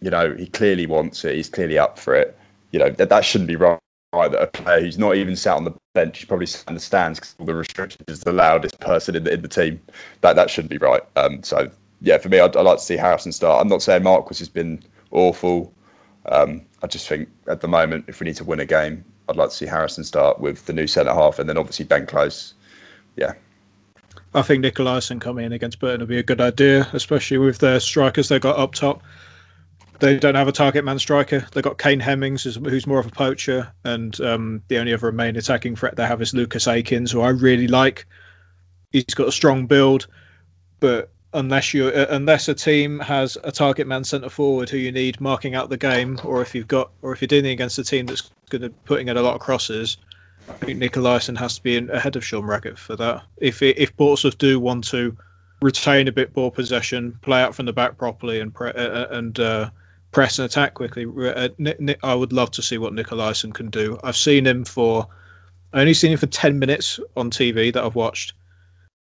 you 0.02 0.12
know, 0.12 0.36
he 0.36 0.46
clearly 0.46 0.86
wants 0.86 1.26
it. 1.26 1.36
He's 1.36 1.50
clearly 1.50 1.80
up 1.80 1.98
for 1.98 2.14
it. 2.14 2.38
You 2.72 2.80
know, 2.80 2.90
that, 2.92 3.10
that 3.10 3.26
shouldn't 3.26 3.48
be 3.48 3.56
right 3.56 3.80
that 4.14 4.42
a 4.42 4.48
player 4.48 4.80
who's 4.82 4.98
not 4.98 5.16
even 5.16 5.36
sat 5.36 5.56
on 5.56 5.64
the 5.64 5.74
bench, 5.94 6.20
he's 6.20 6.28
probably 6.28 6.46
sat 6.46 6.68
in 6.68 6.76
the 6.76 6.80
stands 6.80 7.20
because 7.20 7.36
all 7.40 7.46
the 7.46 7.56
restrictions 7.56 8.04
is 8.08 8.22
the 8.22 8.32
loudest 8.32 8.80
person 8.80 9.16
in 9.16 9.24
the 9.24 9.34
in 9.34 9.42
the 9.42 9.48
team. 9.48 9.82
That 10.22 10.36
that 10.36 10.50
shouldn't 10.50 10.72
be 10.72 10.78
right. 10.78 11.02
Um, 11.16 11.42
so 11.44 11.70
yeah, 12.02 12.18
for 12.18 12.30
me, 12.30 12.40
I'd, 12.40 12.56
I'd, 12.56 12.62
like 12.62 12.78
to 12.78 12.84
see 12.84 12.98
Harrison 12.98 13.32
start. 13.32 13.62
I'm 13.62 13.70
not 13.70 13.82
saying 13.82 14.04
Marquis 14.04 14.38
has 14.40 14.50
been 14.50 14.84
awful. 15.12 15.74
Um, 16.28 16.62
I 16.82 16.88
just 16.88 17.08
think 17.08 17.30
at 17.48 17.62
the 17.62 17.68
moment, 17.68 18.06
if 18.08 18.20
we 18.20 18.26
need 18.26 18.36
to 18.38 18.44
win 18.44 18.60
a 18.60 18.66
game, 18.66 19.04
I'd 19.30 19.36
like 19.36 19.50
to 19.50 19.56
see 19.56 19.66
Harrison 19.66 20.04
start 20.04 20.40
with 20.40 20.66
the 20.66 20.74
new 20.74 20.88
centre 20.88 21.14
half, 21.14 21.40
and 21.40 21.50
then 21.50 21.58
obviously 21.58 21.86
Ben 21.86 22.06
Close. 22.06 22.54
Yeah. 23.16 23.34
I 24.36 24.42
think 24.42 24.66
Nicolaisen 24.66 25.22
coming 25.22 25.46
in 25.46 25.54
against 25.54 25.80
Burton 25.80 26.02
would 26.02 26.10
be 26.10 26.18
a 26.18 26.24
good 26.24 26.42
idea, 26.42 26.88
especially 26.94 27.38
with 27.38 27.60
the 27.60 27.80
strikers 27.80 28.30
they've 28.30 28.42
got 28.42 28.58
up 28.58 28.74
top. 28.74 29.04
They 30.00 30.18
don't 30.18 30.36
have 30.36 30.48
a 30.48 30.54
target 30.54 30.84
man 30.84 31.00
striker. 31.00 31.46
They've 31.52 31.64
got 31.64 31.78
Kane 31.78 32.00
Hemmings, 32.00 32.44
who's 32.44 32.88
more 32.88 33.00
of 33.00 33.08
a 33.08 33.12
poacher, 33.12 33.72
and 33.84 34.20
um, 34.22 34.62
the 34.68 34.78
only 34.78 34.94
other 34.94 35.12
main 35.12 35.36
attacking 35.36 35.76
threat 35.76 35.96
they 35.96 36.06
have 36.06 36.22
is 36.22 36.34
Lucas 36.34 36.68
Akins, 36.68 37.12
who 37.12 37.22
I 37.22 37.30
really 37.30 37.68
like. 37.68 38.06
He's 38.92 39.06
got 39.06 39.28
a 39.28 39.32
strong 39.32 39.66
build, 39.66 40.08
but 40.80 41.12
unless 41.34 41.74
you 41.74 41.88
uh, 41.88 42.08
unless 42.10 42.48
a 42.48 42.54
team 42.54 43.00
has 43.00 43.38
a 43.44 43.52
target 43.52 43.88
man 43.88 44.04
centre 44.04 44.30
forward 44.30 44.70
who 44.70 44.78
you 44.78 44.92
need 44.92 45.20
marking 45.20 45.56
out 45.56 45.70
the 45.70 45.78
game, 45.78 46.20
or 46.24 46.42
if 46.42 46.54
you've 46.54 46.68
got 46.68 46.92
or 47.02 47.12
if 47.12 47.22
you're 47.22 47.28
dealing 47.28 47.52
against 47.52 47.78
a 47.80 47.84
team 47.84 48.06
that's 48.06 48.30
going 48.50 48.62
to 48.62 48.70
putting 48.86 49.08
in 49.08 49.18
a 49.18 49.22
lot 49.22 49.36
of 49.36 49.42
crosses, 49.42 49.98
I 50.50 50.54
think 50.54 50.80
Nicolaisen 50.80 51.38
has 51.38 51.56
to 51.56 51.64
be 51.64 51.78
in, 51.78 51.90
ahead 51.90 52.16
of 52.16 52.26
Sean 52.26 52.46
Raggett 52.46 52.78
for 52.78 52.96
that. 52.96 53.24
If 53.38 53.62
if 53.62 53.96
Portsmouth 53.98 54.38
do 54.38 54.60
want 54.60 54.84
to 54.86 55.18
retain 55.62 56.08
a 56.08 56.12
bit 56.12 56.36
more 56.36 56.52
possession, 56.52 57.18
play 57.22 57.42
out 57.42 57.56
from 57.56 57.66
the 57.66 57.74
back 57.74 57.98
properly, 57.98 58.40
and 58.40 58.54
pre- 58.54 58.72
uh, 58.72 58.88
uh 58.88 59.08
and 59.12 59.40
uh, 59.40 59.70
press 60.14 60.40
and 60.40 60.46
attack 60.46 60.76
quickly, 60.76 61.06
uh, 61.06 61.50
I 62.04 62.16
would 62.16 62.32
love 62.32 62.52
to 62.52 62.62
see 62.62 62.78
what 62.78 62.94
Nicolaisen 62.94 63.54
can 63.54 63.70
do. 63.70 64.00
I've 64.04 64.18
seen 64.18 64.48
him 64.48 64.64
for 64.64 65.08
I 65.74 65.82
only 65.82 65.94
seen 65.94 66.12
him 66.12 66.20
for 66.20 66.28
ten 66.28 66.60
minutes 66.60 67.00
on 67.18 67.32
TV 67.32 67.74
that 67.74 67.84
I've 67.84 67.96
watched 67.96 68.34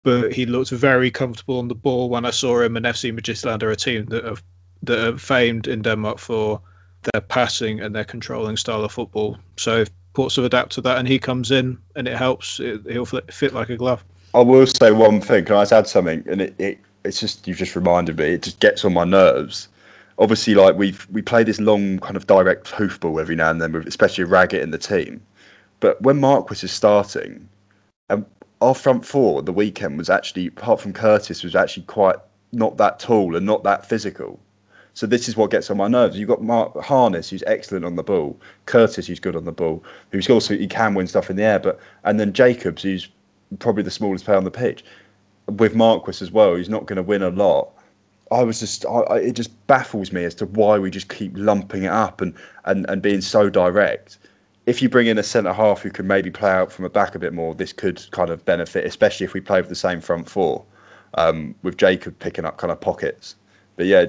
but 0.03 0.31
he 0.33 0.45
looked 0.45 0.71
very 0.71 1.12
comfortable 1.12 1.59
on 1.59 1.67
the 1.67 1.75
ball 1.75 2.09
when 2.09 2.25
I 2.25 2.31
saw 2.31 2.62
him. 2.62 2.77
And 2.77 2.85
FC 2.85 3.13
Midtjylland 3.13 3.63
are 3.63 3.71
a 3.71 3.75
team 3.75 4.05
that 4.07 4.23
have 4.23 4.43
that 4.83 5.07
are 5.07 5.17
famed 5.17 5.67
in 5.67 5.81
Denmark 5.81 6.19
for 6.19 6.62
their 7.12 7.21
passing 7.21 7.81
and 7.81 7.93
their 7.93 8.05
controlling 8.05 8.57
style 8.57 8.83
of 8.83 8.91
football. 8.91 9.38
So 9.57 9.81
if 9.81 9.89
Portsmouth 10.13 10.45
adapt 10.45 10.71
to 10.73 10.81
that 10.81 10.97
and 10.97 11.07
he 11.07 11.19
comes 11.19 11.51
in 11.51 11.77
and 11.95 12.07
it 12.07 12.17
helps, 12.17 12.59
it, 12.59 12.81
he'll 12.89 13.05
fit 13.05 13.53
like 13.53 13.69
a 13.69 13.77
glove. 13.77 14.03
I 14.33 14.39
will 14.39 14.65
say 14.67 14.91
one 14.91 15.21
thing. 15.21 15.45
Can 15.45 15.55
I 15.55 15.62
just 15.62 15.73
add 15.73 15.88
something? 15.88 16.23
And 16.29 16.41
it, 16.41 16.55
it 16.59 16.79
it's 17.03 17.19
just 17.19 17.47
you've 17.47 17.57
just 17.57 17.75
reminded 17.75 18.17
me. 18.17 18.25
It 18.25 18.43
just 18.43 18.59
gets 18.59 18.85
on 18.85 18.93
my 18.93 19.03
nerves. 19.03 19.67
Obviously, 20.19 20.53
like 20.53 20.75
we've 20.75 21.08
we 21.12 21.21
play 21.21 21.43
this 21.43 21.60
long 21.60 21.99
kind 21.99 22.17
of 22.17 22.27
direct 22.27 22.71
hoofball 22.71 23.19
every 23.21 23.36
now 23.36 23.49
and 23.49 23.62
then, 23.62 23.71
with, 23.71 23.88
especially 23.88 24.25
Raggett 24.25 24.62
in 24.62 24.71
the 24.71 24.77
team. 24.77 25.21
But 25.79 26.01
when 26.01 26.19
Marquis 26.19 26.65
is 26.65 26.71
starting, 26.71 27.47
and 28.10 28.25
our 28.62 28.75
front 28.75 29.05
four 29.05 29.41
the 29.41 29.53
weekend 29.53 29.97
was 29.97 30.10
actually, 30.10 30.47
apart 30.47 30.82
from 30.82 30.93
Curtis, 30.93 31.43
was 31.43 31.55
actually 31.55 31.84
quite 31.84 32.17
not 32.51 32.77
that 32.77 32.99
tall 32.99 33.36
and 33.36 33.45
not 33.45 33.63
that 33.63 33.86
physical. 33.86 34.39
So 34.93 35.08
this 35.08 35.29
is 35.29 35.38
what 35.38 35.51
gets 35.51 35.69
on 35.69 35.77
my 35.77 35.88
nerves. 35.88 36.17
You've 36.17 36.27
got 36.27 36.43
Mark 36.43 36.75
Harness, 36.82 37.29
who's 37.29 37.43
excellent 37.47 37.86
on 37.86 37.95
the 37.95 38.03
ball. 38.03 38.38
Curtis, 38.65 39.08
who's 39.08 39.19
good 39.19 39.36
on 39.38 39.45
the 39.45 39.51
ball. 39.53 39.82
Who's 40.12 40.29
also 40.29 40.58
he 40.58 40.67
can 40.67 40.93
win 40.95 41.08
stuff 41.08 41.29
in 41.29 41.38
the 41.38 41.43
air. 41.43 41.60
But 41.60 41.79
and 42.03 42.19
then 42.19 42.34
Jacobs, 42.34 42.84
who's 42.84 43.08
probably 43.60 43.84
the 43.84 43.91
smallest 43.91 44.25
player 44.25 44.38
on 44.38 44.43
the 44.43 44.51
pitch, 44.51 44.84
with 45.47 45.75
Marquis 45.75 46.21
as 46.21 46.32
well. 46.32 46.55
He's 46.55 46.67
not 46.67 46.86
going 46.86 46.97
to 46.97 47.03
win 47.03 47.23
a 47.23 47.29
lot. 47.29 47.71
I 48.32 48.44
was 48.44 48.60
just, 48.60 48.86
I, 48.86 49.18
it 49.18 49.34
just 49.34 49.52
baffles 49.68 50.12
me 50.12 50.24
as 50.24 50.36
to 50.36 50.46
why 50.46 50.78
we 50.78 50.92
just 50.92 51.10
keep 51.10 51.32
lumping 51.36 51.84
it 51.84 51.92
up 51.92 52.22
and 52.22 52.34
and 52.65 52.88
and 52.89 53.02
being 53.02 53.22
so 53.22 53.50
direct 53.50 54.18
if 54.70 54.84
you 54.84 54.88
bring 54.88 55.08
in 55.08 55.18
a 55.18 55.24
centre 55.24 55.52
half 55.52 55.82
who 55.82 55.89
can 55.89 56.06
maybe 56.06 56.30
play 56.30 56.52
out 56.52 56.72
from 56.72 56.86
a 56.86 56.89
back 56.89 57.15
a 57.15 57.20
bit 57.20 57.34
more, 57.34 57.56
this 57.56 57.74
could 57.74 58.06
kind 58.12 58.30
of 58.30 58.46
benefit, 58.46 58.86
especially 58.86 59.24
if 59.24 59.34
we 59.34 59.42
play 59.42 59.60
with 59.60 59.68
the 59.68 59.76
same 59.76 60.00
front 60.00 60.30
four, 60.30 60.63
um, 61.15 61.56
with 61.63 61.76
Jacob 61.76 62.20
picking 62.20 62.46
up 62.46 62.58
kind 62.58 62.72
of 62.72 62.80
pockets. 62.80 63.36
But 63.78 63.88
yeah, 63.88 64.06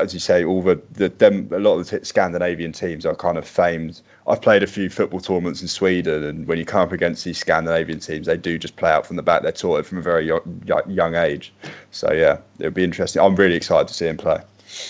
as 0.00 0.14
you 0.14 0.20
say, 0.20 0.46
all 0.46 0.62
the, 0.62 0.80
the 0.92 1.10
them, 1.10 1.46
a 1.52 1.58
lot 1.58 1.78
of 1.78 1.90
the 1.90 2.02
Scandinavian 2.06 2.72
teams 2.72 3.04
are 3.04 3.14
kind 3.14 3.36
of 3.36 3.46
famed. 3.46 4.00
I've 4.26 4.40
played 4.40 4.62
a 4.62 4.66
few 4.66 4.88
football 4.88 5.20
tournaments 5.20 5.62
in 5.62 5.68
Sweden, 5.68 6.22
and 6.22 6.46
when 6.46 6.58
you 6.58 6.64
come 6.64 6.80
up 6.80 6.92
against 6.92 7.24
these 7.24 7.38
Scandinavian 7.38 7.98
teams, 7.98 8.26
they 8.26 8.36
do 8.36 8.58
just 8.58 8.76
play 8.76 8.90
out 8.90 9.06
from 9.06 9.16
the 9.16 9.22
back. 9.22 9.42
They're 9.42 9.52
taught 9.52 9.80
it 9.80 9.86
from 9.86 9.98
a 9.98 10.02
very 10.02 10.26
young, 10.26 10.62
young 10.86 11.14
age. 11.16 11.52
So 11.90 12.12
yeah, 12.12 12.38
it'll 12.58 12.72
be 12.72 12.84
interesting. 12.84 13.20
I'm 13.20 13.34
really 13.34 13.56
excited 13.56 13.88
to 13.88 13.94
see 13.94 14.06
him 14.06 14.16
play. 14.16 14.40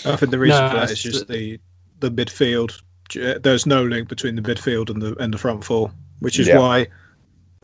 I 0.04 0.16
think 0.16 0.30
the 0.30 0.38
reason 0.38 0.60
no, 0.62 0.70
for 0.70 0.76
that 0.76 0.90
is 0.90 1.02
just 1.02 1.28
the 1.28 1.58
the 2.00 2.10
midfield 2.10 2.80
there's 3.14 3.66
no 3.66 3.84
link 3.84 4.08
between 4.08 4.36
the 4.36 4.42
midfield 4.42 4.90
and 4.90 5.02
the 5.02 5.16
and 5.16 5.32
the 5.32 5.38
front 5.38 5.64
four, 5.64 5.90
which 6.20 6.38
is 6.38 6.48
yeah. 6.48 6.58
why 6.58 6.86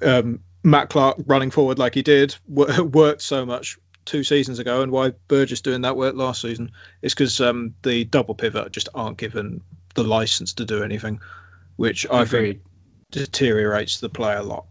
um, 0.03 0.41
Matt 0.65 0.91
Clarke 0.91 1.17
running 1.27 1.51
forward 1.51 1.79
like 1.79 1.95
he 1.95 2.03
did 2.03 2.37
worked 2.49 3.23
so 3.23 3.47
much 3.47 3.79
two 4.05 4.25
seasons 4.25 4.59
ago, 4.59 4.83
and 4.83 4.93
why 4.93 5.13
Burgess 5.29 5.61
doing 5.61 5.83
that 5.83 5.97
work 5.97 6.15
last 6.15 6.43
season 6.43 6.71
is 7.03 7.15
because 7.15 7.41
um, 7.41 7.75
the 7.83 8.05
double 8.05 8.35
pivot 8.35 8.73
just 8.73 8.89
aren't 8.95 9.19
given 9.19 9.61
the 9.95 10.05
license 10.05 10.53
to 10.55 10.65
do 10.65 10.83
anything, 10.83 11.21
which 11.79 12.07
I 12.11 12.25
think 12.25 12.61
deteriorates 13.13 14.01
the 14.01 14.09
play 14.09 14.35
a 14.35 14.43
lot. 14.43 14.67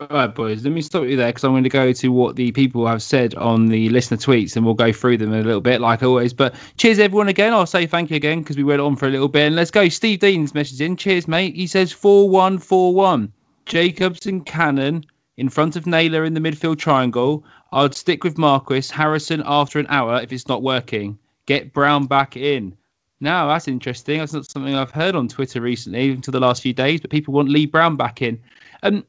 All 0.00 0.08
right, 0.10 0.34
boys, 0.34 0.64
let 0.64 0.72
me 0.72 0.82
stop 0.82 1.04
you 1.04 1.14
there 1.14 1.28
because 1.28 1.44
I'm 1.44 1.52
going 1.52 1.62
to 1.62 1.68
go 1.68 1.92
to 1.92 2.08
what 2.08 2.34
the 2.34 2.50
people 2.52 2.86
have 2.86 3.02
said 3.02 3.34
on 3.36 3.66
the 3.66 3.88
listener 3.90 4.16
tweets 4.16 4.56
and 4.56 4.64
we'll 4.64 4.74
go 4.74 4.92
through 4.92 5.18
them 5.18 5.32
in 5.32 5.40
a 5.40 5.44
little 5.44 5.60
bit, 5.60 5.80
like 5.80 6.02
always. 6.02 6.32
But 6.32 6.54
cheers, 6.78 6.98
everyone, 6.98 7.28
again. 7.28 7.52
I'll 7.52 7.66
say 7.66 7.86
thank 7.86 8.10
you 8.10 8.16
again 8.16 8.40
because 8.40 8.56
we 8.56 8.64
went 8.64 8.80
on 8.80 8.96
for 8.96 9.06
a 9.06 9.10
little 9.10 9.28
bit. 9.28 9.46
And 9.46 9.56
let's 9.56 9.70
go. 9.70 9.88
Steve 9.88 10.18
Dean's 10.18 10.52
message 10.52 10.80
in. 10.80 10.96
Cheers, 10.96 11.28
mate. 11.28 11.54
He 11.54 11.68
says 11.68 11.92
4 11.92 12.28
1 12.28 12.58
4 12.58 12.94
1. 12.94 13.32
Jacobs 13.66 14.26
and 14.26 14.44
Cannon 14.44 15.04
in 15.36 15.48
front 15.48 15.76
of 15.76 15.86
Naylor 15.86 16.24
in 16.24 16.34
the 16.34 16.40
midfield 16.40 16.78
triangle. 16.78 17.44
I'd 17.72 17.94
stick 17.94 18.24
with 18.24 18.36
Marquis, 18.36 18.88
Harrison 18.90 19.42
after 19.46 19.78
an 19.78 19.86
hour 19.88 20.20
if 20.20 20.32
it's 20.32 20.48
not 20.48 20.62
working. 20.62 21.18
Get 21.46 21.72
Brown 21.72 22.06
back 22.06 22.36
in. 22.36 22.76
Now, 23.20 23.48
that's 23.48 23.68
interesting. 23.68 24.18
That's 24.18 24.32
not 24.32 24.50
something 24.50 24.74
I've 24.74 24.90
heard 24.90 25.14
on 25.14 25.28
Twitter 25.28 25.60
recently 25.60 26.10
until 26.10 26.32
the 26.32 26.40
last 26.40 26.62
few 26.62 26.72
days, 26.72 27.00
but 27.00 27.10
people 27.10 27.32
want 27.32 27.48
Lee 27.48 27.66
Brown 27.66 27.96
back 27.96 28.20
in. 28.20 28.40
Um, 28.82 29.04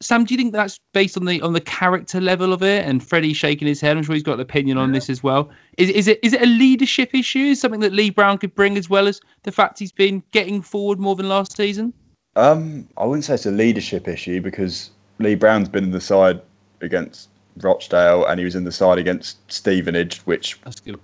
Sam, 0.00 0.24
do 0.24 0.34
you 0.34 0.38
think 0.38 0.52
that's 0.52 0.78
based 0.92 1.16
on 1.16 1.24
the 1.24 1.40
on 1.40 1.52
the 1.52 1.60
character 1.60 2.20
level 2.20 2.52
of 2.52 2.62
it? 2.62 2.84
And 2.84 3.02
Freddie 3.02 3.32
shaking 3.32 3.68
his 3.68 3.80
head. 3.80 3.96
I'm 3.96 4.02
sure 4.02 4.14
he's 4.14 4.22
got 4.22 4.34
an 4.34 4.40
opinion 4.40 4.76
on 4.76 4.92
this 4.92 5.08
as 5.08 5.22
well. 5.22 5.50
Is 5.78 5.88
is 5.90 6.08
it 6.08 6.20
is 6.22 6.32
it 6.32 6.42
a 6.42 6.46
leadership 6.46 7.14
issue? 7.14 7.38
Is 7.38 7.60
something 7.60 7.80
that 7.80 7.92
Lee 7.92 8.10
Brown 8.10 8.38
could 8.38 8.54
bring 8.54 8.76
as 8.76 8.90
well 8.90 9.06
as 9.06 9.20
the 9.44 9.52
fact 9.52 9.78
he's 9.78 9.92
been 9.92 10.22
getting 10.32 10.60
forward 10.60 10.98
more 10.98 11.14
than 11.14 11.28
last 11.28 11.56
season? 11.56 11.92
Um, 12.36 12.88
I 12.96 13.04
wouldn't 13.04 13.24
say 13.24 13.34
it's 13.34 13.46
a 13.46 13.50
leadership 13.50 14.08
issue 14.08 14.40
because 14.40 14.90
Lee 15.20 15.36
Brown's 15.36 15.68
been 15.68 15.84
in 15.84 15.90
the 15.92 16.00
side 16.00 16.42
against 16.80 17.28
Rochdale 17.58 18.26
and 18.26 18.38
he 18.38 18.44
was 18.44 18.56
in 18.56 18.64
the 18.64 18.72
side 18.72 18.98
against 18.98 19.38
Stevenage, 19.50 20.18
which 20.20 20.58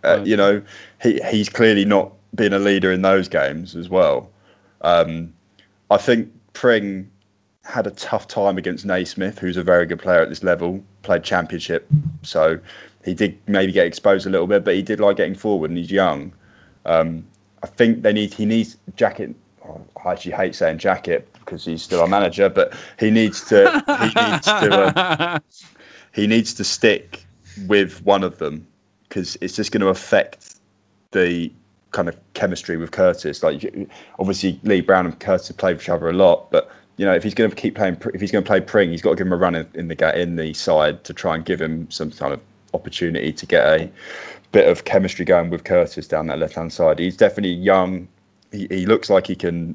uh, 0.05 0.21
you 0.25 0.37
know 0.37 0.61
he 1.01 1.21
he's 1.31 1.49
clearly 1.49 1.85
not 1.85 2.13
been 2.35 2.53
a 2.53 2.59
leader 2.59 2.93
in 2.93 3.03
those 3.03 3.29
games 3.29 3.77
as 3.77 3.89
well. 3.89 4.31
Um, 4.83 5.33
I 5.91 5.97
think 5.97 6.33
Pring 6.53 7.11
had 7.65 7.87
a 7.87 7.91
tough 7.91 8.27
time 8.29 8.59
against 8.59 8.85
Naismith, 8.85 9.39
who's 9.39 9.57
a 9.57 9.63
very 9.63 9.87
good 9.87 9.99
player 9.99 10.21
at 10.21 10.29
this 10.29 10.43
level, 10.43 10.83
played 11.03 11.23
championship, 11.23 11.87
so 12.23 12.59
he 13.05 13.15
did 13.15 13.39
maybe 13.47 13.73
get 13.73 13.87
exposed 13.87 14.27
a 14.27 14.31
little 14.31 14.47
bit, 14.47 14.65
but 14.65 14.75
he 14.75 14.83
did 14.83 15.01
like 15.01 15.17
getting 15.17 15.35
forward, 15.35 15.71
and 15.71 15.79
he's 15.79 15.91
young. 15.91 16.33
Um, 16.85 17.25
I 17.63 17.67
think 17.67 18.03
they 18.03 18.13
need 18.13 18.33
he 18.33 18.47
needs 18.47 18.77
Jackett. 18.97 19.35
Oh, 19.65 19.81
I 20.05 20.13
actually 20.13 20.33
hate 20.33 20.55
saying 20.55 20.79
Jackett 20.79 21.27
because 21.35 21.65
he's 21.65 21.83
still 21.83 22.01
our 22.01 22.09
manager, 22.09 22.49
but 22.49 22.75
he 22.99 23.11
needs 23.11 23.45
to 23.49 23.71
he 23.87 24.23
needs 24.23 24.47
to 24.47 24.93
uh, 24.97 25.39
he 26.13 26.27
needs 26.27 26.55
to 26.55 26.65
stick 26.65 27.25
with 27.67 28.03
one 28.05 28.23
of 28.23 28.39
them 28.39 28.67
because 29.09 29.37
it's 29.41 29.57
just 29.57 29.73
going 29.73 29.81
to 29.81 29.89
affect 29.89 30.57
the 31.11 31.53
kind 31.91 32.09
of 32.09 32.17
chemistry 32.35 32.77
with 32.77 32.91
Curtis. 32.91 33.43
Like 33.43 33.65
obviously 34.19 34.61
Lee 34.63 34.81
Brown 34.81 35.07
and 35.07 35.19
Curtis 35.19 35.49
have 35.49 35.57
played 35.57 35.77
each 35.77 35.89
other 35.89 36.09
a 36.09 36.13
lot, 36.13 36.51
but 36.51 36.71
you 36.97 37.07
know, 37.07 37.15
if 37.15 37.23
he's 37.23 37.33
going 37.33 37.49
to 37.49 37.57
keep 37.57 37.77
playing, 37.77 37.97
if 38.13 38.21
he's 38.21 38.31
going 38.31 38.45
to 38.45 38.47
play 38.47 38.61
Pring, 38.61 38.91
he's 38.91 39.01
got 39.01 39.11
to 39.11 39.17
give 39.17 39.27
him 39.27 39.33
a 39.33 39.37
run 39.37 39.55
in, 39.55 39.67
in 39.73 39.89
the 39.89 40.21
in 40.21 40.37
the 40.37 40.53
side 40.53 41.03
to 41.05 41.15
try 41.15 41.35
and 41.35 41.47
give 41.47 41.61
him 41.61 41.91
some 41.91 42.11
kind 42.11 42.35
of 42.35 42.41
opportunity 42.75 43.33
to 43.33 43.47
get 43.47 43.81
a 43.81 43.91
bit 44.53 44.69
of 44.69 44.85
chemistry 44.85 45.25
going 45.25 45.49
with 45.49 45.65
Curtis 45.65 46.07
down 46.07 46.27
that 46.27 46.39
left 46.39 46.55
hand 46.57 46.73
side. 46.73 46.99
He's 46.99 47.17
definitely 47.17 47.55
young. 47.55 48.07
He, 48.53 48.67
he 48.69 48.85
looks 48.85 49.09
like 49.09 49.27
he 49.27 49.35
can. 49.35 49.75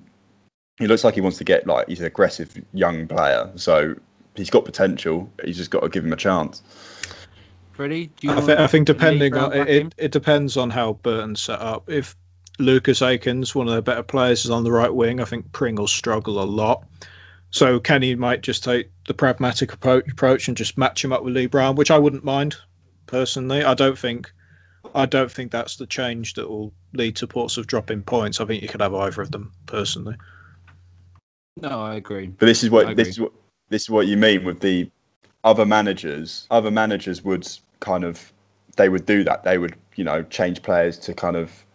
He 0.78 0.86
looks 0.86 1.04
like 1.04 1.16
he 1.16 1.22
wants 1.22 1.40
to 1.40 1.44
get 1.44 1.66
like 1.66 1.88
he's 1.88 2.00
an 2.00 2.06
aggressive 2.06 2.62
young 2.74 3.08
player. 3.08 3.50
So 3.56 3.96
he's 4.36 4.52
got 4.52 4.64
potential. 4.64 5.28
He's 5.44 5.58
just 5.58 5.72
got 5.72 5.80
to 5.80 5.90
give 5.90 6.06
him 6.06 6.14
a 6.14 6.18
chance. 6.18 6.62
Freddie, 7.76 8.10
I, 8.26 8.40
th- 8.40 8.58
I, 8.58 8.68
think 8.68 8.88
depending 8.88 9.36
on 9.36 9.52
it, 9.52 9.94
it 9.98 10.12
depends 10.14 10.56
on 10.56 10.70
how 10.70 10.94
Burton's 10.94 11.42
set 11.42 11.60
up. 11.60 11.90
If 11.90 12.16
Lucas 12.58 13.02
Akins, 13.02 13.54
one 13.54 13.68
of 13.68 13.76
the 13.76 13.82
better 13.82 14.02
players, 14.02 14.46
is 14.46 14.52
on 14.52 14.64
the 14.64 14.72
right 14.72 14.94
wing, 14.94 15.20
I 15.20 15.26
think 15.26 15.52
Pring 15.52 15.76
will 15.76 15.88
struggle 15.88 16.42
a 16.42 16.46
lot. 16.46 16.86
So 17.52 17.80
Kenny 17.82 18.16
might 18.16 18.42
just 18.42 18.64
take 18.64 18.90
the 19.08 19.14
pragmatic 19.14 19.74
approach, 19.74 20.10
approach 20.10 20.48
and 20.48 20.56
just 20.56 20.78
match 20.78 21.04
him 21.04 21.12
up 21.12 21.24
with 21.24 21.36
Lee 21.36 21.48
Brown, 21.48 21.76
which 21.76 21.92
I 21.92 21.98
wouldn't 21.98 22.24
mind 22.24 22.56
personally. 23.08 23.62
I 23.62 23.74
don't 23.74 24.00
think 24.00 24.32
I 24.94 25.06
don't 25.06 25.32
think 25.32 25.52
that's 25.52 25.76
the 25.76 25.86
change 25.86 26.36
that 26.36 26.48
will 26.48 26.74
lead 26.94 27.18
to 27.18 27.28
Portsmouth 27.28 27.68
dropping 27.68 28.04
points. 28.04 28.40
I 28.40 28.46
think 28.46 28.62
you 28.62 28.70
could 28.70 28.82
have 28.82 28.94
either 28.94 29.22
of 29.22 29.32
them 29.32 29.52
personally. 29.66 30.16
No, 31.58 31.82
I 31.82 31.96
agree. 31.96 32.28
But 32.28 32.46
this 32.46 32.64
is 32.64 32.70
what 32.70 32.96
this 32.96 33.10
is 33.10 33.20
what 33.20 33.34
this 33.68 33.84
is 33.84 33.90
what 33.90 34.08
you 34.08 34.16
mean 34.16 34.46
with 34.46 34.62
the 34.62 34.90
other 35.44 35.66
managers. 35.66 36.48
Other 36.52 36.72
managers 36.72 37.24
would 37.24 37.48
kind 37.80 38.04
of 38.04 38.32
they 38.78 38.90
would 38.90 39.06
do 39.06 39.24
that. 39.24 39.44
They 39.44 39.58
would 39.58 39.76
you 39.96 40.04
know 40.04 40.24
change 40.24 40.62
players 40.62 40.98
to 41.00 41.14
kind 41.14 41.36
of 41.36 41.66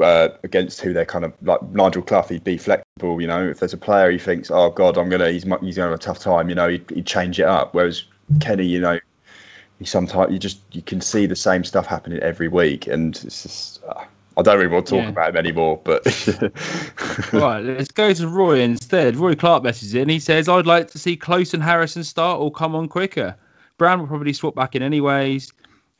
uh, 0.00 0.28
against 0.42 0.80
who 0.80 0.92
they're 0.92 1.04
kind 1.04 1.24
of 1.24 1.32
like 1.42 1.62
Nigel 1.70 2.02
Clough, 2.02 2.22
he'd 2.22 2.44
be 2.44 2.58
flexible. 2.58 3.20
You 3.20 3.26
know, 3.28 3.46
if 3.48 3.60
there's 3.60 3.72
a 3.72 3.78
player 3.78 4.10
he 4.10 4.18
thinks, 4.18 4.50
oh 4.50 4.70
God, 4.70 4.98
I'm 4.98 5.08
gonna, 5.08 5.30
he's 5.30 5.44
he's 5.44 5.76
gonna 5.76 5.90
have 5.90 5.92
a 5.92 5.98
tough 5.98 6.18
time. 6.18 6.48
You 6.48 6.54
know, 6.54 6.68
he'd, 6.68 6.90
he'd 6.90 7.06
change 7.06 7.38
it 7.38 7.46
up. 7.46 7.74
Whereas 7.74 8.04
Kenny, 8.40 8.66
you 8.66 8.80
know, 8.80 8.98
he 9.78 9.84
sometimes 9.84 10.32
you 10.32 10.38
just 10.38 10.60
you 10.72 10.82
can 10.82 11.00
see 11.00 11.26
the 11.26 11.36
same 11.36 11.62
stuff 11.64 11.86
happening 11.86 12.18
every 12.20 12.48
week, 12.48 12.86
and 12.86 13.16
it's 13.24 13.42
just 13.42 13.84
uh, 13.84 14.04
I 14.36 14.42
don't 14.42 14.58
really 14.58 14.72
want 14.72 14.86
to 14.86 14.90
talk 14.90 15.04
Yeah. 15.04 15.10
about 15.10 15.30
him 15.30 15.36
anymore, 15.36 15.80
but 15.84 16.04
right, 17.32 17.60
let's 17.60 17.90
go 17.92 18.12
to 18.12 18.28
Roy 18.28 18.60
instead. 18.60 19.16
Roy 19.16 19.34
Clark 19.34 19.62
messages 19.62 19.94
in. 19.94 20.08
He 20.08 20.18
says, 20.18 20.48
I'd 20.48 20.66
like 20.66 20.90
to 20.90 20.98
see 20.98 21.16
Close 21.16 21.54
and 21.54 21.62
Harrison 21.62 22.04
start 22.04 22.40
or 22.40 22.50
come 22.50 22.74
on 22.74 22.88
quicker. 22.88 23.36
Brown 23.78 24.00
will 24.00 24.06
probably 24.06 24.32
swap 24.32 24.54
back 24.54 24.74
in 24.74 24.82
anyways. 24.82 25.52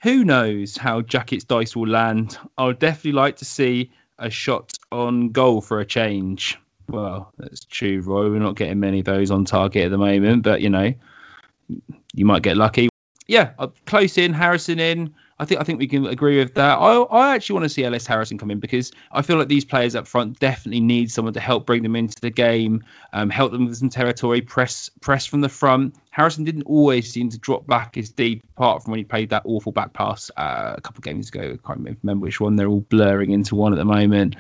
Who 0.03 0.25
knows 0.25 0.77
how 0.77 1.03
Jackett's 1.03 1.45
dice 1.45 1.75
will 1.77 1.89
land? 1.89 2.39
I 2.59 2.67
would 2.67 2.79
definitely 2.79 3.13
like 3.13 3.37
to 3.37 3.45
see 3.45 3.91
a 4.19 4.31
shot 4.31 4.73
on 4.93 5.31
goal 5.31 5.61
for 5.61 5.81
a 5.81 5.87
change. 5.87 6.59
Well, 6.89 7.33
that's 7.39 7.65
true, 7.65 8.01
Roy. 8.01 8.31
We're 8.31 8.39
not 8.39 8.57
getting 8.57 8.81
many 8.81 9.01
of 9.01 9.05
those 9.05 9.31
on 9.31 9.45
target 9.45 9.87
at 9.87 9.91
the 9.91 9.99
moment, 9.99 10.43
but 10.43 10.61
you 10.61 10.71
know, 10.71 10.93
you 12.15 12.25
might 12.25 12.43
get 12.43 12.57
lucky. 12.57 12.89
Yeah, 13.27 13.53
close 13.87 14.19
in, 14.19 14.33
Harrison 14.33 14.79
in. 14.79 15.15
I 15.39 15.45
think 15.45 15.61
I 15.61 15.65
think 15.65 15.79
we 15.79 15.87
can 15.87 16.07
agree 16.07 16.39
with 16.39 16.55
that. 16.55 16.79
I 16.79 16.95
I 17.03 17.35
actually 17.35 17.55
want 17.55 17.65
to 17.65 17.69
see 17.69 17.85
Ellis 17.85 18.07
Harrison 18.07 18.39
come 18.39 18.51
in 18.51 18.59
because 18.59 18.91
I 19.13 19.21
feel 19.21 19.37
like 19.37 19.49
these 19.49 19.65
players 19.65 19.95
up 19.95 20.07
front 20.07 20.39
definitely 20.39 20.81
need 20.81 21.11
someone 21.11 21.35
to 21.35 21.41
help 21.41 21.67
bring 21.67 21.83
them 21.83 21.95
into 21.95 22.19
the 22.21 22.31
game, 22.31 22.83
um, 23.13 23.29
help 23.29 23.53
them 23.53 23.67
with 23.67 23.77
some 23.77 23.91
territory, 23.91 24.41
press 24.41 24.89
press 25.01 25.27
from 25.27 25.43
the 25.43 25.49
front. 25.49 25.95
Harrison 26.11 26.45
didn't 26.45 26.63
always 26.63 27.13
seem 27.13 27.29
to 27.29 27.39
drop 27.39 27.67
back 27.67 27.99
as 27.99 28.09
deep, 28.09 28.43
apart 28.57 28.83
from 28.83 28.93
when 28.93 28.99
he 28.99 29.05
played 29.05 29.29
that 29.29 29.43
awful 29.45 29.73
back 29.73 29.93
pass 29.93 30.31
uh, 30.39 30.73
a 30.77 30.81
couple 30.81 31.01
of 31.01 31.05
games 31.05 31.29
ago. 31.29 31.59
I 31.63 31.67
can't 31.67 31.87
remember 32.03 32.25
which 32.25 32.41
one. 32.41 32.57
They're 32.57 32.69
all 32.69 32.81
blurring 32.81 33.33
into 33.33 33.55
one 33.55 33.73
at 33.73 33.79
the 33.79 33.85
moment. 33.85 34.37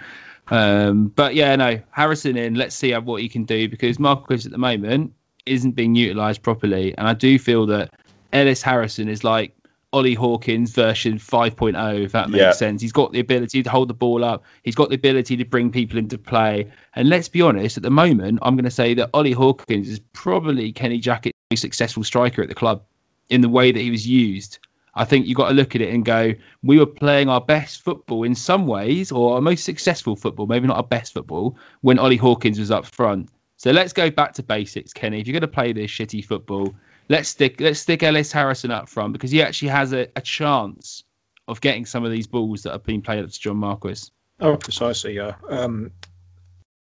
Um, 0.48 1.08
but 1.08 1.34
yeah, 1.34 1.54
no, 1.56 1.78
Harrison 1.90 2.38
in. 2.38 2.54
Let's 2.54 2.74
see 2.74 2.94
what 2.94 3.20
he 3.20 3.28
can 3.28 3.44
do 3.44 3.68
because 3.68 3.98
Marquis 3.98 4.46
at 4.46 4.50
the 4.50 4.58
moment 4.58 5.12
isn't 5.44 5.72
being 5.72 5.94
utilised 5.94 6.42
properly, 6.42 6.96
and 6.96 7.06
I 7.06 7.12
do 7.12 7.38
feel 7.38 7.66
that 7.66 7.92
Ellis 8.32 8.62
Harrison 8.62 9.08
is 9.08 9.24
like 9.24 9.54
Ollie 9.92 10.14
Hawkins 10.14 10.72
version 10.72 11.18
5.0, 11.18 12.04
if 12.04 12.12
that 12.12 12.28
makes 12.28 12.40
Yeah. 12.40 12.50
sense. 12.52 12.82
He's 12.82 12.92
got 12.92 13.12
the 13.12 13.20
ability 13.20 13.62
to 13.62 13.70
hold 13.70 13.88
the 13.88 13.94
ball 13.94 14.24
up. 14.24 14.44
He's 14.62 14.74
got 14.74 14.88
the 14.88 14.94
ability 14.96 15.36
to 15.36 15.44
bring 15.44 15.70
people 15.70 15.98
into 15.98 16.18
play. 16.18 16.66
And 16.96 17.08
let's 17.08 17.28
be 17.28 17.40
honest, 17.40 17.76
at 17.76 17.82
the 17.82 17.90
moment, 17.90 18.40
I'm 18.42 18.56
going 18.56 18.64
to 18.64 18.70
say 18.70 18.94
that 18.94 19.10
Ollie 19.14 19.32
Hawkins 19.32 19.88
is 19.88 20.00
probably 20.12 20.72
Kenny 20.72 20.98
Jackett's 20.98 21.32
most 21.50 21.60
successful 21.60 22.04
striker 22.04 22.42
at 22.42 22.48
the 22.48 22.54
club 22.54 22.82
in 23.30 23.40
the 23.40 23.48
way 23.48 23.72
that 23.72 23.80
he 23.80 23.90
was 23.90 24.06
used. 24.06 24.58
I 24.96 25.04
think 25.04 25.26
you've 25.26 25.36
got 25.36 25.48
to 25.48 25.54
look 25.54 25.74
at 25.74 25.82
it 25.82 25.92
and 25.92 26.04
go, 26.04 26.34
we 26.62 26.78
were 26.78 26.86
playing 26.86 27.28
our 27.28 27.40
best 27.40 27.82
football 27.82 28.22
in 28.24 28.34
some 28.34 28.66
ways, 28.66 29.12
or 29.12 29.34
our 29.34 29.40
most 29.42 29.64
successful 29.64 30.16
football, 30.16 30.46
maybe 30.46 30.66
not 30.66 30.78
our 30.78 30.82
best 30.82 31.12
football, 31.12 31.56
when 31.82 31.98
Ollie 31.98 32.16
Hawkins 32.16 32.58
was 32.58 32.70
up 32.70 32.86
front. 32.86 33.28
So 33.58 33.70
let's 33.72 33.92
go 33.92 34.10
back 34.10 34.32
to 34.34 34.42
basics, 34.42 34.92
Kenny. 34.92 35.20
If 35.20 35.26
you're 35.26 35.32
going 35.32 35.42
to 35.42 35.48
play 35.48 35.72
this 35.72 35.90
shitty 35.90 36.24
football, 36.24 36.74
let's 37.08 37.28
stick 37.28 37.60
let's 37.60 37.80
stick 37.80 38.02
Ellis 38.02 38.32
Harrison 38.32 38.70
up 38.70 38.88
front 38.88 39.12
because 39.12 39.30
he 39.30 39.42
actually 39.42 39.68
has 39.68 39.92
a, 39.92 40.08
a 40.16 40.20
chance 40.20 41.04
of 41.48 41.60
getting 41.60 41.86
some 41.86 42.04
of 42.04 42.10
these 42.10 42.26
balls 42.26 42.62
that 42.62 42.72
have 42.72 42.84
been 42.84 43.02
played 43.02 43.24
up 43.24 43.30
to 43.30 43.40
John 43.40 43.56
Marquis. 43.56 44.10
Oh, 44.40 44.56
precisely, 44.56 45.14
yeah. 45.14 45.34
Um, 45.48 45.92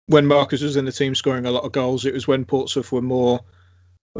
when 0.05 0.25
Marquis 0.25 0.63
was 0.63 0.75
in 0.75 0.85
the 0.85 0.91
team 0.91 1.15
scoring 1.15 1.45
a 1.45 1.51
lot 1.51 1.63
of 1.63 1.71
goals, 1.71 2.05
it 2.05 2.13
was 2.13 2.27
when 2.27 2.45
Portsmouth 2.45 2.91
were 2.91 3.01
more, 3.01 3.39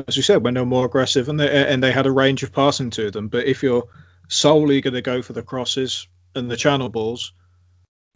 as 0.08 0.18
you 0.18 0.24
said, 0.24 0.43
when 0.43 0.54
they 0.54 0.60
were 0.60 0.66
more 0.66 0.86
aggressive 0.86 1.30
and 1.30 1.39
they 1.39 1.66
and 1.72 1.84
they 1.84 1.91
had 1.91 2.08
a 2.08 2.12
range 2.12 2.43
of 2.43 2.52
passing 2.52 2.89
to 2.91 3.12
them. 3.12 3.28
But 3.28 3.45
if 3.45 3.62
you're 3.62 3.88
solely 4.30 4.82
going 4.82 4.93
to 4.93 5.02
go 5.02 5.22
for 5.22 5.34
the 5.34 5.43
crosses 5.43 6.08
and 6.36 6.49
the 6.49 6.58
channel 6.58 6.89
balls, 6.89 7.34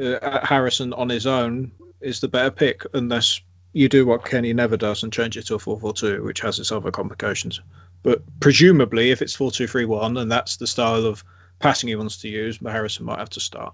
uh, 0.02 0.46
Harrison 0.46 0.94
on 0.94 1.10
his 1.10 1.28
own 1.28 1.72
is 2.02 2.20
the 2.20 2.28
better 2.28 2.52
pick, 2.52 2.84
unless 2.94 3.42
you 3.76 3.90
do 3.90 4.06
what 4.06 4.24
Kenny 4.24 4.54
never 4.54 4.78
does 4.78 5.04
and 5.04 5.12
change 5.12 5.36
it 5.36 5.46
to 5.48 5.56
a 5.56 5.60
4-4-2, 5.60 6.24
which 6.24 6.40
has 6.40 6.60
its 6.60 6.72
other 6.72 6.92
complications. 6.92 7.60
But 8.04 8.22
presumably, 8.40 9.12
if 9.12 9.22
it's 9.22 9.36
4-2-3-1 9.36 10.22
and 10.22 10.32
that's 10.32 10.56
the 10.56 10.66
style 10.66 11.06
of 11.06 11.26
passing 11.60 11.90
he 11.90 11.96
wants 11.98 12.16
to 12.18 12.30
use, 12.30 12.58
Harrison 12.66 13.06
might 13.06 13.20
have 13.20 13.30
to 13.32 13.42
start. 13.42 13.74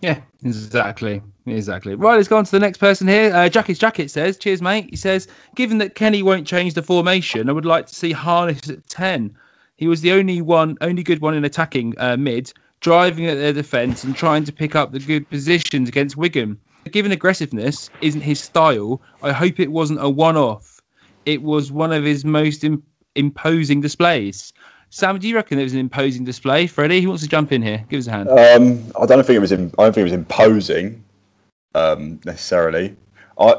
Yeah, 0.00 0.20
exactly. 0.42 1.22
Exactly. 1.46 1.94
Right, 1.94 2.16
let's 2.16 2.26
go 2.26 2.36
on 2.36 2.44
to 2.44 2.50
the 2.50 2.58
next 2.58 2.78
person 2.78 3.06
here. 3.06 3.32
Uh, 3.32 3.48
Jacket's 3.48 3.78
Jacket 3.78 4.10
says, 4.10 4.36
Cheers, 4.36 4.60
mate. 4.60 4.90
He 4.90 4.96
says, 4.96 5.28
Given 5.54 5.78
that 5.78 5.94
Kenny 5.94 6.24
won't 6.24 6.48
change 6.48 6.74
the 6.74 6.82
formation, 6.82 7.48
I 7.48 7.52
would 7.52 7.64
like 7.64 7.86
to 7.86 7.94
see 7.94 8.10
Harness 8.10 8.68
at 8.68 8.84
10. 8.88 9.36
He 9.76 9.86
was 9.86 10.00
the 10.00 10.10
only 10.10 10.42
one, 10.42 10.76
only 10.80 11.04
good 11.04 11.20
one 11.20 11.34
in 11.34 11.44
attacking 11.44 11.94
uh, 11.98 12.16
mid, 12.16 12.52
driving 12.80 13.26
at 13.26 13.36
their 13.36 13.52
defence 13.52 14.02
and 14.02 14.16
trying 14.16 14.42
to 14.44 14.52
pick 14.52 14.74
up 14.74 14.90
the 14.90 14.98
good 14.98 15.30
positions 15.30 15.88
against 15.88 16.16
Wigan. 16.16 16.58
Given 16.90 17.12
aggressiveness 17.12 17.90
isn't 18.00 18.20
his 18.20 18.40
style, 18.40 19.00
I 19.22 19.32
hope 19.32 19.60
it 19.60 19.70
wasn't 19.70 20.02
a 20.02 20.08
one 20.08 20.36
off. 20.36 20.80
It 21.24 21.42
was 21.42 21.70
one 21.70 21.92
of 21.92 22.04
his 22.04 22.24
most 22.24 22.64
Im- 22.64 22.82
imposing 23.14 23.80
displays. 23.80 24.52
Sam, 24.90 25.18
do 25.18 25.28
you 25.28 25.36
reckon 25.36 25.58
it 25.58 25.62
was 25.62 25.72
an 25.72 25.78
imposing 25.78 26.24
display? 26.24 26.66
Freddie, 26.66 27.00
he 27.00 27.06
wants 27.06 27.22
to 27.22 27.28
jump 27.28 27.52
in 27.52 27.62
here. 27.62 27.84
Give 27.88 28.00
us 28.00 28.08
a 28.08 28.10
hand. 28.10 28.28
Um, 28.28 28.92
I 29.00 29.06
don't 29.06 29.24
think 29.24 29.36
it 29.36 29.38
was. 29.38 29.52
I 29.52 29.56
don't 29.56 29.74
think 29.76 29.98
it 29.98 30.02
was 30.02 30.12
imposing 30.12 31.02
um, 31.74 32.20
necessarily. 32.24 32.96
I 33.38 33.54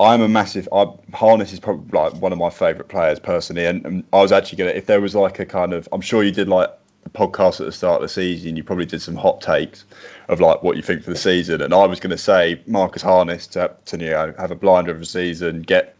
I'm 0.00 0.20
a 0.20 0.28
massive. 0.28 0.68
I, 0.72 0.86
Harness 1.12 1.52
is 1.52 1.60
probably 1.60 1.98
like 1.98 2.14
one 2.20 2.32
of 2.32 2.38
my 2.38 2.50
favourite 2.50 2.88
players 2.88 3.18
personally, 3.18 3.64
and, 3.64 3.84
and 3.86 4.04
I 4.12 4.20
was 4.20 4.32
actually 4.32 4.58
gonna. 4.58 4.70
If 4.70 4.86
there 4.86 5.00
was 5.00 5.14
like 5.14 5.38
a 5.38 5.46
kind 5.46 5.72
of, 5.72 5.88
I'm 5.92 6.00
sure 6.00 6.22
you 6.22 6.32
did 6.32 6.48
like 6.48 6.70
the 7.04 7.10
podcast 7.10 7.60
at 7.60 7.66
the 7.66 7.72
start 7.72 7.96
of 7.96 8.02
the 8.02 8.08
season. 8.08 8.56
You 8.56 8.64
probably 8.64 8.86
did 8.86 9.00
some 9.00 9.14
hot 9.16 9.40
takes 9.40 9.84
of 10.28 10.40
like 10.40 10.62
what 10.62 10.76
you 10.76 10.82
think 10.82 11.02
for 11.02 11.10
the 11.10 11.16
season, 11.16 11.60
and 11.60 11.72
I 11.72 11.86
was 11.86 12.00
going 12.00 12.10
to 12.10 12.18
say 12.18 12.60
Marcus 12.66 13.02
Harness 13.02 13.46
to, 13.48 13.74
to 13.84 13.98
you 13.98 14.10
know 14.10 14.34
have 14.38 14.50
a 14.50 14.56
blinder 14.56 14.90
of 14.90 15.00
a 15.00 15.06
season, 15.06 15.62
get 15.62 15.94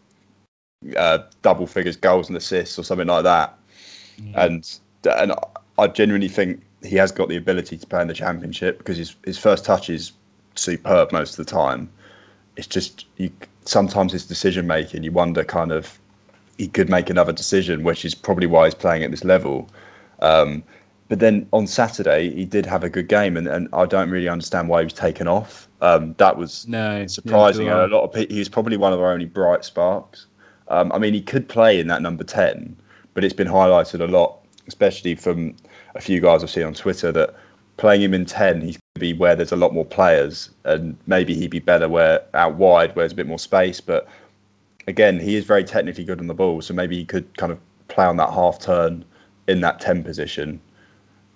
uh, 0.97 1.19
double 1.41 1.67
figures 1.67 1.95
goals 1.95 2.27
and 2.27 2.37
assists 2.37 2.77
or 2.77 2.83
something 2.83 3.07
like 3.07 3.23
that, 3.23 3.57
and 4.35 4.79
and 5.17 5.33
I 5.77 5.87
genuinely 5.87 6.29
think 6.29 6.61
he 6.83 6.95
has 6.97 7.11
got 7.11 7.29
the 7.29 7.37
ability 7.37 7.77
to 7.77 7.87
play 7.87 8.01
in 8.01 8.07
the 8.07 8.13
championship 8.13 8.77
because 8.77 8.97
his 8.97 9.15
his 9.25 9.37
first 9.37 9.65
touch 9.65 9.89
is 9.89 10.11
superb 10.55 11.11
most 11.11 11.37
of 11.37 11.45
the 11.45 11.51
time. 11.51 11.89
It's 12.57 12.67
just 12.67 13.05
you 13.17 13.31
sometimes 13.65 14.11
his 14.11 14.25
decision 14.25 14.67
making. 14.67 15.03
You 15.03 15.11
wonder 15.11 15.43
kind 15.43 15.71
of 15.71 15.99
he 16.57 16.67
could 16.67 16.89
make 16.89 17.09
another 17.09 17.33
decision, 17.33 17.83
which 17.83 18.05
is 18.05 18.15
probably 18.15 18.47
why 18.47 18.65
he's 18.65 18.75
playing 18.75 19.03
at 19.03 19.11
this 19.11 19.23
level. 19.23 19.69
Um, 20.19 20.63
but 21.07 21.19
then 21.19 21.47
on 21.53 21.67
Saturday 21.67 22.33
he 22.33 22.45
did 22.45 22.65
have 22.65 22.83
a 22.83 22.89
good 22.89 23.07
game, 23.07 23.37
and, 23.37 23.47
and 23.47 23.67
I 23.73 23.85
don't 23.85 24.09
really 24.09 24.27
understand 24.29 24.69
why 24.69 24.81
he 24.81 24.85
was 24.85 24.93
taken 24.93 25.27
off. 25.27 25.67
Um, 25.81 26.15
that 26.17 26.37
was 26.37 26.67
No, 26.67 27.05
surprising. 27.07 27.67
and 27.69 27.89
do 27.89 27.95
lot 27.95 28.03
of 28.05 28.13
pe- 28.13 28.27
he 28.27 28.39
was 28.39 28.49
probably 28.49 28.77
one 28.77 28.93
of 28.93 28.99
our 28.99 29.11
only 29.13 29.25
bright 29.25 29.63
sparks. 29.65 30.27
Um, 30.69 30.91
I 30.91 30.97
mean, 30.97 31.13
he 31.13 31.21
could 31.21 31.47
play 31.47 31.79
in 31.79 31.87
that 31.87 32.01
number 32.01 32.23
ten, 32.23 32.75
but 33.13 33.23
it's 33.23 33.33
been 33.35 33.47
highlighted 33.47 34.01
a 34.01 34.07
lot, 34.07 34.39
especially 34.67 35.15
from 35.15 35.55
a 35.93 36.01
few 36.01 36.19
guys 36.19 36.43
I've 36.43 36.49
seen 36.49 36.63
on 36.63 36.73
Twitter 36.73 37.11
that 37.11 37.35
playing 37.77 38.01
him 38.01 38.13
in 38.13 38.25
ten, 38.25 38.61
he's 38.61 38.77
going 38.77 38.81
to 38.95 38.99
be 39.01 39.13
where 39.13 39.35
there's 39.35 39.51
a 39.51 39.55
lot 39.57 39.73
more 39.73 39.85
players, 39.85 40.49
and 40.63 40.97
maybe 41.05 41.35
he'd 41.35 41.51
be 41.51 41.59
better 41.59 41.87
where 41.87 42.21
out 42.33 42.55
wide 42.55 42.95
where 42.95 43.03
there's 43.03 43.11
a 43.11 43.15
bit 43.15 43.27
more 43.27 43.37
space. 43.37 43.79
But 43.79 44.07
again, 44.87 45.19
he 45.19 45.35
is 45.35 45.45
very 45.45 45.63
technically 45.63 46.03
good 46.03 46.19
on 46.19 46.25
the 46.27 46.33
ball, 46.33 46.61
so 46.63 46.73
maybe 46.73 46.97
he 46.97 47.05
could 47.05 47.37
kind 47.37 47.51
of 47.51 47.59
play 47.89 48.05
on 48.05 48.17
that 48.17 48.31
half 48.31 48.57
turn 48.59 49.05
in 49.47 49.61
that 49.61 49.79
ten 49.79 50.03
position. 50.03 50.59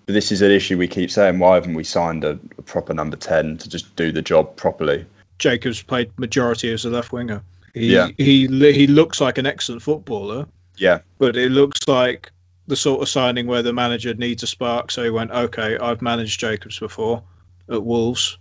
But 0.10 0.14
this 0.14 0.32
is 0.32 0.42
an 0.42 0.50
issue 0.50 0.76
we 0.76 0.88
keep 0.88 1.12
saying. 1.12 1.38
Why 1.38 1.54
haven't 1.54 1.76
we 1.76 1.84
signed 1.84 2.24
a, 2.24 2.32
a 2.58 2.64
proper 2.64 2.96
number 2.96 3.16
ten 3.16 3.60
to 3.60 3.70
just 3.70 3.96
do 3.96 4.12
the 4.12 4.24
job 4.24 4.56
properly? 4.56 5.06
Jacobs 5.38 5.84
played 5.84 6.12
majority 6.18 6.74
as 6.74 6.84
a 6.84 6.90
left 6.90 7.12
winger. 7.12 7.44
He, 7.76 7.94
Yeah. 7.94 8.08
he 8.18 8.48
he 8.48 8.88
looks 8.88 9.22
like 9.22 9.38
an 9.38 9.46
excellent 9.46 9.84
footballer, 9.84 10.48
Yeah, 10.78 11.02
but 11.20 11.38
it 11.38 11.52
looks 11.52 11.88
like 11.88 12.32
the 12.66 12.76
sort 12.76 13.04
of 13.04 13.08
signing 13.08 13.46
where 13.46 13.62
the 13.62 13.72
manager 13.72 14.16
needs 14.16 14.42
a 14.42 14.48
spark. 14.48 14.90
So 14.90 15.04
he 15.04 15.12
went, 15.12 15.30
okay, 15.30 15.78
I've 15.78 16.02
managed 16.02 16.40
Jacobs 16.40 16.80
before 16.80 17.22
at 17.70 17.84
Wolves, 17.84 18.40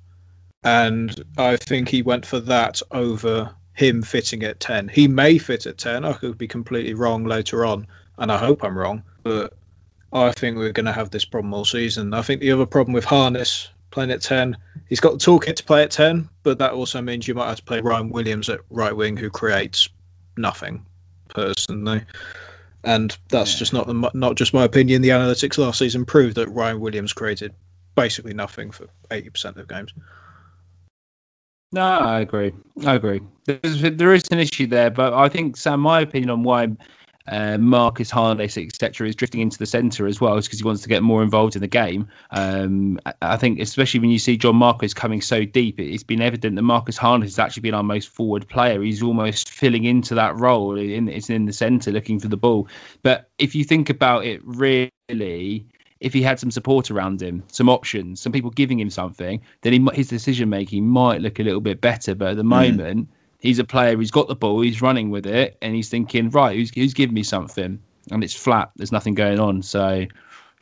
and 0.64 1.22
I 1.36 1.56
think 1.56 1.90
he 1.90 2.00
went 2.00 2.24
for 2.24 2.40
that 2.40 2.80
over 2.92 3.54
him 3.74 4.00
fitting 4.00 4.42
at 4.42 4.58
ten. 4.58 4.88
He 4.88 5.06
may 5.06 5.36
fit 5.36 5.66
at 5.66 5.76
ten. 5.76 6.06
I 6.06 6.14
could 6.14 6.38
be 6.38 6.48
completely 6.48 6.94
wrong 6.94 7.24
later 7.24 7.66
on, 7.66 7.86
and 8.16 8.32
I 8.32 8.38
hope 8.38 8.64
I'm 8.64 8.78
wrong, 8.78 9.02
but 9.22 9.52
I 10.12 10.32
think 10.32 10.56
we're 10.56 10.72
going 10.72 10.86
to 10.86 10.92
have 10.92 11.10
this 11.10 11.24
problem 11.24 11.52
all 11.52 11.64
season. 11.64 12.14
I 12.14 12.22
think 12.22 12.40
the 12.40 12.52
other 12.52 12.66
problem 12.66 12.94
with 12.94 13.04
Harness 13.04 13.68
playing 13.90 14.10
at 14.10 14.22
10, 14.22 14.56
he's 14.88 15.00
got 15.00 15.12
the 15.12 15.18
toolkit 15.18 15.56
to 15.56 15.64
play 15.64 15.82
at 15.82 15.90
10, 15.90 16.28
but 16.42 16.58
that 16.58 16.72
also 16.72 17.00
means 17.00 17.28
you 17.28 17.34
might 17.34 17.48
have 17.48 17.56
to 17.56 17.64
play 17.64 17.80
Ryan 17.80 18.10
Williams 18.10 18.48
at 18.48 18.60
right 18.70 18.96
wing, 18.96 19.16
who 19.16 19.30
creates 19.30 19.88
nothing 20.36 20.84
personally. 21.28 22.02
And 22.84 23.16
that's 23.28 23.58
just 23.58 23.72
not 23.72 23.86
the, 23.86 24.10
not 24.14 24.36
just 24.36 24.54
my 24.54 24.64
opinion. 24.64 25.02
The 25.02 25.08
analytics 25.10 25.58
last 25.58 25.78
season 25.78 26.04
proved 26.04 26.36
that 26.36 26.48
Ryan 26.48 26.80
Williams 26.80 27.12
created 27.12 27.54
basically 27.96 28.32
nothing 28.32 28.70
for 28.70 28.86
80% 29.10 29.56
of 29.56 29.68
games. 29.68 29.92
No, 31.72 31.82
I 31.82 32.20
agree. 32.20 32.54
I 32.86 32.94
agree. 32.94 33.20
There's, 33.44 33.82
there 33.82 34.14
is 34.14 34.22
an 34.30 34.38
issue 34.38 34.66
there, 34.66 34.90
but 34.90 35.12
I 35.12 35.28
think 35.28 35.56
Sam, 35.56 35.80
my 35.80 36.00
opinion 36.00 36.30
on 36.30 36.42
why 36.42 36.68
uh, 37.30 37.58
Marcus 37.58 38.10
Harness, 38.10 38.56
etc., 38.56 39.08
is 39.08 39.14
drifting 39.14 39.40
into 39.40 39.58
the 39.58 39.66
centre 39.66 40.06
as 40.06 40.20
well 40.20 40.36
because 40.36 40.58
he 40.58 40.64
wants 40.64 40.82
to 40.82 40.88
get 40.88 41.02
more 41.02 41.22
involved 41.22 41.56
in 41.56 41.62
the 41.62 41.68
game. 41.68 42.08
Um, 42.30 42.98
I- 43.22 43.36
think, 43.36 43.60
especially 43.60 44.00
when 44.00 44.10
you 44.10 44.18
see 44.18 44.36
John 44.36 44.56
Marquis 44.56 44.88
coming 44.88 45.20
so 45.20 45.44
deep, 45.44 45.78
it's 45.78 46.02
been 46.02 46.20
evident 46.20 46.56
that 46.56 46.62
Marcus 46.62 46.96
Harness 46.96 47.30
has 47.30 47.38
actually 47.38 47.60
been 47.60 47.74
our 47.74 47.84
most 47.84 48.08
forward 48.08 48.48
player. 48.48 48.82
He's 48.82 49.02
almost 49.02 49.50
filling 49.50 49.84
into 49.84 50.14
that 50.16 50.36
role. 50.36 50.76
In, 50.76 51.08
it's 51.08 51.30
in 51.30 51.46
the 51.46 51.52
centre 51.52 51.92
looking 51.92 52.18
for 52.18 52.28
the 52.28 52.36
ball. 52.36 52.66
But 53.02 53.30
if 53.38 53.54
you 53.54 53.62
think 53.62 53.90
about 53.90 54.24
it, 54.24 54.40
really, 54.44 54.90
if 56.00 56.12
he 56.12 56.22
had 56.22 56.38
some 56.38 56.50
support 56.50 56.90
around 56.90 57.22
him, 57.22 57.42
some 57.48 57.68
options, 57.68 58.20
some 58.20 58.32
people 58.32 58.50
giving 58.50 58.78
him 58.80 58.90
something, 58.90 59.40
then 59.62 59.72
he, 59.72 59.88
his 59.94 60.08
decision 60.08 60.48
making 60.48 60.86
might 60.86 61.20
look 61.20 61.38
a 61.38 61.42
little 61.42 61.60
bit 61.60 61.80
better. 61.80 62.14
But 62.14 62.30
at 62.30 62.36
the 62.36 62.44
moment, 62.44 63.08
he's 63.38 63.58
a 63.58 63.64
player. 63.64 63.96
He's 63.98 64.10
got 64.10 64.28
the 64.28 64.34
ball. 64.34 64.60
He's 64.60 64.82
running 64.82 65.10
with 65.10 65.26
it, 65.26 65.56
and 65.62 65.74
he's 65.74 65.88
thinking, 65.88 66.30
right, 66.30 66.56
who's 66.56 66.70
who's 66.74 66.94
giving 66.94 67.14
me 67.14 67.22
something? 67.22 67.80
And 68.10 68.24
it's 68.24 68.34
flat. 68.34 68.70
There's 68.76 68.92
nothing 68.92 69.14
going 69.14 69.38
on. 69.38 69.62
So, 69.62 70.06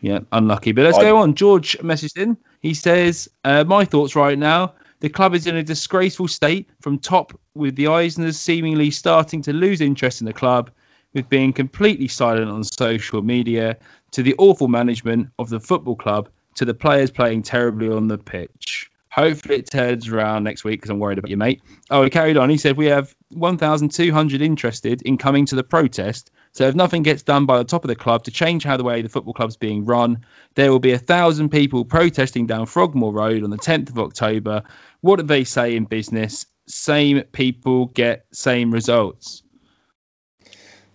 yeah, 0.01 0.21
unlucky. 0.33 0.73
But 0.73 0.85
let's 0.85 0.99
I- 0.99 1.03
go 1.03 1.17
on. 1.19 1.35
George 1.35 1.77
messaged 1.79 2.21
in. 2.21 2.37
He 2.61 2.75
says, 2.75 3.29
uh, 3.45 3.65
"My 3.65 3.85
thoughts 3.85 4.17
right 4.17 4.39
now. 4.39 4.73
The 5.01 5.11
club 5.11 5.35
is 5.35 5.47
in 5.47 5.57
a 5.57 5.63
disgraceful 5.63 6.27
state 6.27 6.71
from 6.81 6.99
top, 6.99 7.39
with 7.55 7.77
the 7.77 7.85
Eisners 7.85 8.35
seemingly 8.35 8.91
starting 8.91 9.43
to 9.43 9.53
lose 9.53 9.83
interest 9.83 10.23
in 10.23 10.27
the 10.27 10.33
club, 10.33 10.71
with 11.13 11.29
being 11.29 11.53
completely 11.53 12.09
silent 12.09 12.51
on 12.51 12.65
social 12.65 13.21
media, 13.21 13.77
to 14.13 14.23
the 14.23 14.35
awful 14.39 14.69
management 14.69 15.29
of 15.39 15.51
the 15.51 15.61
football 15.61 15.97
club, 15.97 16.31
to 16.55 16.65
the 16.65 16.73
players 16.73 17.11
playing 17.11 17.43
terribly 17.43 17.91
on 17.91 18.09
the 18.09 18.17
pitch." 18.17 18.91
Hopefully 19.17 19.57
it 19.57 19.71
turns 19.71 20.09
around 20.09 20.45
next 20.45 20.63
week 20.63 20.79
because 20.81 20.91
I'm 20.91 20.99
worried 20.99 21.17
about 21.19 21.31
you, 21.31 21.39
mate. 21.39 21.63
Oh, 21.91 22.03
he 22.05 22.11
carried 22.11 22.37
on. 22.37 22.51
He 22.51 22.59
said, 22.59 22.77
We 22.77 22.85
have 22.87 23.17
1,200 23.31 24.43
interested 24.43 25.01
in 25.03 25.17
coming 25.17 25.47
to 25.47 25.55
the 25.57 25.65
protest. 25.65 26.31
So 26.53 26.69
if 26.69 26.75
nothing 26.75 27.03
gets 27.03 27.23
done 27.23 27.47
by 27.47 27.57
the 27.57 27.65
top 27.65 27.83
of 27.83 27.89
the 27.89 27.97
club 27.97 28.25
to 28.25 28.31
change 28.31 28.63
how 28.63 28.77
the 28.77 28.85
way 28.85 29.01
the 29.01 29.09
football 29.09 29.33
club's 29.33 29.57
being 29.57 29.87
run, 29.87 30.19
there 30.55 30.71
will 30.71 30.79
be 30.81 30.93
a 30.93 30.99
thousand 30.99 31.49
people 31.49 31.83
protesting 31.83 32.47
down 32.47 32.67
Frogmore 32.67 33.13
Road 33.13 33.43
on 33.43 33.49
the 33.51 33.57
10th 33.59 33.89
of 33.89 33.99
October. 33.99 34.63
What 35.01 35.17
do 35.17 35.23
they 35.23 35.45
say 35.45 35.77
in 35.77 35.85
business? 35.87 36.45
Same 36.69 37.23
people 37.33 37.87
get 37.87 38.27
same 38.33 38.71
results. 38.71 39.45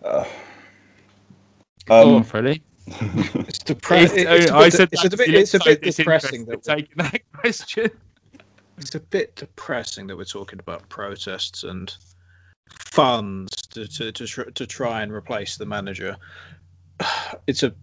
Um, 0.03 0.25
oh, 1.89 2.23
Freddie. 2.23 2.61
It's, 3.47 3.59
depre- 3.59 4.03
It's- 4.03 4.13
it's 4.15 4.51
a 4.51 4.53
I 4.55 4.63
bit, 4.65 4.73
said 4.73 4.89
it's 4.91 5.03
a 5.05 5.09
bit, 5.17 5.33
it's 5.33 5.53
a 5.55 5.59
so 5.59 5.65
bit 5.65 5.81
depressing 5.83 6.45
that 6.45 6.63
taking 6.63 6.97
that 6.97 7.21
question. 7.33 7.89
It's 8.81 8.95
a 8.95 8.99
bit 8.99 9.35
depressing 9.35 10.07
that 10.07 10.17
we're 10.17 10.23
talking 10.23 10.57
about 10.57 10.89
protests 10.89 11.63
and 11.63 11.95
funds 12.67 13.51
to 13.73 13.87
to 13.87 14.11
to, 14.11 14.25
tr- 14.25 14.49
to 14.49 14.65
try 14.65 15.03
and 15.03 15.13
replace 15.13 15.57
the 15.57 15.65
manager. 15.65 16.17
It's 17.47 17.63
a 17.63 17.73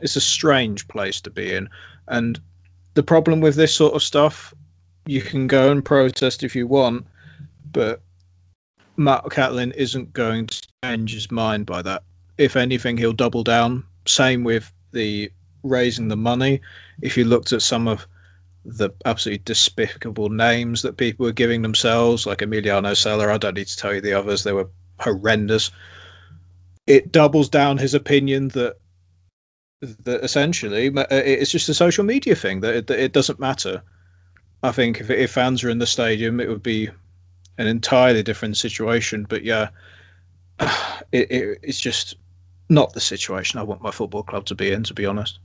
it's 0.00 0.16
a 0.16 0.20
strange 0.20 0.88
place 0.88 1.20
to 1.20 1.30
be 1.30 1.52
in, 1.52 1.68
and 2.08 2.40
the 2.94 3.02
problem 3.02 3.40
with 3.40 3.56
this 3.56 3.74
sort 3.74 3.94
of 3.94 4.02
stuff, 4.02 4.54
you 5.04 5.20
can 5.20 5.46
go 5.46 5.70
and 5.70 5.84
protest 5.84 6.42
if 6.42 6.56
you 6.56 6.66
want, 6.66 7.06
but 7.72 8.00
Mark 8.96 9.30
Catlin 9.32 9.72
isn't 9.72 10.12
going 10.12 10.46
to 10.46 10.66
change 10.82 11.12
his 11.12 11.30
mind 11.30 11.66
by 11.66 11.82
that. 11.82 12.04
If 12.38 12.56
anything, 12.56 12.96
he'll 12.96 13.12
double 13.12 13.44
down. 13.44 13.84
Same 14.06 14.44
with 14.44 14.72
the 14.92 15.30
raising 15.62 16.08
the 16.08 16.16
money. 16.16 16.60
If 17.02 17.16
you 17.16 17.24
looked 17.24 17.52
at 17.52 17.62
some 17.62 17.86
of 17.86 18.06
the 18.66 18.90
absolutely 19.04 19.42
despicable 19.44 20.28
names 20.28 20.82
that 20.82 20.96
people 20.96 21.24
were 21.24 21.32
giving 21.32 21.62
themselves, 21.62 22.26
like 22.26 22.38
Emiliano 22.38 22.96
Sala. 22.96 23.32
I 23.32 23.38
don't 23.38 23.54
need 23.54 23.68
to 23.68 23.76
tell 23.76 23.94
you 23.94 24.00
the 24.00 24.12
others; 24.12 24.44
they 24.44 24.52
were 24.52 24.68
horrendous. 25.00 25.70
It 26.86 27.12
doubles 27.12 27.48
down 27.48 27.78
his 27.78 27.94
opinion 27.94 28.48
that 28.48 28.76
that 29.80 30.24
essentially 30.24 30.88
uh, 30.96 31.06
it's 31.10 31.50
just 31.50 31.68
a 31.68 31.74
social 31.74 32.04
media 32.04 32.34
thing 32.34 32.60
that 32.60 32.74
it, 32.74 32.86
that 32.88 32.98
it 32.98 33.12
doesn't 33.12 33.38
matter. 33.38 33.82
I 34.62 34.72
think 34.72 35.00
if 35.00 35.10
if 35.10 35.30
fans 35.30 35.62
are 35.62 35.70
in 35.70 35.78
the 35.78 35.86
stadium, 35.86 36.40
it 36.40 36.48
would 36.48 36.62
be 36.62 36.88
an 37.58 37.66
entirely 37.66 38.22
different 38.22 38.56
situation. 38.56 39.26
But 39.28 39.44
yeah, 39.44 39.68
it, 41.12 41.30
it 41.30 41.58
it's 41.62 41.80
just 41.80 42.16
not 42.68 42.92
the 42.94 43.00
situation 43.00 43.60
I 43.60 43.62
want 43.62 43.82
my 43.82 43.92
football 43.92 44.24
club 44.24 44.44
to 44.46 44.54
be 44.54 44.72
in. 44.72 44.82
To 44.84 44.94
be 44.94 45.06
honest. 45.06 45.38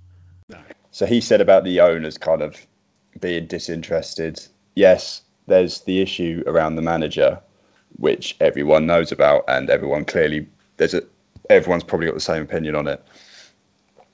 So 0.93 1.05
he 1.05 1.21
said 1.21 1.39
about 1.39 1.63
the 1.63 1.79
owners 1.79 2.17
kind 2.17 2.41
of 2.41 2.67
being 3.19 3.45
disinterested. 3.45 4.41
Yes, 4.75 5.21
there's 5.47 5.81
the 5.81 6.01
issue 6.01 6.43
around 6.47 6.75
the 6.75 6.81
manager, 6.81 7.39
which 7.97 8.35
everyone 8.39 8.85
knows 8.85 9.11
about, 9.11 9.43
and 9.47 9.69
everyone 9.69 10.05
clearly 10.05 10.47
there's 10.77 10.93
a 10.93 11.03
everyone's 11.49 11.83
probably 11.83 12.07
got 12.07 12.13
the 12.13 12.21
same 12.21 12.41
opinion 12.41 12.75
on 12.75 12.87
it. 12.87 13.03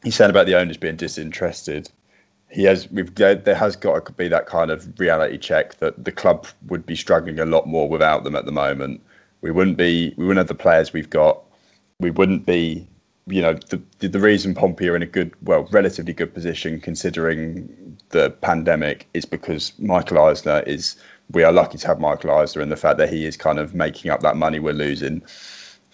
He 0.03 0.11
said 0.11 0.29
about 0.29 0.45
the 0.45 0.55
owners 0.55 0.77
being 0.77 0.95
disinterested. 0.95 1.89
He 2.49 2.63
has 2.63 2.89
we've 2.91 3.13
there 3.15 3.55
has 3.55 3.75
got 3.75 4.05
to 4.05 4.11
be 4.13 4.27
that 4.29 4.47
kind 4.47 4.71
of 4.71 4.99
reality 4.99 5.37
check 5.37 5.77
that 5.79 6.03
the 6.03 6.11
club 6.11 6.47
would 6.67 6.85
be 6.85 6.95
struggling 6.95 7.39
a 7.39 7.45
lot 7.45 7.67
more 7.67 7.89
without 7.89 8.23
them 8.23 8.35
at 8.35 8.45
the 8.45 8.51
moment. 8.51 9.01
We 9.41 9.51
wouldn't 9.51 9.77
be 9.77 10.13
we 10.17 10.25
wouldn't 10.25 10.39
have 10.39 10.47
the 10.47 10.63
players 10.63 10.93
we've 10.93 11.09
got. 11.09 11.41
We 11.99 12.11
wouldn't 12.11 12.45
be 12.45 12.87
you 13.27 13.41
know 13.41 13.53
the 13.53 13.81
the, 13.99 14.07
the 14.07 14.19
reason 14.19 14.55
Pompey 14.55 14.87
are 14.89 14.95
in 14.95 15.01
a 15.01 15.07
good 15.07 15.33
well 15.43 15.67
relatively 15.71 16.13
good 16.13 16.33
position 16.33 16.79
considering 16.79 17.86
the 18.09 18.29
pandemic 18.29 19.07
is 19.13 19.25
because 19.25 19.73
Michael 19.79 20.19
Eisner 20.19 20.61
is 20.61 20.95
we 21.31 21.43
are 21.43 21.51
lucky 21.51 21.77
to 21.77 21.87
have 21.87 21.99
Michael 21.99 22.31
Eisner 22.31 22.61
and 22.61 22.71
the 22.71 22.77
fact 22.77 22.97
that 22.97 23.09
he 23.09 23.25
is 23.25 23.35
kind 23.35 23.59
of 23.59 23.75
making 23.75 24.11
up 24.11 24.21
that 24.21 24.37
money 24.37 24.59
we're 24.59 24.73
losing. 24.73 25.21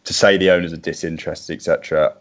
To 0.04 0.14
say 0.14 0.38
the 0.38 0.52
owners 0.52 0.74
are 0.74 0.78
disinterested, 0.78 1.56
etc. 1.56 2.14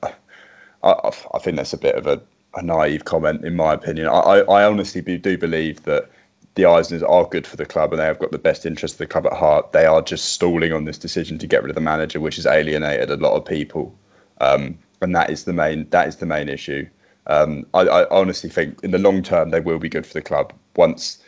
I, 0.83 1.11
I, 1.35 1.39
think 1.39 1.57
that's 1.57 1.73
a 1.73 1.79
bit 1.79 1.97
of 1.97 2.07
a, 2.07 2.21
a 2.55 2.63
naive 2.63 3.05
comment, 3.05 3.45
in 3.45 3.57
my 3.57 3.75
opinion. 3.75 4.07
I, 4.07 4.19
I, 4.19 4.39
I 4.41 4.65
honestly 4.65 5.01
do 5.01 5.37
believe 5.37 5.83
that 5.83 6.09
the 6.55 6.63
Eisners 6.63 7.09
are 7.09 7.25
good 7.27 7.47
for 7.47 7.57
the 7.57 7.67
club 7.67 7.93
and 7.93 8.01
they 8.01 8.05
have 8.05 8.19
got 8.19 8.31
the 8.31 8.39
best 8.39 8.67
interest 8.67 8.95
of 8.95 8.99
the 8.99 9.07
club 9.07 9.27
at 9.27 9.33
heart. 9.33 9.73
They 9.73 9.87
are 9.87 10.03
just 10.03 10.33
stalling 10.33 10.73
on 10.73 10.85
this 10.85 10.99
decision 10.99 11.39
to 11.39 11.47
get 11.47 11.63
rid 11.63 11.71
of 11.71 11.75
the 11.75 11.81
manager, 11.81 12.21
which 12.21 12.37
has 12.37 12.47
alienated 12.47 13.11
a 13.11 13.17
lot 13.17 13.35
of 13.35 13.45
people, 13.45 13.95
um, 14.41 14.79
and 15.01 15.15
that 15.15 15.31
is 15.31 15.45
the 15.45 15.53
main 15.53 15.89
that 15.91 16.09
is 16.09 16.17
the 16.17 16.27
main 16.27 16.49
issue. 16.49 16.87
Um, 17.27 17.67
I, 17.73 17.81
I 17.83 18.09
honestly 18.11 18.51
think 18.51 18.83
in 18.83 18.91
the 18.91 18.99
long 18.99 19.23
term 19.23 19.51
they 19.51 19.61
will 19.61 19.79
be 19.79 19.89
good 19.89 20.07
for 20.07 20.15
the 20.15 20.23
club 20.23 20.53
once 20.77 21.23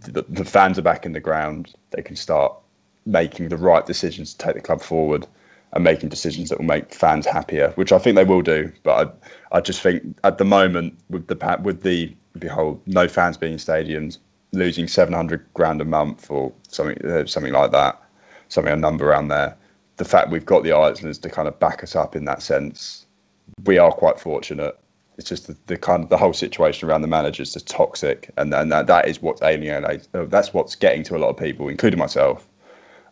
the, 0.00 0.22
the 0.28 0.44
fans 0.44 0.78
are 0.78 0.82
back 0.82 1.04
in 1.04 1.12
the 1.12 1.20
ground. 1.20 1.74
They 1.90 2.02
can 2.02 2.16
start 2.16 2.54
making 3.06 3.48
the 3.48 3.56
right 3.56 3.84
decisions 3.84 4.34
to 4.34 4.38
take 4.38 4.54
the 4.54 4.60
club 4.60 4.82
forward 4.82 5.26
and 5.72 5.84
making 5.84 6.08
decisions 6.08 6.48
that 6.48 6.58
will 6.58 6.66
make 6.66 6.94
fans 6.94 7.26
happier, 7.26 7.72
which 7.74 7.92
I 7.92 7.98
think 7.98 8.16
they 8.16 8.24
will 8.24 8.42
do. 8.42 8.72
But 8.82 9.18
I, 9.52 9.58
I 9.58 9.60
just 9.60 9.82
think 9.82 10.18
at 10.24 10.38
the 10.38 10.44
moment 10.44 10.98
with 11.10 11.26
the 11.26 11.60
with 11.62 11.82
the 11.82 12.14
whole 12.48 12.80
no 12.86 13.08
fans 13.08 13.36
being 13.36 13.54
in 13.54 13.58
stadiums, 13.58 14.18
losing 14.52 14.88
seven 14.88 15.14
hundred 15.14 15.44
grand 15.54 15.80
a 15.80 15.84
month 15.84 16.30
or 16.30 16.52
something 16.68 17.04
uh, 17.04 17.26
something 17.26 17.52
like 17.52 17.70
that, 17.72 18.02
something 18.48 18.72
a 18.72 18.76
number 18.76 19.10
around 19.10 19.28
there. 19.28 19.56
The 19.96 20.04
fact 20.04 20.30
we've 20.30 20.46
got 20.46 20.62
the 20.62 20.70
Eisners 20.70 21.20
to 21.22 21.28
kind 21.28 21.48
of 21.48 21.58
back 21.58 21.82
us 21.82 21.96
up 21.96 22.14
in 22.14 22.24
that 22.26 22.40
sense, 22.40 23.06
we 23.64 23.78
are 23.78 23.92
quite 23.92 24.20
fortunate. 24.20 24.78
It's 25.18 25.28
just 25.28 25.48
the, 25.48 25.56
the 25.66 25.76
kind 25.76 26.02
of 26.02 26.08
the 26.08 26.16
whole 26.16 26.32
situation 26.32 26.88
around 26.88 27.02
the 27.02 27.08
manager 27.08 27.42
is 27.42 27.52
just 27.52 27.68
toxic, 27.68 28.30
and 28.36 28.54
and 28.54 28.72
that, 28.72 28.86
that 28.86 29.08
is 29.08 29.20
what's 29.20 29.42
alienating. 29.42 30.00
That's 30.12 30.54
what's 30.54 30.76
getting 30.76 31.02
to 31.04 31.16
a 31.16 31.18
lot 31.18 31.28
of 31.28 31.36
people, 31.36 31.68
including 31.68 31.98
myself. 31.98 32.48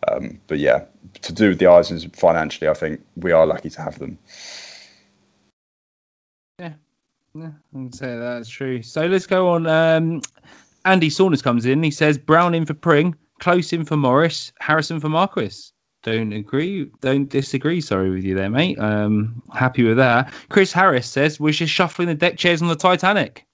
Um, 0.09 0.40
but 0.46 0.59
yeah, 0.59 0.84
to 1.22 1.32
do 1.32 1.48
with 1.48 1.59
the 1.59 1.64
Eisners 1.64 2.14
financially, 2.14 2.68
I 2.68 2.74
think 2.74 3.04
we 3.16 3.32
are 3.32 3.44
lucky 3.44 3.70
to 3.70 3.82
have 3.82 3.98
them. 3.98 4.18
Yeah, 6.61 6.72
I'd 7.76 7.94
say 7.94 8.16
that's 8.16 8.48
true. 8.48 8.82
So 8.82 9.07
let's 9.07 9.26
go 9.26 9.48
on. 9.48 9.66
Um, 9.66 10.22
Andy 10.84 11.11
Saunders 11.11 11.42
comes 11.42 11.66
in. 11.66 11.82
He 11.82 11.90
says 11.90 12.16
Brown 12.16 12.54
in 12.54 12.64
for 12.64 12.74
Pring, 12.74 13.14
Close 13.40 13.72
in 13.72 13.84
for 13.84 13.96
Morris, 13.96 14.52
Harrison 14.61 15.00
for 15.00 15.09
Marquis. 15.09 15.72
Don't 16.07 16.32
agree. 16.32 16.84
Don't 17.00 17.28
disagree. 17.28 17.80
Sorry 17.80 18.11
with 18.11 18.22
you 18.22 18.36
there, 18.36 18.48
mate. 18.48 18.78
Um, 18.78 19.42
happy 19.52 19.82
with 19.82 19.96
that. 19.96 20.32
Chris 20.50 20.72
Harris 20.72 21.09
says 21.09 21.40
we're 21.40 21.52
just 21.52 21.72
shuffling 21.72 22.07
the 22.07 22.14
deck 22.14 22.36
chairs 22.36 22.62
on 22.62 22.68
the 22.68 22.76
Titanic. 22.76 23.44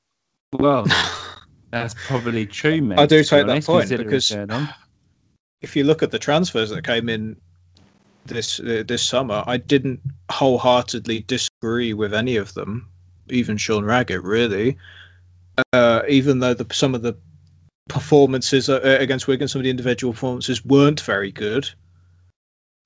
Well, 0.52 0.86
that's 1.70 1.94
probably 2.06 2.44
true, 2.44 2.82
mate. 2.82 2.98
I 2.98 3.06
do 3.06 3.24
take 3.24 3.46
that 3.46 3.64
point 3.64 3.88
because- 3.88 4.30
what's 4.30 4.34
going 4.34 4.50
on. 4.50 4.68
if 5.62 5.74
you 5.74 5.84
look 5.84 6.02
at 6.02 6.10
the 6.10 6.18
transfers 6.18 6.68
that 6.68 6.84
came 6.84 7.08
in 7.08 7.36
this 8.26 8.60
uh, 8.60 8.84
this 8.86 9.02
summer, 9.02 9.42
I 9.46 9.56
didn't 9.56 10.00
wholeheartedly 10.30 11.20
disagree 11.20 11.94
with 11.94 12.12
any 12.12 12.36
of 12.36 12.52
them, 12.52 12.86
even 13.30 13.56
Sean 13.56 13.82
Raggett, 13.82 14.22
really. 14.22 14.76
Uh, 15.72 16.02
even 16.06 16.40
though 16.40 16.52
the, 16.52 16.66
some 16.70 16.94
of 16.94 17.00
the 17.00 17.16
performances 17.88 18.68
uh, 18.68 18.98
against 19.00 19.26
Wigan, 19.26 19.48
some 19.48 19.60
of 19.60 19.64
the 19.64 19.70
individual 19.70 20.12
performances 20.12 20.62
weren't 20.66 21.00
very 21.00 21.32
good, 21.32 21.70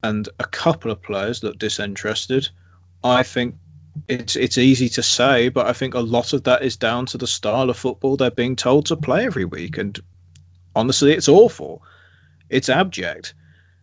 and 0.02 0.28
a 0.38 0.44
couple 0.44 0.90
of 0.90 1.02
players 1.02 1.42
look 1.42 1.58
disinterested. 1.58 2.48
I 3.04 3.22
think 3.22 3.54
it's 4.08 4.36
it's 4.36 4.58
easy 4.58 4.88
to 4.90 5.02
say, 5.02 5.48
but 5.48 5.66
I 5.66 5.72
think 5.72 5.94
a 5.94 6.00
lot 6.00 6.32
of 6.32 6.44
that 6.44 6.62
is 6.62 6.76
down 6.76 7.06
to 7.06 7.18
the 7.18 7.26
style 7.26 7.70
of 7.70 7.76
football 7.76 8.16
they're 8.16 8.30
being 8.30 8.56
told 8.56 8.86
to 8.86 8.96
play 8.96 9.24
every 9.24 9.44
week, 9.44 9.78
and 9.78 9.98
honestly, 10.74 11.12
it's 11.12 11.28
awful 11.28 11.82
it's 12.48 12.68
abject, 12.68 13.34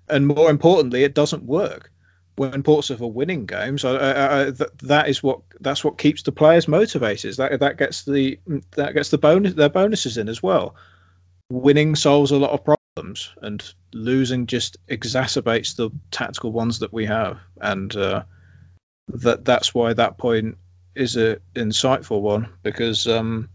and 0.10 0.28
more 0.28 0.50
importantly, 0.50 1.04
it 1.04 1.14
doesn't 1.14 1.44
work. 1.44 1.92
When 2.36 2.64
Portsmouth 2.64 3.02
are 3.02 3.08
winning 3.08 3.46
games, 3.46 3.86
I, 3.86 3.96
I, 3.96 4.42
I, 4.42 4.52
th- 4.52 4.70
that 4.82 5.08
is 5.08 5.22
what 5.22 5.42
that's 5.60 5.84
what 5.84 6.00
keeps 6.00 6.24
the 6.24 6.32
players 6.32 6.68
motivated. 6.68 7.36
That 7.38 7.60
that 7.60 7.78
gets 7.78 8.06
the 8.06 8.40
that 8.72 8.94
gets 8.94 9.10
the 9.10 9.20
bonus 9.20 9.54
their 9.54 9.70
bonuses 9.70 10.18
in 10.18 10.28
as 10.28 10.42
well. 10.42 10.76
Winning 11.52 11.96
solves 11.96 12.32
a 12.32 12.38
lot 12.38 12.52
of 12.52 12.64
problems, 12.64 13.32
and 13.42 13.74
losing 13.94 14.46
just 14.46 14.78
exacerbates 14.88 15.76
the 15.76 15.90
tactical 16.12 16.52
ones 16.52 16.80
that 16.80 16.94
we 16.94 17.06
have. 17.06 17.40
And 17.62 17.96
uh, 17.96 18.24
that 19.10 19.46
that's 19.46 19.74
why 19.74 19.94
that 19.94 20.18
point 20.18 20.58
is 20.96 21.18
a 21.18 21.38
insightful 21.56 22.22
one 22.22 22.48
because 22.62 23.08
um, 23.08 23.50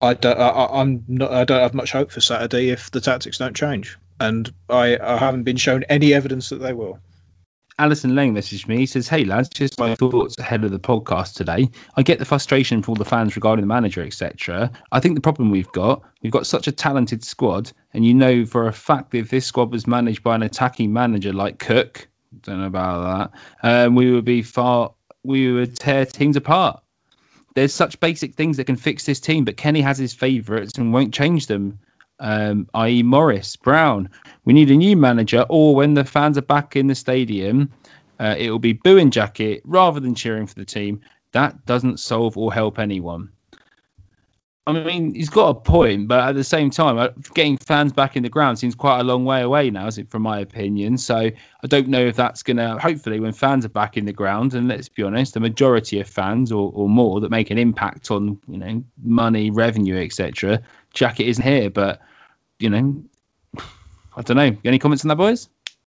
I 0.00 0.14
don't 0.14 0.38
I, 0.38 0.80
am 0.80 1.04
not 1.08 1.32
I 1.32 1.44
don't 1.44 1.60
have 1.60 1.74
much 1.74 1.92
hope 1.92 2.10
for 2.10 2.20
Saturday 2.20 2.70
if 2.70 2.90
the 2.90 3.00
tactics 3.00 3.38
don't 3.38 3.56
change, 3.56 3.96
and 4.18 4.52
I, 4.68 4.98
I 4.98 5.16
haven't 5.16 5.44
been 5.44 5.56
shown 5.56 5.84
any 5.84 6.14
evidence 6.14 6.48
that 6.48 6.60
they 6.60 6.72
will. 6.72 6.98
Alison 7.80 8.14
Lang 8.14 8.34
messaged 8.34 8.68
me. 8.68 8.76
He 8.76 8.84
says, 8.84 9.08
Hey 9.08 9.24
lads, 9.24 9.48
just 9.48 9.78
my 9.78 9.94
thoughts 9.94 10.38
ahead 10.38 10.64
of 10.64 10.70
the 10.70 10.78
podcast 10.78 11.32
today. 11.32 11.66
I 11.96 12.02
get 12.02 12.18
the 12.18 12.26
frustration 12.26 12.82
for 12.82 12.90
all 12.90 12.94
the 12.94 13.06
fans 13.06 13.36
regarding 13.36 13.62
the 13.62 13.68
manager, 13.68 14.02
etc. 14.02 14.70
I 14.92 15.00
think 15.00 15.14
the 15.14 15.22
problem 15.22 15.50
we've 15.50 15.72
got, 15.72 16.02
we've 16.22 16.30
got 16.30 16.46
such 16.46 16.68
a 16.68 16.72
talented 16.72 17.24
squad, 17.24 17.72
and 17.94 18.04
you 18.04 18.12
know 18.12 18.44
for 18.44 18.68
a 18.68 18.72
fact 18.72 19.12
that 19.12 19.18
if 19.18 19.30
this 19.30 19.46
squad 19.46 19.72
was 19.72 19.86
managed 19.86 20.22
by 20.22 20.34
an 20.34 20.42
attacking 20.42 20.92
manager 20.92 21.32
like 21.32 21.58
Cook, 21.58 22.06
don't 22.42 22.60
know 22.60 22.66
about 22.66 23.30
that, 23.62 23.86
um, 23.86 23.94
we 23.94 24.12
would 24.12 24.26
be 24.26 24.42
far, 24.42 24.92
we 25.22 25.50
would 25.50 25.74
tear 25.76 26.04
teams 26.04 26.36
apart. 26.36 26.82
There's 27.54 27.72
such 27.72 27.98
basic 27.98 28.34
things 28.34 28.58
that 28.58 28.64
can 28.64 28.76
fix 28.76 29.06
this 29.06 29.20
team, 29.20 29.46
but 29.46 29.56
Kenny 29.56 29.80
has 29.80 29.96
his 29.96 30.12
favourites 30.12 30.76
and 30.76 30.92
won't 30.92 31.14
change 31.14 31.46
them 31.46 31.78
um, 32.20 32.68
i.e., 32.74 33.02
Morris, 33.02 33.56
Brown. 33.56 34.08
We 34.44 34.52
need 34.52 34.70
a 34.70 34.76
new 34.76 34.96
manager, 34.96 35.44
or 35.48 35.74
when 35.74 35.94
the 35.94 36.04
fans 36.04 36.38
are 36.38 36.42
back 36.42 36.76
in 36.76 36.86
the 36.86 36.94
stadium, 36.94 37.70
uh, 38.20 38.36
it 38.38 38.50
will 38.50 38.58
be 38.58 38.74
booing 38.74 39.10
Jackett 39.10 39.62
rather 39.64 40.00
than 40.00 40.14
cheering 40.14 40.46
for 40.46 40.54
the 40.54 40.64
team. 40.64 41.00
That 41.32 41.64
doesn't 41.66 42.00
solve 42.00 42.36
or 42.36 42.52
help 42.52 42.78
anyone. 42.78 43.30
I 44.66 44.72
mean, 44.84 45.14
he's 45.14 45.30
got 45.30 45.48
a 45.48 45.54
point, 45.54 46.06
but 46.06 46.20
at 46.28 46.34
the 46.34 46.44
same 46.44 46.70
time, 46.70 46.98
uh, 46.98 47.08
getting 47.34 47.56
fans 47.56 47.92
back 47.92 48.14
in 48.14 48.22
the 48.22 48.28
ground 48.28 48.58
seems 48.58 48.74
quite 48.74 49.00
a 49.00 49.04
long 49.04 49.24
way 49.24 49.40
away 49.40 49.70
now, 49.70 49.86
is 49.86 49.98
it, 49.98 50.10
from 50.10 50.22
my 50.22 50.38
opinion. 50.38 50.98
So 50.98 51.16
I 51.16 51.66
don't 51.66 51.88
know 51.88 52.04
if 52.04 52.14
that's 52.14 52.42
going 52.42 52.58
to, 52.58 52.78
hopefully, 52.78 53.20
when 53.20 53.32
fans 53.32 53.64
are 53.64 53.70
back 53.70 53.96
in 53.96 54.04
the 54.04 54.12
ground, 54.12 54.54
and 54.54 54.68
let's 54.68 54.88
be 54.88 55.02
honest, 55.02 55.34
the 55.34 55.40
majority 55.40 55.98
of 55.98 56.06
fans 56.06 56.52
or, 56.52 56.70
or 56.74 56.88
more 56.88 57.20
that 57.20 57.30
make 57.30 57.50
an 57.50 57.58
impact 57.58 58.10
on, 58.10 58.38
you 58.46 58.58
know, 58.58 58.84
money, 59.02 59.50
revenue, 59.50 59.96
etc., 59.96 60.60
Jackett 60.94 61.26
isn't 61.26 61.44
here. 61.44 61.70
But 61.70 62.00
you 62.60 62.70
know, 62.70 63.02
I 64.16 64.22
don't 64.22 64.36
know. 64.36 64.56
Any 64.64 64.78
comments 64.78 65.04
on 65.04 65.08
that, 65.08 65.16
boys? 65.16 65.48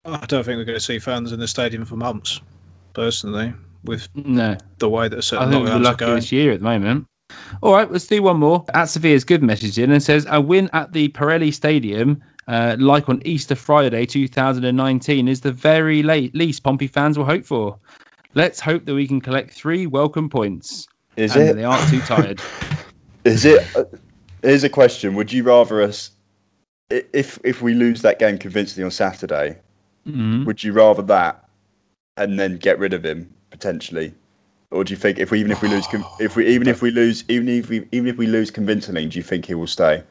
I 0.03 0.25
don't 0.25 0.43
think 0.43 0.57
we're 0.57 0.65
going 0.65 0.77
to 0.77 0.83
see 0.83 0.99
fans 0.99 1.31
in 1.31 1.39
the 1.39 1.47
stadium 1.47 1.85
for 1.85 1.95
months, 1.95 2.41
personally, 2.93 3.53
with 3.83 4.07
no 4.15 4.57
the 4.79 4.89
way 4.89 5.07
that 5.07 5.21
certain 5.21 5.47
I 5.47 5.51
think 5.51 5.67
we're 5.67 5.79
lucky 5.79 6.05
this 6.05 6.31
year 6.31 6.51
at 6.51 6.59
the 6.59 6.65
moment. 6.65 7.07
All 7.61 7.73
right, 7.73 7.89
let's 7.91 8.07
do 8.07 8.21
one 8.21 8.37
more. 8.37 8.65
At 8.73 8.85
Sevilla's 8.85 9.23
good 9.23 9.41
message 9.41 9.79
in 9.79 9.91
and 9.91 10.01
says 10.01 10.27
a 10.29 10.39
win 10.39 10.69
at 10.73 10.93
the 10.93 11.09
Pirelli 11.09 11.53
Stadium, 11.53 12.21
uh, 12.47 12.75
like 12.79 13.09
on 13.09 13.21
Easter 13.25 13.55
Friday 13.55 14.05
2019, 14.05 15.27
is 15.27 15.41
the 15.41 15.51
very 15.51 16.03
late 16.03 16.35
least 16.35 16.63
Pompey 16.63 16.87
fans 16.87 17.17
will 17.17 17.25
hope 17.25 17.45
for. 17.45 17.77
Let's 18.35 18.59
hope 18.59 18.85
that 18.85 18.93
we 18.93 19.07
can 19.07 19.21
collect 19.21 19.53
three 19.53 19.87
welcome 19.87 20.29
points. 20.29 20.87
Is 21.15 21.35
it? 21.35 21.55
They 21.55 21.63
aren't 21.63 21.89
too 21.89 22.01
tired. 22.01 22.41
is 23.23 23.45
it? 23.45 23.65
Uh, 23.75 23.85
here's 24.43 24.63
a 24.63 24.69
question: 24.69 25.15
Would 25.15 25.31
you 25.31 25.43
rather 25.43 25.81
us 25.81 26.11
if 26.89 27.39
if 27.43 27.61
we 27.61 27.73
lose 27.73 28.01
that 28.01 28.19
game 28.19 28.37
convincingly 28.37 28.85
on 28.85 28.91
Saturday, 28.91 29.57
mm-hmm. 30.07 30.45
would 30.45 30.63
you 30.63 30.73
rather 30.73 31.01
that 31.03 31.47
and 32.17 32.39
then 32.39 32.57
get 32.57 32.79
rid 32.79 32.93
of 32.93 33.03
him 33.03 33.33
potentially, 33.49 34.13
or 34.71 34.83
do 34.83 34.93
you 34.93 34.97
think 34.97 35.19
if 35.19 35.31
we 35.31 35.39
even 35.39 35.51
if 35.51 35.61
we 35.61 35.69
lose 35.69 35.87
if 36.19 36.35
we 36.35 36.47
even 36.47 36.67
if 36.67 36.81
we 36.81 36.91
lose 36.91 37.23
even 37.27 37.49
if 37.49 37.69
we 37.69 37.87
even 37.91 38.07
if 38.07 38.17
we 38.17 38.27
lose 38.27 38.51
convincingly, 38.51 39.07
do 39.07 39.17
you 39.17 39.23
think 39.23 39.45
he 39.45 39.55
will 39.55 39.67
stay? 39.67 40.03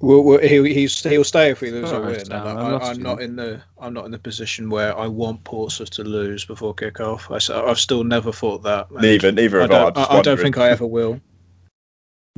Well, 0.00 0.22
well 0.22 0.38
he, 0.40 0.74
he's, 0.74 1.02
he'll 1.02 1.24
stay 1.24 1.50
if 1.50 1.62
we 1.62 1.70
lose 1.70 1.90
or 1.90 2.02
win. 2.02 2.30
I, 2.30 2.90
am 2.90 3.02
not 3.02 3.22
in 3.22 3.36
the 3.36 3.62
I'm 3.78 3.94
not 3.94 4.04
in 4.04 4.10
the 4.10 4.18
position 4.18 4.68
where 4.68 4.96
I 4.96 5.06
want 5.06 5.42
Portsmouth 5.44 5.88
to 5.90 6.04
lose 6.04 6.44
before 6.44 6.74
kick 6.74 7.00
off. 7.00 7.30
I, 7.30 7.38
have 7.66 7.78
still 7.78 8.04
never 8.04 8.30
thought 8.30 8.62
that. 8.64 8.90
Neither, 8.92 9.32
neither 9.32 9.62
I 9.62 9.66
don't, 9.66 9.96
I, 9.96 10.18
I 10.18 10.22
don't 10.22 10.38
think 10.38 10.58
I 10.58 10.68
ever 10.68 10.86
will. 10.86 11.20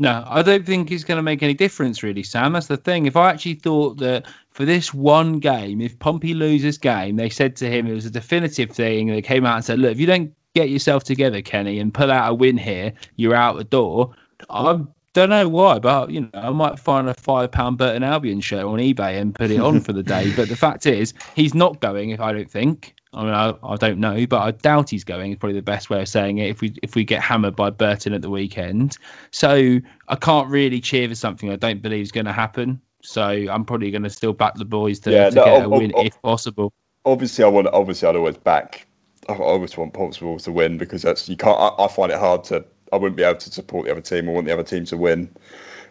No, 0.00 0.24
I 0.28 0.42
don't 0.42 0.64
think 0.64 0.92
it's 0.92 1.02
going 1.02 1.16
to 1.16 1.22
make 1.22 1.42
any 1.42 1.54
difference, 1.54 2.04
really, 2.04 2.22
Sam. 2.22 2.52
That's 2.52 2.68
the 2.68 2.76
thing. 2.76 3.06
If 3.06 3.16
I 3.16 3.30
actually 3.30 3.54
thought 3.54 3.98
that 3.98 4.26
for 4.52 4.64
this 4.64 4.94
one 4.94 5.40
game, 5.40 5.80
if 5.80 5.98
Pompey 5.98 6.34
loses 6.34 6.78
game, 6.78 7.16
they 7.16 7.28
said 7.28 7.56
to 7.56 7.68
him 7.68 7.88
it 7.88 7.94
was 7.94 8.06
a 8.06 8.10
definitive 8.10 8.70
thing. 8.70 9.08
They 9.08 9.20
came 9.20 9.44
out 9.44 9.56
and 9.56 9.64
said, 9.64 9.80
"Look, 9.80 9.90
if 9.90 9.98
you 9.98 10.06
don't 10.06 10.32
get 10.54 10.70
yourself 10.70 11.02
together, 11.02 11.42
Kenny, 11.42 11.80
and 11.80 11.92
pull 11.92 12.12
out 12.12 12.30
a 12.30 12.34
win 12.34 12.56
here, 12.56 12.92
you're 13.16 13.34
out 13.34 13.56
the 13.56 13.64
door." 13.64 14.14
I 14.50 14.80
don't 15.14 15.30
know 15.30 15.48
why, 15.48 15.80
but 15.80 16.10
you 16.10 16.20
know, 16.20 16.30
I 16.34 16.50
might 16.50 16.78
find 16.78 17.08
a 17.08 17.14
five 17.14 17.50
pound 17.50 17.78
Burton 17.78 18.04
Albion 18.04 18.40
shirt 18.40 18.64
on 18.64 18.78
eBay 18.78 19.20
and 19.20 19.34
put 19.34 19.50
it 19.50 19.58
on 19.58 19.80
for 19.80 19.92
the 19.92 20.04
day. 20.04 20.32
But 20.36 20.48
the 20.48 20.56
fact 20.56 20.86
is, 20.86 21.12
he's 21.34 21.54
not 21.54 21.80
going. 21.80 22.10
If 22.10 22.20
I 22.20 22.32
don't 22.32 22.50
think. 22.50 22.94
I 23.14 23.24
mean, 23.24 23.32
I, 23.32 23.54
I 23.62 23.76
don't 23.76 23.98
know, 23.98 24.26
but 24.26 24.40
I 24.40 24.50
doubt 24.50 24.90
he's 24.90 25.04
going. 25.04 25.32
Is 25.32 25.38
probably 25.38 25.54
the 25.54 25.62
best 25.62 25.88
way 25.88 26.02
of 26.02 26.08
saying 26.08 26.38
it. 26.38 26.50
If 26.50 26.60
we 26.60 26.74
if 26.82 26.94
we 26.94 27.04
get 27.04 27.22
hammered 27.22 27.56
by 27.56 27.70
Burton 27.70 28.12
at 28.12 28.22
the 28.22 28.30
weekend, 28.30 28.98
so 29.30 29.78
I 30.08 30.16
can't 30.16 30.48
really 30.48 30.80
cheer 30.80 31.08
for 31.08 31.14
something 31.14 31.50
I 31.50 31.56
don't 31.56 31.80
believe 31.80 32.02
is 32.02 32.12
going 32.12 32.26
to 32.26 32.32
happen. 32.32 32.80
So 33.02 33.22
I'm 33.22 33.64
probably 33.64 33.90
going 33.90 34.02
to 34.02 34.10
still 34.10 34.32
back 34.32 34.54
the 34.56 34.64
boys 34.64 34.98
to, 35.00 35.12
yeah, 35.12 35.30
to 35.30 35.36
no, 35.36 35.44
get 35.44 35.64
a 35.64 35.68
win 35.68 35.92
if 35.96 36.20
possible. 36.20 36.72
Obviously, 37.04 37.44
I 37.44 37.48
want. 37.48 37.68
Obviously, 37.68 38.08
I'd 38.08 38.16
always 38.16 38.36
back. 38.36 38.86
I 39.28 39.34
always 39.34 39.76
want 39.76 39.94
Portsmouth 39.94 40.44
to 40.44 40.52
win 40.52 40.76
because 40.76 41.02
that's 41.02 41.28
you 41.28 41.36
can't. 41.36 41.58
I, 41.58 41.84
I 41.84 41.88
find 41.88 42.12
it 42.12 42.18
hard 42.18 42.44
to. 42.44 42.64
I 42.92 42.96
wouldn't 42.96 43.16
be 43.16 43.22
able 43.22 43.38
to 43.38 43.50
support 43.50 43.86
the 43.86 43.92
other 43.92 44.00
team. 44.00 44.28
I 44.28 44.32
want 44.32 44.46
the 44.46 44.52
other 44.52 44.62
team 44.62 44.84
to 44.86 44.96
win, 44.96 45.30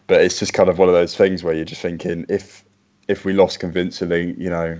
but 0.05 0.22
it's 0.22 0.38
just 0.38 0.53
kind 0.53 0.70
of 0.70 0.78
one 0.78 0.88
of 0.88 0.93
those 0.93 1.15
things 1.15 1.43
where 1.43 1.53
you're 1.53 1.65
just 1.65 1.82
thinking 1.82 2.26
if 2.30 2.63
if 3.07 3.26
we 3.26 3.34
lost 3.34 3.59
convincingly, 3.59 4.36
you 4.38 4.49
know, 4.49 4.80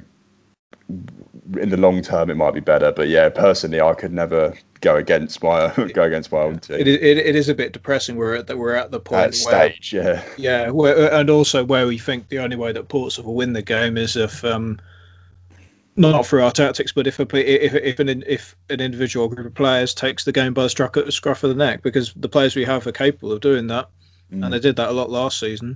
in 1.60 1.70
the 1.70 1.78
long 1.78 2.02
term 2.02 2.30
it 2.30 2.36
might 2.36 2.54
be 2.54 2.60
better. 2.60 2.92
But 2.92 3.10
yeah, 3.10 3.30
personally, 3.30 3.82
I 3.82 3.94
could 3.94 4.12
never 4.12 4.54
go 4.82 4.96
against 4.96 5.42
my 5.42 5.74
go 5.94 6.04
against 6.04 6.32
my 6.32 6.40
own 6.40 6.60
team. 6.60 6.78
It, 6.80 6.88
it, 6.88 7.18
it 7.18 7.36
is 7.36 7.50
a 7.50 7.56
bit 7.56 7.74
depressing. 7.74 8.16
We're 8.16 8.36
at 8.36 8.48
that 8.48 8.58
we're 8.58 8.76
at 8.76 8.92
the 8.92 9.00
point 9.00 9.28
at 9.28 9.36
stage, 9.36 9.94
where, 9.94 10.16
yeah, 10.16 10.24
yeah, 10.38 10.70
where, 10.70 11.14
and 11.14 11.30
also 11.30 11.64
where 11.64 11.88
we 11.88 11.98
think 11.98 12.30
the 12.30 12.40
only 12.40 12.56
way 12.56 12.72
that 12.72 12.90
Portsmouth 12.90 13.26
will 13.26 13.36
win 13.36 13.54
the 13.54 13.62
game 13.62 13.98
is 13.98 14.16
if. 14.16 14.44
Um, 14.44 14.80
not 16.00 16.28
through 16.28 16.44
our 16.44 16.52
tactics, 16.52 16.92
but 16.92 17.08
if 17.08 17.20
a 17.20 17.64
if 17.64 17.74
if 17.74 18.00
an 18.00 18.24
if 18.28 18.56
an 18.70 18.80
individual 18.80 19.28
group 19.28 19.48
of 19.48 19.56
players 19.56 19.96
takes 19.96 20.26
the 20.26 20.32
game 20.32 20.54
by 20.54 20.62
the 20.62 20.70
scruff, 20.70 20.92
scruff 21.10 21.44
of 21.44 21.50
the 21.50 21.56
neck, 21.56 21.82
because 21.82 22.14
the 22.16 22.30
players 22.30 22.56
we 22.56 22.64
have 22.64 22.86
are 22.86 22.92
capable 22.92 23.32
of 23.32 23.42
doing 23.42 23.66
that, 23.66 23.90
mm. 24.32 24.44
and 24.46 24.54
they 24.54 24.60
did 24.60 24.76
that 24.76 24.90
a 24.90 24.92
lot 24.92 25.10
last 25.10 25.40
season. 25.40 25.76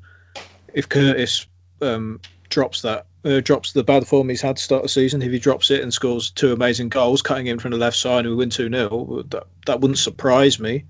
If 0.76 0.88
Curtis 0.88 1.48
um, 1.82 2.22
drops 2.50 2.84
that 2.84 3.08
uh, 3.26 3.40
drops 3.42 3.74
the 3.74 3.84
bad 3.84 4.08
form 4.08 4.30
he's 4.30 4.42
had 4.42 4.58
to 4.58 4.64
start 4.64 4.84
the 4.84 4.90
season, 4.90 5.22
if 5.22 5.32
he 5.32 5.40
drops 5.40 5.70
it 5.72 5.82
and 5.82 5.94
scores 5.94 6.32
two 6.32 6.54
amazing 6.54 6.90
goals, 6.90 7.22
cutting 7.22 7.48
in 7.48 7.60
from 7.60 7.72
the 7.72 7.78
left 7.78 7.98
side, 7.98 8.26
and 8.26 8.30
we 8.30 8.36
win 8.36 8.50
2 8.50 8.70
0, 8.70 9.24
that, 9.30 9.44
that 9.66 9.80
wouldn't 9.82 10.00
surprise 10.00 10.60
me, 10.60 10.84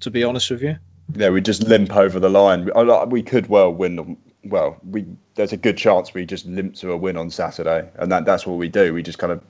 to 0.00 0.10
be 0.10 0.24
honest 0.24 0.50
with 0.50 0.62
you. 0.62 0.76
Yeah, 1.14 1.30
we 1.30 1.40
just 1.40 1.62
limp 1.62 1.94
over 1.96 2.20
the 2.20 2.28
line. 2.28 2.70
We 3.08 3.22
could 3.22 3.48
well 3.48 3.72
win. 3.72 4.16
Well, 4.44 4.78
we 4.88 5.06
there's 5.34 5.52
a 5.52 5.56
good 5.56 5.76
chance 5.76 6.12
we 6.12 6.26
just 6.26 6.46
limp 6.46 6.74
to 6.76 6.92
a 6.92 6.96
win 6.96 7.16
on 7.16 7.30
Saturday, 7.30 7.88
and 7.96 8.12
that 8.12 8.24
that's 8.26 8.46
what 8.46 8.58
we 8.58 8.68
do. 8.68 8.92
We 8.92 9.02
just 9.02 9.18
kind 9.18 9.32
of 9.32 9.42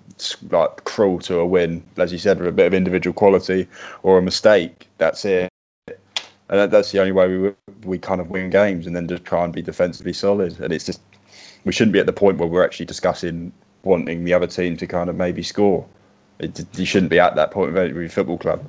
like 0.50 0.84
crawl 0.84 1.18
to 1.20 1.40
a 1.40 1.46
win, 1.46 1.82
as 1.96 2.12
you 2.12 2.18
said, 2.18 2.38
with 2.38 2.48
a 2.48 2.52
bit 2.52 2.66
of 2.66 2.74
individual 2.74 3.12
quality 3.12 3.66
or 4.02 4.18
a 4.18 4.22
mistake. 4.22 4.88
That's 4.98 5.24
it, 5.24 5.50
and 6.48 6.70
that's 6.70 6.92
the 6.92 7.00
only 7.00 7.12
way 7.12 7.36
we 7.36 7.54
we 7.84 7.98
kind 7.98 8.20
of 8.20 8.30
win 8.30 8.50
games, 8.50 8.86
and 8.86 8.94
then 8.94 9.08
just 9.08 9.24
try 9.24 9.42
and 9.42 9.52
be 9.52 9.62
defensively 9.62 10.12
solid. 10.12 10.60
And 10.60 10.72
it's 10.72 10.86
just 10.86 11.00
we 11.64 11.72
shouldn't 11.72 11.92
be 11.92 11.98
at 11.98 12.06
the 12.06 12.12
point 12.12 12.38
where 12.38 12.48
we're 12.48 12.64
actually 12.64 12.86
discussing 12.86 13.52
wanting 13.82 14.24
the 14.24 14.34
other 14.34 14.46
team 14.46 14.76
to 14.76 14.86
kind 14.86 15.10
of 15.10 15.16
maybe 15.16 15.42
score. 15.42 15.86
It, 16.38 16.64
you 16.78 16.84
shouldn't 16.84 17.10
be 17.10 17.18
at 17.18 17.34
that 17.36 17.50
point 17.50 17.72
with 17.72 17.82
every 17.82 18.08
football 18.08 18.38
club. 18.38 18.64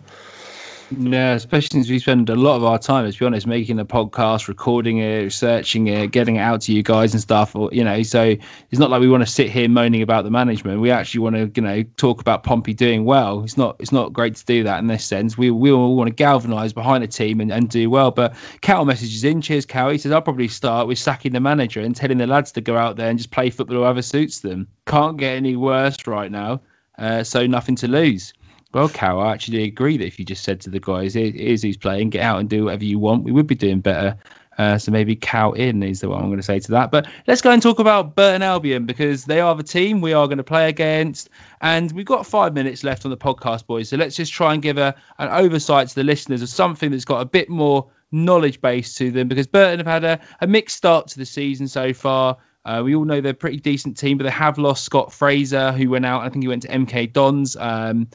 Yeah, 0.98 1.34
especially 1.34 1.82
since 1.82 1.90
we 1.90 2.00
spend 2.00 2.32
a 2.32 2.36
lot 2.36 2.56
of 2.56 2.64
our 2.64 2.80
time, 2.80 3.06
let's 3.06 3.18
be 3.18 3.26
honest, 3.26 3.46
making 3.46 3.78
a 3.80 3.86
podcast, 3.86 4.48
recording 4.48 4.98
it, 4.98 5.24
researching 5.24 5.86
it, 5.86 6.12
getting 6.12 6.38
it 6.38 6.40
out 6.40 6.62
to 6.62 6.74
you 6.74 6.82
guys 6.82 7.14
and 7.14 7.22
stuff. 7.22 7.56
Or 7.56 7.70
you 7.72 7.84
know, 7.84 8.02
so 8.02 8.36
it's 8.72 8.80
not 8.80 8.90
like 8.90 9.00
we 9.00 9.08
want 9.08 9.22
to 9.22 9.32
sit 9.32 9.52
here 9.52 9.70
moaning 9.70 10.02
about 10.02 10.24
the 10.24 10.32
management. 10.32 10.82
We 10.82 10.90
actually 10.90 11.20
want 11.20 11.36
to, 11.36 11.52
you 11.56 11.62
know, 11.62 11.84
talk 11.98 12.22
about 12.22 12.44
Pompey 12.44 12.74
doing 12.74 13.06
well. 13.06 13.44
It's 13.44 13.56
not 13.56 13.76
it's 13.80 13.92
not 13.92 14.14
great 14.14 14.36
to 14.36 14.46
do 14.46 14.64
that 14.64 14.80
in 14.80 14.88
this 14.88 15.06
sense. 15.06 15.38
We 15.38 15.52
we 15.52 15.72
all 15.72 15.96
want 15.96 16.08
to 16.08 16.14
galvanise 16.14 16.74
behind 16.74 17.04
the 17.04 17.08
team 17.08 17.40
and, 17.40 17.52
and 17.52 17.70
do 17.70 17.88
well. 17.92 18.10
But 18.10 18.36
Kal 18.62 18.84
messages 18.84 19.24
in. 19.24 19.42
Cheers, 19.42 19.68
Kal. 19.68 19.92
He 19.92 20.00
says 20.00 20.12
I'll 20.12 20.24
probably 20.24 20.48
start 20.48 20.88
with 20.88 20.98
sacking 20.98 21.34
the 21.34 21.40
manager 21.40 21.82
and 21.82 21.96
telling 21.96 22.18
the 22.18 22.26
lads 22.26 22.52
to 22.54 22.62
go 22.62 22.78
out 22.78 22.96
there 22.96 23.10
and 23.10 23.20
just 23.20 23.30
play 23.30 23.52
football 23.52 23.78
whoever 23.78 24.02
suits 24.02 24.40
them. 24.40 24.68
Can't 24.88 25.18
get 25.18 25.36
any 25.36 25.56
worse 25.56 25.98
right 26.08 26.32
now. 26.32 26.62
Uh, 26.98 27.24
so 27.24 27.46
nothing 27.46 27.76
to 27.78 27.88
lose. 27.88 28.34
Well, 28.72 28.90
Kal, 28.90 29.20
I 29.20 29.34
actually 29.34 29.64
agree 29.64 29.98
that 29.98 30.06
if 30.06 30.20
you 30.20 30.26
just 30.26 30.44
said 30.44 30.62
to 30.62 30.70
the 30.70 30.80
guys, 30.80 31.16
"Here's 31.16 31.64
who's 31.64 31.78
playing, 31.78 32.12
get 32.12 32.22
out 32.22 32.40
and 32.40 32.48
do 32.48 32.66
whatever 32.66 32.84
you 32.84 33.00
want," 33.00 33.24
we 33.24 33.32
would 33.32 33.48
be 33.48 33.56
doing 33.56 33.80
better. 33.80 34.16
Uh, 34.60 34.78
so 34.78 34.92
maybe 34.92 35.16
Cal 35.16 35.54
in 35.54 35.82
is 35.82 36.02
the 36.02 36.10
one 36.10 36.22
I'm 36.22 36.28
going 36.28 36.38
to 36.38 36.44
say 36.44 36.60
to 36.60 36.72
that. 36.72 36.92
But 36.92 37.08
let's 37.28 37.42
go 37.42 37.50
and 37.50 37.62
talk 37.62 37.80
about 37.80 38.16
Burton 38.16 38.42
Albion 38.42 38.86
because 38.86 39.24
they 39.24 39.40
are 39.40 39.56
the 39.56 39.64
team 39.64 40.02
we 40.02 40.12
are 40.12 40.28
going 40.28 40.38
to 40.38 40.44
play 40.44 40.68
against, 40.68 41.30
and 41.62 41.92
we've 41.94 42.06
got 42.06 42.28
five 42.28 42.54
minutes 42.54 42.84
left 42.84 43.06
on 43.06 43.12
the 43.12 43.18
podcast, 43.18 43.66
boys. 43.66 43.90
So 43.90 43.98
let's 43.98 44.16
just 44.16 44.34
try 44.34 44.54
and 44.54 44.62
give 44.62 44.78
a 44.78 44.94
an 45.18 45.30
oversight 45.30 45.88
to 45.88 45.96
the 45.96 46.04
listeners 46.04 46.42
of 46.42 46.50
something 46.50 46.92
that's 46.92 47.06
got 47.06 47.22
a 47.22 47.26
bit 47.26 47.50
more 47.50 47.90
knowledge 48.12 48.60
base 48.62 48.94
to 48.96 49.12
them 49.12 49.28
because 49.28 49.48
Burton 49.48 49.80
have 49.80 49.88
had 49.88 50.04
a, 50.04 50.20
a 50.42 50.48
mixed 50.48 50.78
start 50.78 51.08
to 51.08 51.18
the 51.18 51.26
season 51.26 51.68
so 51.68 51.94
far. 51.94 52.38
Uh, 52.66 52.82
we 52.84 52.94
all 52.94 53.06
know 53.06 53.22
they're 53.22 53.32
a 53.32 53.36
pretty 53.36 53.58
decent 53.60 53.98
team, 53.98 54.18
but 54.18 54.26
they 54.26 54.30
have 54.30 54.58
lost 54.58 54.84
Scott 54.84 55.14
Fraser, 55.14 55.72
who 55.72 55.90
went 55.90 56.06
out. 56.06 56.22
I 56.22 56.30
think 56.30 56.44
he 56.44 56.48
went 56.48 56.62
to 56.64 56.68
MK 56.68 57.14
Dons. 57.14 57.56
Um, 57.58 58.08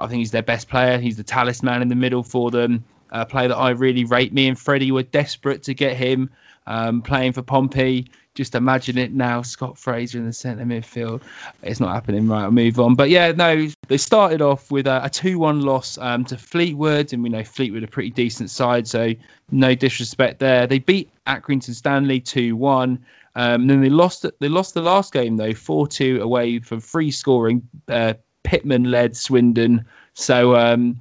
I 0.00 0.06
think 0.06 0.18
he's 0.18 0.30
their 0.30 0.42
best 0.42 0.68
player. 0.68 0.98
He's 0.98 1.16
the 1.16 1.22
talisman 1.22 1.82
in 1.82 1.88
the 1.88 1.94
middle 1.94 2.22
for 2.22 2.50
them. 2.50 2.84
A 3.10 3.26
player 3.26 3.48
that 3.48 3.56
I 3.56 3.70
really 3.70 4.04
rate. 4.04 4.32
Me 4.32 4.48
and 4.48 4.58
Freddie 4.58 4.92
were 4.92 5.02
desperate 5.02 5.62
to 5.64 5.74
get 5.74 5.96
him 5.96 6.30
um, 6.66 7.02
playing 7.02 7.32
for 7.32 7.42
Pompey. 7.42 8.06
Just 8.34 8.54
imagine 8.54 8.96
it 8.96 9.12
now, 9.12 9.42
Scott 9.42 9.76
Fraser 9.76 10.18
in 10.18 10.26
the 10.26 10.32
centre 10.32 10.64
midfield. 10.64 11.22
It's 11.62 11.80
not 11.80 11.92
happening, 11.92 12.28
right? 12.28 12.44
I'll 12.44 12.52
move 12.52 12.78
on. 12.78 12.94
But 12.94 13.10
yeah, 13.10 13.32
no, 13.32 13.66
they 13.88 13.96
started 13.96 14.40
off 14.40 14.70
with 14.70 14.86
a, 14.86 15.04
a 15.04 15.10
2 15.10 15.38
1 15.38 15.62
loss 15.62 15.98
um, 15.98 16.24
to 16.26 16.38
Fleetwood, 16.38 17.12
and 17.12 17.22
we 17.24 17.28
know 17.28 17.42
Fleetwood 17.42 17.82
are 17.82 17.86
a 17.86 17.88
pretty 17.88 18.10
decent 18.10 18.50
side, 18.50 18.86
so 18.86 19.12
no 19.50 19.74
disrespect 19.74 20.38
there. 20.38 20.68
They 20.68 20.78
beat 20.78 21.10
Accrington 21.26 21.74
Stanley 21.74 22.20
2 22.20 22.54
1. 22.54 23.04
Um, 23.34 23.66
then 23.66 23.80
they 23.80 23.88
lost. 23.88 24.26
They 24.40 24.48
lost 24.48 24.74
the 24.74 24.82
last 24.82 25.12
game 25.12 25.36
though, 25.36 25.54
four 25.54 25.86
two 25.86 26.20
away 26.20 26.58
from 26.58 26.80
free 26.80 27.10
scoring. 27.10 27.62
Uh, 27.88 28.14
Pitman 28.50 28.90
led 28.90 29.16
Swindon, 29.16 29.84
so 30.14 30.56
um, 30.56 30.98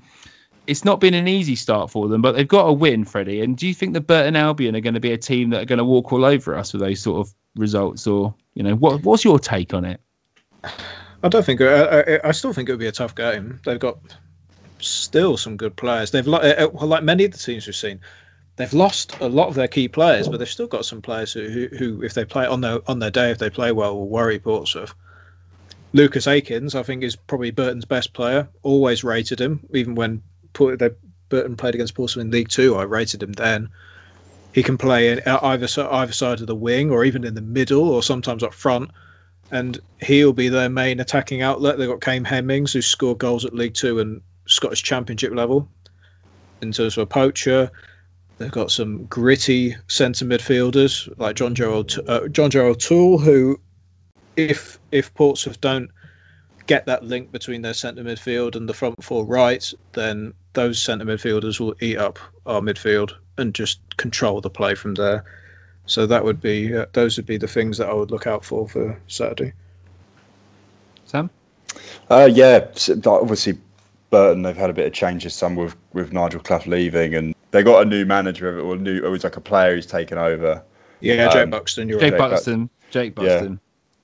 it's 0.68 0.86
not 0.86 1.00
been 1.00 1.16
an 1.16 1.28
easy 1.28 1.56
start 1.56 1.90
for 1.90 2.08
them. 2.08 2.22
But 2.22 2.34
they've 2.34 2.48
got 2.48 2.68
a 2.68 2.72
win, 2.72 3.06
Freddie. 3.06 3.42
And 3.42 3.58
do 3.58 3.68
you 3.68 3.74
think 3.74 3.96
the 3.96 4.02
Burton 4.02 4.36
Albion 4.36 4.76
are 4.76 4.82
going 4.82 4.94
to 4.94 5.00
be 5.00 5.14
a 5.14 5.18
team 5.18 5.50
that 5.50 5.64
are 5.64 5.66
going 5.66 5.80
to 5.80 5.84
walk 5.84 6.14
all 6.14 6.26
over 6.26 6.56
us 6.56 6.74
with 6.74 6.84
those 6.84 7.02
sort 7.02 7.26
of 7.26 7.34
results, 7.56 8.06
or 8.06 8.36
you 8.54 8.62
know, 8.62 8.76
what 8.76 9.02
what's 9.02 9.26
your 9.26 9.40
take 9.40 9.74
on 9.74 9.84
it? 9.84 10.00
I 11.24 11.28
don't 11.28 11.44
think. 11.44 11.60
I, 11.60 12.02
I, 12.02 12.30
I 12.30 12.32
still 12.32 12.54
think 12.54 12.70
it 12.70 12.72
would 12.72 12.80
be 12.80 12.86
a 12.86 12.92
tough 12.92 13.16
game. 13.16 13.60
They've 13.66 13.80
got 13.80 13.98
still 14.78 15.36
some 15.36 15.58
good 15.58 15.76
players. 15.76 16.12
They've 16.12 16.28
uh, 16.28 16.70
well, 16.72 16.86
like 16.86 17.04
many 17.04 17.26
of 17.26 17.32
the 17.32 17.40
teams 17.40 17.66
we've 17.66 17.76
seen, 17.76 18.00
they've 18.58 18.74
lost 18.76 19.20
a 19.22 19.28
lot 19.28 19.48
of 19.48 19.56
their 19.56 19.68
key 19.68 19.88
players, 19.88 20.28
but 20.30 20.38
they've 20.38 20.48
still 20.48 20.68
got 20.68 20.86
some 20.86 21.02
players 21.02 21.34
who, 21.34 21.50
who, 21.50 21.68
who, 21.78 22.04
if 22.04 22.14
they 22.14 22.26
play 22.26 22.46
on 22.46 22.62
their 22.62 22.80
on 22.88 23.00
their 23.00 23.10
day, 23.10 23.32
if 23.32 23.40
they 23.40 23.50
play 23.50 23.72
well, 23.72 23.96
will 23.96 24.08
worry 24.08 24.38
Portsmouth. 24.38 24.94
Lucas 25.94 26.28
Akins, 26.28 26.76
I 26.76 26.84
think, 26.84 27.04
is 27.04 27.16
probably 27.16 27.52
Burton's 27.52 27.86
best 27.86 28.14
player. 28.14 28.48
Always 28.62 29.04
rated 29.04 29.42
him, 29.42 29.62
even 29.74 29.96
when 29.96 30.22
they, 30.54 30.90
Burton 31.30 31.56
played 31.56 31.76
against 31.76 31.96
Portsmouth 31.96 32.26
in 32.26 32.32
League 32.32 32.50
Two. 32.50 32.76
I 32.76 32.84
rated 32.84 33.24
him 33.24 33.34
then. 33.34 33.70
He 34.54 34.64
can 34.64 34.78
play 34.78 35.12
in 35.12 35.22
either 35.26 35.68
either 35.92 36.14
side 36.14 36.42
of 36.42 36.48
the 36.48 36.56
wing, 36.56 36.92
or 36.92 37.04
even 37.06 37.24
in 37.24 37.36
the 37.36 37.42
middle, 37.42 37.90
or 37.90 38.04
sometimes 38.04 38.44
up 38.44 38.54
front. 38.54 38.92
And 39.52 39.80
he'll 40.02 40.34
be 40.34 40.50
their 40.50 40.70
main 40.70 41.00
attacking 41.00 41.42
outlet. 41.42 41.78
They've 41.78 41.90
got 41.90 42.02
Kane 42.02 42.26
Hemmings, 42.26 42.74
who 42.74 42.82
scored 42.82 43.18
goals 43.18 43.46
at 43.46 43.56
League 43.56 43.74
Two 43.74 44.00
and 44.00 44.22
Scottish 44.46 44.84
Championship 44.84 45.34
level. 45.34 45.70
In 46.62 46.72
terms 46.72 46.98
of 46.98 47.04
a 47.04 47.06
poacher, 47.06 47.72
They've 48.40 48.50
got 48.50 48.72
some 48.72 49.06
gritty 49.06 49.76
centre 49.90 50.24
midfielders 50.24 51.10
like 51.20 51.36
John 51.36 51.54
Joe 51.54 51.86
uh, 52.08 52.30
John 52.30 52.50
Joe 52.50 52.68
O'Toole, 52.68 53.18
who, 53.18 53.60
if 54.48 54.80
if 54.92 55.14
Portsmouth 55.14 55.60
don't 55.62 55.90
get 56.68 56.86
that 56.86 57.04
link 57.04 57.32
between 57.32 57.62
their 57.62 57.74
centre 57.74 58.04
midfield 58.04 58.56
and 58.56 58.70
the 58.70 58.74
front 58.74 59.04
four 59.04 59.26
right, 59.26 59.74
then 59.94 60.34
those 60.54 60.82
centre 60.82 61.06
midfielders 61.06 61.60
will 61.60 61.76
eat 61.82 61.98
up 61.98 62.20
our 62.46 62.62
midfield 62.62 63.14
and 63.38 63.54
just 63.54 63.80
control 63.98 64.40
the 64.40 64.50
play 64.50 64.76
from 64.76 64.94
there. 64.96 65.24
So 65.86 66.06
that 66.06 66.24
would 66.24 66.40
be 66.40 66.76
uh, 66.76 66.86
those 66.94 67.18
would 67.18 67.26
be 67.26 67.38
the 67.38 67.48
things 67.48 67.78
that 67.80 67.90
I 67.90 67.94
would 67.94 68.12
look 68.12 68.28
out 68.28 68.46
for 68.46 68.68
for 68.68 69.00
Saturday. 69.08 69.54
Sam, 71.06 71.30
uh, 72.10 72.30
yeah, 72.32 72.68
obviously 73.06 73.58
Burton 74.12 74.44
they've 74.44 74.56
had 74.56 74.70
a 74.70 74.74
bit 74.74 74.86
of 74.86 74.94
changes. 74.94 75.34
Some 75.34 75.56
with 75.56 75.76
with 75.94 76.14
Nigel 76.14 76.40
Clough 76.40 76.62
leaving 76.68 77.16
and 77.16 77.36
they 77.52 77.64
got 77.64 77.82
a 77.82 77.86
new 77.86 78.06
manager 78.06 78.60
or 78.60 78.78
new 78.78 79.04
it 79.04 79.10
was 79.10 79.24
like 79.24 79.38
a 79.38 79.42
player 79.42 79.76
who's 79.76 79.88
taken 79.88 80.18
over. 80.18 80.64
Yeah, 81.02 81.26
um, 81.26 81.34
Jake 81.34 81.50
Buxton. 81.50 81.90
You're 81.90 82.00
Jake 82.00 82.14
right. 82.14 82.30
Buxton. 82.30 82.70
Jake 82.92 83.16
Buxton. 83.16 83.60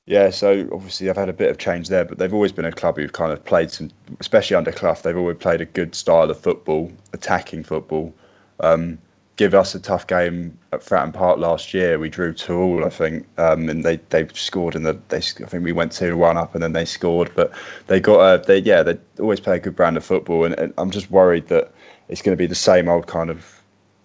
Yeah. 0.06 0.30
so 0.30 0.68
obviously 0.72 1.10
I've 1.10 1.18
had 1.18 1.30
a 1.30 1.34
bit 1.34 1.49
of 1.49 1.58
change 1.58 1.89
there, 1.89 2.06
but 2.06 2.18
they've 2.18 2.34
always 2.34 2.51
been 2.51 2.66
a 2.66 2.72
club 2.72 2.97
who've 2.97 3.14
kind 3.14 3.32
of 3.32 3.43
played 3.43 3.72
some, 3.72 3.89
especially 4.20 4.56
under 4.56 4.72
Clough. 4.72 5.01
They've 5.03 5.18
always 5.18 5.38
played 5.38 5.62
a 5.62 5.66
good 5.66 5.95
style 5.95 6.30
of 6.30 6.39
football, 6.39 6.91
attacking 7.14 7.64
football. 7.64 8.14
Um, 8.60 8.99
give 9.38 9.53
us 9.53 9.76
a 9.76 9.80
tough 9.80 10.08
game 10.08 10.58
at 10.72 10.82
Fratton 10.82 11.14
Park 11.14 11.39
last 11.39 11.74
year. 11.74 11.99
We 11.99 12.10
drew 12.10 12.34
two 12.34 12.58
all, 12.58 12.86
I 12.86 12.89
think, 12.89 13.28
um, 13.38 13.68
and 13.70 13.84
they 13.84 13.97
they 14.10 14.28
scored 14.34 14.76
in 14.76 14.84
the. 14.84 14.97
They 15.10 15.18
I 15.18 15.47
think 15.47 15.64
we 15.64 15.72
went 15.72 15.91
two 15.91 16.18
one 16.18 16.38
up, 16.38 16.53
and 16.53 16.64
then 16.64 16.74
they 16.74 16.86
scored. 16.86 17.32
But 17.36 17.51
they 17.88 17.99
got 17.99 18.20
a. 18.22 18.45
They 18.45 18.60
yeah, 18.60 18.84
they 18.84 18.97
always 19.20 19.39
play 19.39 19.58
a 19.58 19.60
good 19.60 19.76
brand 19.76 19.97
of 19.97 20.06
football, 20.06 20.45
and, 20.45 20.58
and 20.60 20.74
I'm 20.78 20.91
just 20.91 21.12
worried 21.12 21.47
that 21.47 21.72
it's 22.08 22.22
going 22.22 22.36
to 22.36 22.41
be 22.41 22.47
the 22.47 22.56
same 22.56 22.88
old 22.88 23.08
kind 23.08 23.30
of 23.30 23.62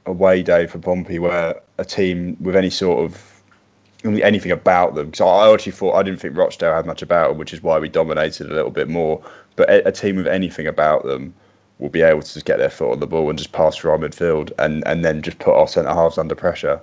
away 0.06 0.42
day 0.42 0.66
for 0.66 0.78
Pompey 0.78 1.18
where 1.18 1.60
a 1.78 1.84
team 1.84 2.36
with 2.40 2.56
any 2.56 2.70
sort 2.70 3.04
of 3.04 3.39
anything 4.04 4.52
about 4.52 4.94
them. 4.94 5.10
Because 5.10 5.20
I 5.20 5.52
actually 5.52 5.72
thought 5.72 5.94
I 5.94 6.02
didn't 6.02 6.20
think 6.20 6.36
Rochdale 6.36 6.74
had 6.74 6.86
much 6.86 7.02
about 7.02 7.28
them, 7.30 7.38
which 7.38 7.52
is 7.52 7.62
why 7.62 7.78
we 7.78 7.88
dominated 7.88 8.50
a 8.50 8.54
little 8.54 8.70
bit 8.70 8.88
more. 8.88 9.22
But 9.56 9.68
a, 9.70 9.88
a 9.88 9.92
team 9.92 10.16
with 10.16 10.26
anything 10.26 10.66
about 10.66 11.04
them 11.04 11.34
will 11.78 11.88
be 11.88 12.02
able 12.02 12.22
to 12.22 12.34
just 12.34 12.46
get 12.46 12.58
their 12.58 12.70
foot 12.70 12.92
on 12.92 13.00
the 13.00 13.06
ball 13.06 13.28
and 13.30 13.38
just 13.38 13.52
pass 13.52 13.76
through 13.76 13.90
our 13.90 13.98
midfield 13.98 14.52
and, 14.58 14.86
and 14.86 15.04
then 15.04 15.22
just 15.22 15.38
put 15.38 15.54
our 15.54 15.66
centre 15.66 15.92
halves 15.92 16.18
under 16.18 16.34
pressure. 16.34 16.80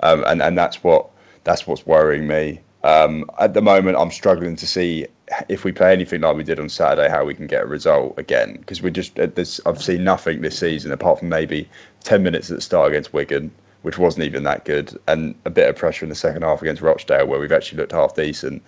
Um, 0.00 0.24
and 0.26 0.42
and 0.42 0.56
that's 0.56 0.82
what 0.82 1.10
that's 1.44 1.66
what's 1.66 1.86
worrying 1.86 2.26
me. 2.26 2.60
Um, 2.84 3.28
at 3.40 3.54
the 3.54 3.60
moment, 3.60 3.96
I'm 3.98 4.10
struggling 4.10 4.56
to 4.56 4.66
see 4.66 5.06
if 5.48 5.64
we 5.64 5.72
play 5.72 5.92
anything 5.92 6.20
like 6.20 6.36
we 6.36 6.44
did 6.44 6.60
on 6.60 6.68
Saturday, 6.68 7.10
how 7.10 7.24
we 7.24 7.34
can 7.34 7.46
get 7.46 7.64
a 7.64 7.66
result 7.66 8.14
again. 8.16 8.56
Because 8.58 8.80
we 8.80 8.90
just 8.90 9.16
there's, 9.16 9.60
I've 9.66 9.82
seen 9.82 10.04
nothing 10.04 10.40
this 10.40 10.58
season 10.58 10.92
apart 10.92 11.18
from 11.18 11.28
maybe 11.28 11.68
ten 12.04 12.22
minutes 12.22 12.50
at 12.50 12.56
the 12.56 12.62
start 12.62 12.92
against 12.92 13.12
Wigan, 13.12 13.50
which 13.82 13.98
wasn't 13.98 14.24
even 14.24 14.42
that 14.44 14.64
good, 14.64 14.98
and 15.06 15.34
a 15.44 15.50
bit 15.50 15.68
of 15.68 15.76
pressure 15.76 16.04
in 16.04 16.08
the 16.08 16.14
second 16.14 16.42
half 16.42 16.62
against 16.62 16.82
Rochdale, 16.82 17.26
where 17.26 17.38
we've 17.38 17.52
actually 17.52 17.78
looked 17.78 17.92
half 17.92 18.14
decent. 18.14 18.62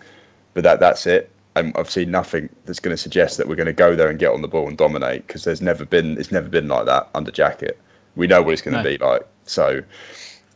But 0.54 0.64
that 0.64 0.80
that's 0.80 1.06
it. 1.06 1.30
And 1.56 1.76
I've 1.76 1.90
seen 1.90 2.10
nothing 2.10 2.48
that's 2.64 2.78
going 2.78 2.96
to 2.96 3.02
suggest 3.02 3.36
that 3.36 3.48
we're 3.48 3.56
going 3.56 3.66
to 3.66 3.72
go 3.72 3.96
there 3.96 4.08
and 4.08 4.18
get 4.18 4.32
on 4.32 4.40
the 4.40 4.48
ball 4.48 4.68
and 4.68 4.78
dominate. 4.78 5.26
Because 5.26 5.44
there's 5.44 5.60
never 5.60 5.84
been 5.84 6.18
it's 6.18 6.32
never 6.32 6.48
been 6.48 6.68
like 6.68 6.86
that 6.86 7.08
under 7.14 7.30
Jackett. 7.30 7.76
We 8.16 8.26
know 8.26 8.42
what 8.42 8.52
it's 8.52 8.62
going 8.62 8.76
to 8.76 8.82
no. 8.82 8.88
be 8.88 8.98
like. 8.98 9.26
So, 9.44 9.82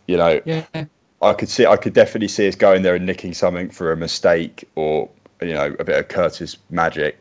you 0.07 0.17
know, 0.17 0.41
yeah. 0.45 0.65
I 1.23 1.33
could 1.33 1.49
see 1.49 1.67
I 1.67 1.77
could 1.77 1.95
definitely 1.95 2.29
see 2.29 2.47
us 2.47 2.55
going 2.55 2.83
there 2.83 2.95
and 2.95 3.07
nicking 3.07 3.35
something 3.35 3.71
for 3.71 3.91
a 3.93 3.97
mistake 3.97 4.69
or 4.75 5.09
you 5.41 5.55
know 5.55 5.75
a 5.79 5.85
bit 5.85 5.99
of 5.99 6.09
Curtis 6.09 6.57
magic. 6.71 7.19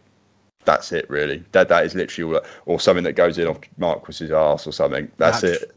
That's 0.65 0.91
it, 0.91 1.09
really. 1.09 1.43
That 1.51 1.69
that 1.69 1.85
is 1.85 1.95
literally 1.95 2.35
all, 2.35 2.45
or 2.65 2.79
something 2.79 3.03
that 3.03 3.13
goes 3.13 3.37
in 3.37 3.47
off 3.47 3.59
Marquis's 3.77 4.31
ass 4.31 4.65
or 4.67 4.71
something. 4.71 5.11
That's, 5.17 5.43
it. 5.43 5.75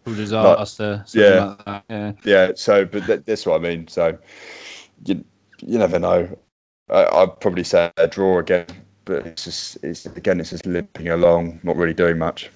Like, 1.14 1.24
yeah. 1.24 1.57
Like 1.66 1.82
yeah. 1.89 2.12
Yeah. 2.24 2.53
So, 2.55 2.84
but 2.84 3.05
th- 3.07 3.22
that's 3.26 3.47
what 3.47 3.57
I 3.57 3.59
mean. 3.59 3.89
So, 3.89 4.16
you 5.05 5.24
you 5.61 5.78
never 5.78 5.99
know. 5.99 6.39
I, 6.89 7.05
I'd 7.05 7.41
probably 7.41 7.64
say 7.64 7.91
a 7.97 8.07
draw 8.07 8.39
again, 8.39 8.66
but 9.05 9.26
it's 9.26 9.45
just 9.45 9.78
it's 9.82 10.07
again 10.07 10.41
it's 10.41 10.51
just 10.51 10.66
limping 10.66 11.09
along, 11.09 11.61
not 11.62 11.76
really 11.76 11.95
doing 11.95 12.18
much. 12.18 12.51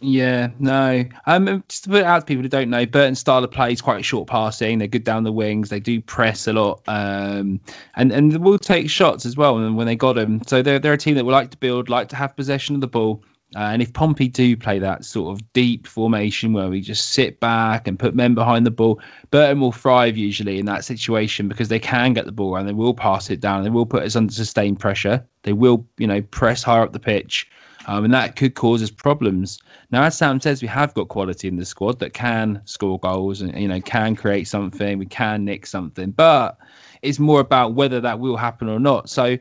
Yeah, 0.00 0.50
no. 0.60 1.04
Um, 1.26 1.64
just 1.68 1.84
to 1.84 1.90
put 1.90 2.00
it 2.00 2.04
out 2.04 2.20
to 2.20 2.24
people 2.24 2.42
who 2.42 2.48
don't 2.48 2.70
know, 2.70 2.86
Burton's 2.86 3.18
style 3.18 3.42
of 3.42 3.50
play 3.50 3.72
is 3.72 3.80
quite 3.80 4.04
short 4.04 4.28
passing. 4.28 4.78
They're 4.78 4.86
good 4.86 5.02
down 5.02 5.24
the 5.24 5.32
wings. 5.32 5.70
They 5.70 5.80
do 5.80 6.00
press 6.00 6.46
a 6.46 6.52
lot, 6.52 6.82
um, 6.86 7.60
and 7.96 8.12
and 8.12 8.36
will 8.38 8.58
take 8.58 8.88
shots 8.88 9.26
as 9.26 9.36
well 9.36 9.54
when 9.54 9.86
they 9.86 9.96
got 9.96 10.14
them. 10.14 10.40
So 10.46 10.62
they're 10.62 10.78
they're 10.78 10.92
a 10.92 10.98
team 10.98 11.16
that 11.16 11.24
will 11.24 11.32
like 11.32 11.50
to 11.50 11.56
build, 11.56 11.88
like 11.88 12.08
to 12.10 12.16
have 12.16 12.36
possession 12.36 12.76
of 12.76 12.80
the 12.80 12.86
ball. 12.86 13.24
Uh, 13.56 13.60
and 13.60 13.80
if 13.80 13.92
Pompey 13.94 14.28
do 14.28 14.56
play 14.56 14.78
that 14.78 15.06
sort 15.06 15.34
of 15.34 15.52
deep 15.54 15.86
formation 15.86 16.52
where 16.52 16.68
we 16.68 16.82
just 16.82 17.12
sit 17.12 17.40
back 17.40 17.88
and 17.88 17.98
put 17.98 18.14
men 18.14 18.34
behind 18.34 18.66
the 18.66 18.70
ball, 18.70 19.00
Burton 19.30 19.58
will 19.58 19.72
thrive 19.72 20.18
usually 20.18 20.58
in 20.58 20.66
that 20.66 20.84
situation 20.84 21.48
because 21.48 21.68
they 21.68 21.78
can 21.78 22.12
get 22.12 22.26
the 22.26 22.32
ball 22.32 22.56
and 22.56 22.68
they 22.68 22.74
will 22.74 22.92
pass 22.92 23.30
it 23.30 23.40
down. 23.40 23.64
They 23.64 23.70
will 23.70 23.86
put 23.86 24.02
us 24.02 24.16
under 24.16 24.32
sustained 24.32 24.80
pressure. 24.80 25.26
They 25.44 25.54
will, 25.54 25.86
you 25.96 26.06
know, 26.06 26.20
press 26.20 26.62
higher 26.62 26.82
up 26.82 26.92
the 26.92 27.00
pitch 27.00 27.48
um, 27.88 28.04
and 28.04 28.12
that 28.12 28.36
could 28.36 28.54
cause 28.54 28.82
us 28.82 28.90
problems. 28.90 29.58
Now, 29.90 30.04
as 30.04 30.16
Sam 30.16 30.40
says, 30.40 30.60
we 30.60 30.68
have 30.68 30.92
got 30.92 31.08
quality 31.08 31.48
in 31.48 31.56
the 31.56 31.64
squad 31.64 31.98
that 32.00 32.12
can 32.12 32.60
score 32.66 32.98
goals 32.98 33.40
and 33.40 33.58
you 33.58 33.66
know 33.66 33.80
can 33.80 34.14
create 34.14 34.46
something. 34.46 34.98
We 34.98 35.06
can 35.06 35.44
nick 35.44 35.66
something, 35.66 36.10
but 36.10 36.58
it's 37.00 37.18
more 37.18 37.40
about 37.40 37.74
whether 37.74 38.00
that 38.00 38.20
will 38.20 38.36
happen 38.36 38.68
or 38.68 38.78
not. 38.78 39.08
So 39.08 39.38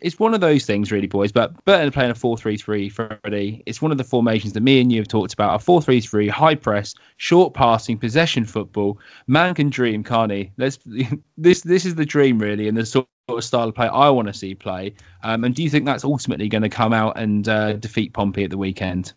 it's 0.00 0.18
one 0.18 0.34
of 0.34 0.40
those 0.40 0.64
things, 0.64 0.90
really, 0.90 1.06
boys. 1.06 1.32
But 1.32 1.64
Burton 1.64 1.88
are 1.88 1.90
playing 1.90 2.10
a 2.10 2.14
4 2.14 2.36
3 2.36 2.56
3 2.56 2.88
Freddie. 2.88 3.62
It's 3.66 3.82
one 3.82 3.92
of 3.92 3.98
the 3.98 4.04
formations 4.04 4.52
that 4.54 4.62
me 4.62 4.80
and 4.80 4.90
you 4.90 5.00
have 5.00 5.08
talked 5.08 5.32
about 5.32 5.54
a 5.54 5.58
4 5.58 5.82
3 5.82 6.00
3, 6.00 6.28
high 6.28 6.54
press, 6.54 6.94
short 7.16 7.54
passing, 7.54 7.98
possession 7.98 8.44
football. 8.44 8.98
Man 9.26 9.54
can 9.54 9.70
dream, 9.70 10.02
can't 10.02 10.32
he? 10.32 10.50
Let's, 10.56 10.78
this, 11.36 11.62
this 11.62 11.84
is 11.84 11.94
the 11.94 12.06
dream, 12.06 12.38
really, 12.38 12.68
and 12.68 12.76
the 12.76 12.86
sort 12.86 13.06
of 13.28 13.44
style 13.44 13.68
of 13.68 13.74
play 13.74 13.88
I 13.88 14.08
want 14.10 14.28
to 14.28 14.34
see 14.34 14.54
play. 14.54 14.94
Um, 15.22 15.44
and 15.44 15.54
do 15.54 15.62
you 15.62 15.70
think 15.70 15.84
that's 15.84 16.04
ultimately 16.04 16.48
going 16.48 16.62
to 16.62 16.68
come 16.68 16.92
out 16.92 17.18
and 17.18 17.48
uh, 17.48 17.74
defeat 17.74 18.12
Pompey 18.12 18.44
at 18.44 18.50
the 18.50 18.58
weekend? 18.58 19.12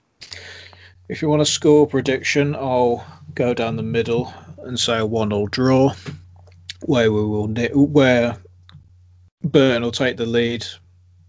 If 1.09 1.21
you 1.21 1.29
want 1.29 1.41
a 1.41 1.45
score 1.45 1.87
prediction, 1.87 2.55
I'll 2.55 3.05
go 3.35 3.53
down 3.53 3.75
the 3.75 3.83
middle 3.83 4.33
and 4.59 4.79
say 4.79 4.99
a 4.99 5.05
one-all 5.05 5.47
draw, 5.47 5.93
where 6.83 7.11
we 7.11 7.21
will 7.21 7.47
where 7.73 8.37
Burton 9.43 9.83
will 9.83 9.91
take 9.91 10.17
the 10.17 10.25
lead. 10.25 10.65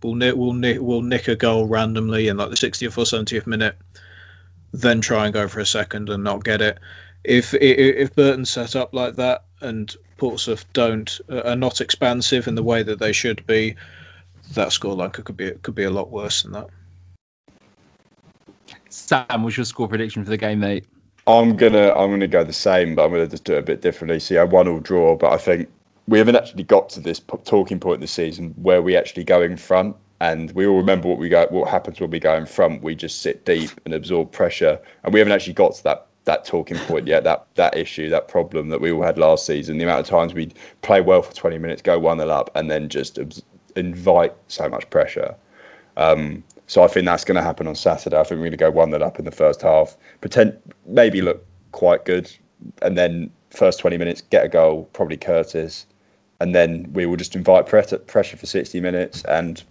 We'll 0.02 0.14
nick, 0.14 0.36
we'll 0.36 0.52
nick, 0.52 0.78
we'll 0.80 1.02
nick 1.02 1.28
a 1.28 1.36
goal 1.36 1.66
randomly 1.66 2.28
in 2.28 2.36
like 2.36 2.50
the 2.50 2.56
60th 2.56 2.98
or 2.98 3.04
70th 3.04 3.46
minute, 3.46 3.76
then 4.72 5.00
try 5.00 5.24
and 5.24 5.32
go 5.32 5.48
for 5.48 5.60
a 5.60 5.66
second 5.66 6.10
and 6.10 6.22
not 6.22 6.44
get 6.44 6.60
it. 6.60 6.78
If 7.24 7.54
if 7.54 8.14
Burton 8.14 8.44
set 8.44 8.76
up 8.76 8.92
like 8.92 9.16
that 9.16 9.44
and 9.62 9.96
Portsmouth 10.18 10.70
don't 10.74 11.20
uh, 11.30 11.40
are 11.40 11.56
not 11.56 11.80
expansive 11.80 12.46
in 12.46 12.54
the 12.54 12.62
way 12.62 12.82
that 12.82 12.98
they 12.98 13.12
should 13.12 13.46
be, 13.46 13.74
that 14.52 14.68
scoreline 14.68 15.12
could, 15.12 15.24
could 15.24 15.36
be 15.36 15.52
could 15.62 15.74
be 15.74 15.84
a 15.84 15.90
lot 15.90 16.10
worse 16.10 16.42
than 16.42 16.52
that. 16.52 16.68
Sam, 18.90 19.42
what's 19.42 19.56
your 19.56 19.64
score 19.64 19.88
prediction 19.88 20.22
for 20.22 20.30
the 20.30 20.36
game, 20.36 20.60
mate? 20.60 20.84
I'm 21.26 21.56
gonna 21.56 21.92
I'm 21.94 22.10
gonna 22.10 22.28
go 22.28 22.44
the 22.44 22.52
same, 22.52 22.94
but 22.94 23.04
I'm 23.04 23.10
gonna 23.10 23.26
just 23.26 23.44
do 23.44 23.54
it 23.54 23.58
a 23.58 23.62
bit 23.62 23.80
differently. 23.80 24.20
See, 24.20 24.36
I 24.36 24.44
one 24.44 24.68
all 24.68 24.80
draw, 24.80 25.16
but 25.16 25.32
I 25.32 25.38
think 25.38 25.70
we 26.06 26.18
haven't 26.18 26.36
actually 26.36 26.64
got 26.64 26.88
to 26.90 27.00
this 27.00 27.20
talking 27.44 27.80
point 27.80 28.00
this 28.00 28.12
season 28.12 28.54
where 28.56 28.82
we 28.82 28.96
actually 28.96 29.24
go 29.24 29.42
in 29.42 29.56
front, 29.56 29.96
and 30.20 30.52
we 30.52 30.66
all 30.66 30.76
remember 30.76 31.08
what 31.08 31.18
we 31.18 31.28
go 31.28 31.46
what 31.50 31.68
happens 31.68 32.00
when 32.00 32.10
we 32.10 32.20
go 32.20 32.34
in 32.34 32.46
front. 32.46 32.82
We 32.82 32.94
just 32.94 33.22
sit 33.22 33.44
deep 33.44 33.70
and 33.84 33.94
absorb 33.94 34.32
pressure, 34.32 34.78
and 35.02 35.12
we 35.12 35.20
haven't 35.20 35.32
actually 35.32 35.54
got 35.54 35.74
to 35.76 35.84
that 35.84 36.06
that 36.24 36.44
talking 36.44 36.76
point 36.78 37.06
yet. 37.06 37.24
That 37.24 37.46
that 37.54 37.76
issue, 37.76 38.10
that 38.10 38.28
problem 38.28 38.68
that 38.68 38.80
we 38.80 38.92
all 38.92 39.02
had 39.02 39.18
last 39.18 39.46
season. 39.46 39.78
The 39.78 39.84
amount 39.84 40.00
of 40.00 40.06
times 40.06 40.34
we 40.34 40.52
play 40.82 41.00
well 41.00 41.22
for 41.22 41.34
20 41.34 41.58
minutes, 41.58 41.82
go 41.82 41.98
one 41.98 42.18
0 42.18 42.28
up, 42.30 42.50
and 42.54 42.70
then 42.70 42.88
just 42.88 43.18
invite 43.76 44.34
so 44.48 44.68
much 44.68 44.88
pressure. 44.90 45.34
Um, 45.96 46.44
so 46.66 46.82
I 46.82 46.88
think 46.88 47.06
that's 47.06 47.24
going 47.24 47.36
to 47.36 47.42
happen 47.42 47.66
on 47.66 47.74
Saturday. 47.74 48.18
I 48.18 48.24
think 48.24 48.38
we're 48.38 48.46
going 48.46 48.52
to 48.52 48.56
go 48.56 48.70
one 48.70 48.90
0 48.90 49.02
up 49.02 49.18
in 49.18 49.24
the 49.24 49.30
first 49.30 49.62
half, 49.62 49.96
pretend 50.20 50.58
maybe 50.86 51.22
look 51.22 51.44
quite 51.72 52.04
good, 52.04 52.30
and 52.82 52.96
then 52.96 53.30
first 53.50 53.78
20 53.78 53.96
minutes 53.96 54.20
get 54.20 54.44
a 54.44 54.48
goal, 54.48 54.88
probably 54.92 55.16
Curtis, 55.16 55.86
and 56.40 56.54
then 56.54 56.90
we 56.92 57.06
will 57.06 57.16
just 57.16 57.36
invite 57.36 57.66
pressure 57.66 58.36
for 58.36 58.46
60 58.46 58.80
minutes, 58.80 59.24
and 59.24 59.62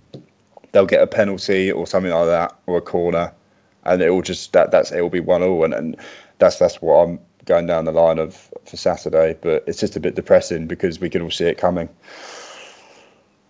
they'll 0.71 0.85
get 0.85 1.01
a 1.01 1.07
penalty 1.07 1.71
or 1.71 1.85
something 1.87 2.11
like 2.11 2.27
that, 2.27 2.57
or 2.67 2.77
a 2.77 2.81
corner, 2.81 3.31
and 3.85 4.01
it 4.01 4.09
will 4.09 4.21
just 4.21 4.53
that 4.53 4.71
that's 4.71 4.91
it 4.91 5.01
will 5.01 5.09
be 5.09 5.19
one 5.19 5.43
all, 5.43 5.63
and, 5.63 5.73
and 5.73 5.97
that's 6.39 6.57
that's 6.57 6.81
what 6.81 6.95
I'm 6.95 7.19
going 7.45 7.67
down 7.67 7.85
the 7.85 7.91
line 7.91 8.19
of 8.19 8.49
for 8.65 8.77
Saturday. 8.77 9.37
But 9.41 9.63
it's 9.67 9.79
just 9.79 9.95
a 9.95 9.99
bit 9.99 10.15
depressing 10.15 10.67
because 10.67 10.99
we 10.99 11.09
can 11.09 11.21
all 11.21 11.31
see 11.31 11.45
it 11.45 11.57
coming. 11.57 11.89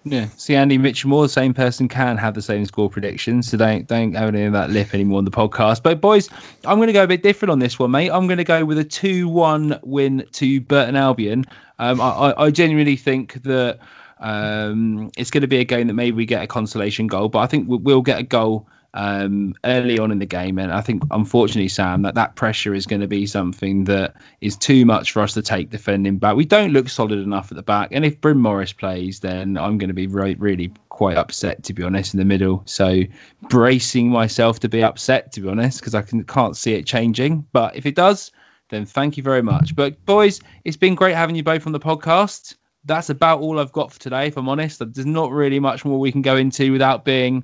Yeah, 0.05 0.27
see 0.35 0.53
Andy 0.55 0.77
Mitchell, 0.77 1.09
Moore, 1.09 1.23
the 1.23 1.29
same 1.29 1.53
person 1.53 1.87
can 1.87 2.17
have 2.17 2.33
the 2.33 2.41
same 2.41 2.65
score 2.65 2.89
predictions, 2.89 3.49
so 3.49 3.57
don't 3.57 3.87
don't 3.87 4.13
have 4.13 4.29
any 4.29 4.43
of 4.43 4.51
that 4.51 4.69
lip 4.69 4.93
anymore 4.93 5.19
on 5.19 5.25
the 5.25 5.31
podcast. 5.31 5.81
But 5.81 6.01
boys, 6.01 6.29
I'm 6.65 6.77
going 6.77 6.87
to 6.87 6.93
go 6.93 7.03
a 7.03 7.07
bit 7.07 7.23
different 7.23 7.51
on 7.51 7.59
this 7.59 7.79
one, 7.79 7.91
mate. 7.91 8.09
I'm 8.11 8.27
going 8.27 8.37
to 8.37 8.43
go 8.43 8.65
with 8.65 8.77
a 8.77 8.83
two-one 8.83 9.79
win 9.81 10.25
to 10.33 10.59
Burton 10.61 10.97
Albion. 10.97 11.45
Um, 11.79 12.01
I, 12.01 12.33
I 12.37 12.51
genuinely 12.51 12.97
think 12.97 13.41
that 13.43 13.79
um, 14.19 15.09
it's 15.17 15.31
going 15.31 15.41
to 15.41 15.47
be 15.47 15.59
a 15.59 15.65
game 15.65 15.87
that 15.87 15.93
maybe 15.93 16.17
we 16.17 16.25
get 16.25 16.43
a 16.43 16.47
consolation 16.47 17.07
goal, 17.07 17.29
but 17.29 17.39
I 17.39 17.47
think 17.47 17.67
we'll 17.69 18.01
get 18.01 18.19
a 18.19 18.23
goal 18.23 18.67
um, 18.93 19.55
early 19.65 19.97
on 19.97 20.11
in 20.11 20.19
the 20.19 20.25
game. 20.25 20.59
And 20.59 20.71
I 20.71 20.81
think, 20.81 21.03
unfortunately, 21.11 21.67
Sam, 21.67 22.01
that 22.03 22.15
that 22.15 22.35
pressure 22.35 22.73
is 22.73 22.85
going 22.85 23.01
to 23.01 23.07
be 23.07 23.25
something 23.25 23.85
that 23.85 24.15
is 24.41 24.55
too 24.55 24.85
much 24.85 25.11
for 25.11 25.21
us 25.21 25.33
to 25.33 25.41
take 25.41 25.69
defending 25.69 26.17
back. 26.17 26.35
We 26.35 26.45
don't 26.45 26.71
look 26.71 26.89
solid 26.89 27.19
enough 27.19 27.51
at 27.51 27.55
the 27.55 27.63
back. 27.63 27.89
And 27.91 28.05
if 28.05 28.19
Bryn 28.21 28.37
Morris 28.37 28.73
plays, 28.73 29.19
then 29.19 29.57
I'm 29.57 29.77
going 29.77 29.87
to 29.87 29.93
be 29.93 30.07
re- 30.07 30.35
really 30.35 30.71
quite 30.89 31.17
upset, 31.17 31.63
to 31.63 31.73
be 31.73 31.83
honest, 31.83 32.13
in 32.13 32.19
the 32.19 32.25
middle. 32.25 32.61
So 32.65 33.01
bracing 33.49 34.09
myself 34.09 34.59
to 34.61 34.69
be 34.69 34.83
upset, 34.83 35.31
to 35.33 35.41
be 35.41 35.49
honest, 35.49 35.79
because 35.79 35.95
I 35.95 36.01
can, 36.01 36.23
can't 36.25 36.55
see 36.55 36.73
it 36.73 36.85
changing. 36.85 37.45
But 37.51 37.75
if 37.75 37.85
it 37.85 37.95
does, 37.95 38.31
then 38.69 38.85
thank 38.85 39.17
you 39.17 39.23
very 39.23 39.41
much. 39.41 39.75
But 39.75 40.03
boys, 40.05 40.39
it's 40.65 40.77
been 40.77 40.95
great 40.95 41.15
having 41.15 41.35
you 41.35 41.43
both 41.43 41.65
on 41.65 41.73
the 41.73 41.79
podcast. 41.79 42.55
That's 42.85 43.09
about 43.09 43.39
all 43.39 43.59
I've 43.59 43.71
got 43.71 43.93
for 43.93 43.99
today, 43.99 44.27
if 44.27 44.37
I'm 44.37 44.49
honest. 44.49 44.79
There's 44.79 45.05
not 45.05 45.31
really 45.31 45.59
much 45.59 45.85
more 45.85 45.99
we 45.99 46.11
can 46.11 46.21
go 46.21 46.35
into 46.35 46.71
without 46.71 47.05
being 47.05 47.43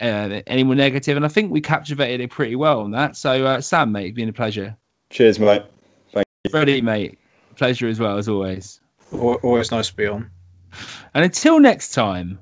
uh, 0.00 0.40
any 0.46 0.64
more 0.64 0.74
negative, 0.74 1.16
and 1.16 1.24
I 1.24 1.28
think 1.28 1.52
we 1.52 1.60
captivated 1.60 2.20
it 2.20 2.30
pretty 2.30 2.56
well 2.56 2.80
on 2.80 2.90
that. 2.92 3.16
So, 3.16 3.46
uh, 3.46 3.60
Sam, 3.60 3.92
mate, 3.92 4.06
it's 4.06 4.16
been 4.16 4.28
a 4.28 4.32
pleasure. 4.32 4.76
Cheers, 5.10 5.38
mate. 5.38 5.62
Thank 6.12 6.26
you. 6.44 6.50
Freddie, 6.50 6.80
mate, 6.80 7.18
pleasure 7.56 7.88
as 7.88 7.98
well 7.98 8.18
as 8.18 8.28
always. 8.28 8.80
Always 9.12 9.70
nice 9.70 9.88
to 9.88 9.96
be 9.96 10.06
on. 10.06 10.30
And 11.14 11.24
until 11.24 11.58
next 11.58 11.92
time, 11.92 12.38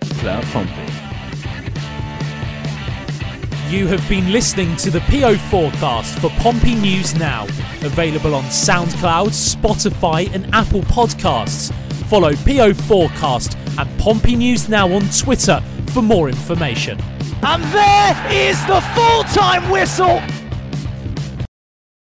Cloud 0.00 0.42
Pompey. 0.44 0.72
You 3.68 3.86
have 3.88 4.08
been 4.08 4.32
listening 4.32 4.74
to 4.76 4.90
the 4.90 5.00
PO 5.00 5.36
forecast 5.36 6.18
for 6.20 6.30
Pompey 6.40 6.74
News 6.74 7.14
Now, 7.14 7.44
available 7.82 8.34
on 8.34 8.44
SoundCloud, 8.44 9.28
Spotify, 9.28 10.32
and 10.32 10.52
Apple 10.54 10.82
Podcasts. 10.82 11.72
Follow 12.08 12.34
PO 12.36 12.72
Forecast 12.72 13.58
and 13.78 13.98
Pompey 13.98 14.36
News 14.36 14.68
Now 14.68 14.92
on 14.92 15.02
Twitter 15.10 15.60
for 15.92 16.02
more 16.02 16.28
information. 16.28 17.00
And 17.42 17.62
there 17.64 18.32
is 18.32 18.64
the 18.66 18.80
full 18.94 19.24
time 19.24 19.68
whistle 19.70 20.22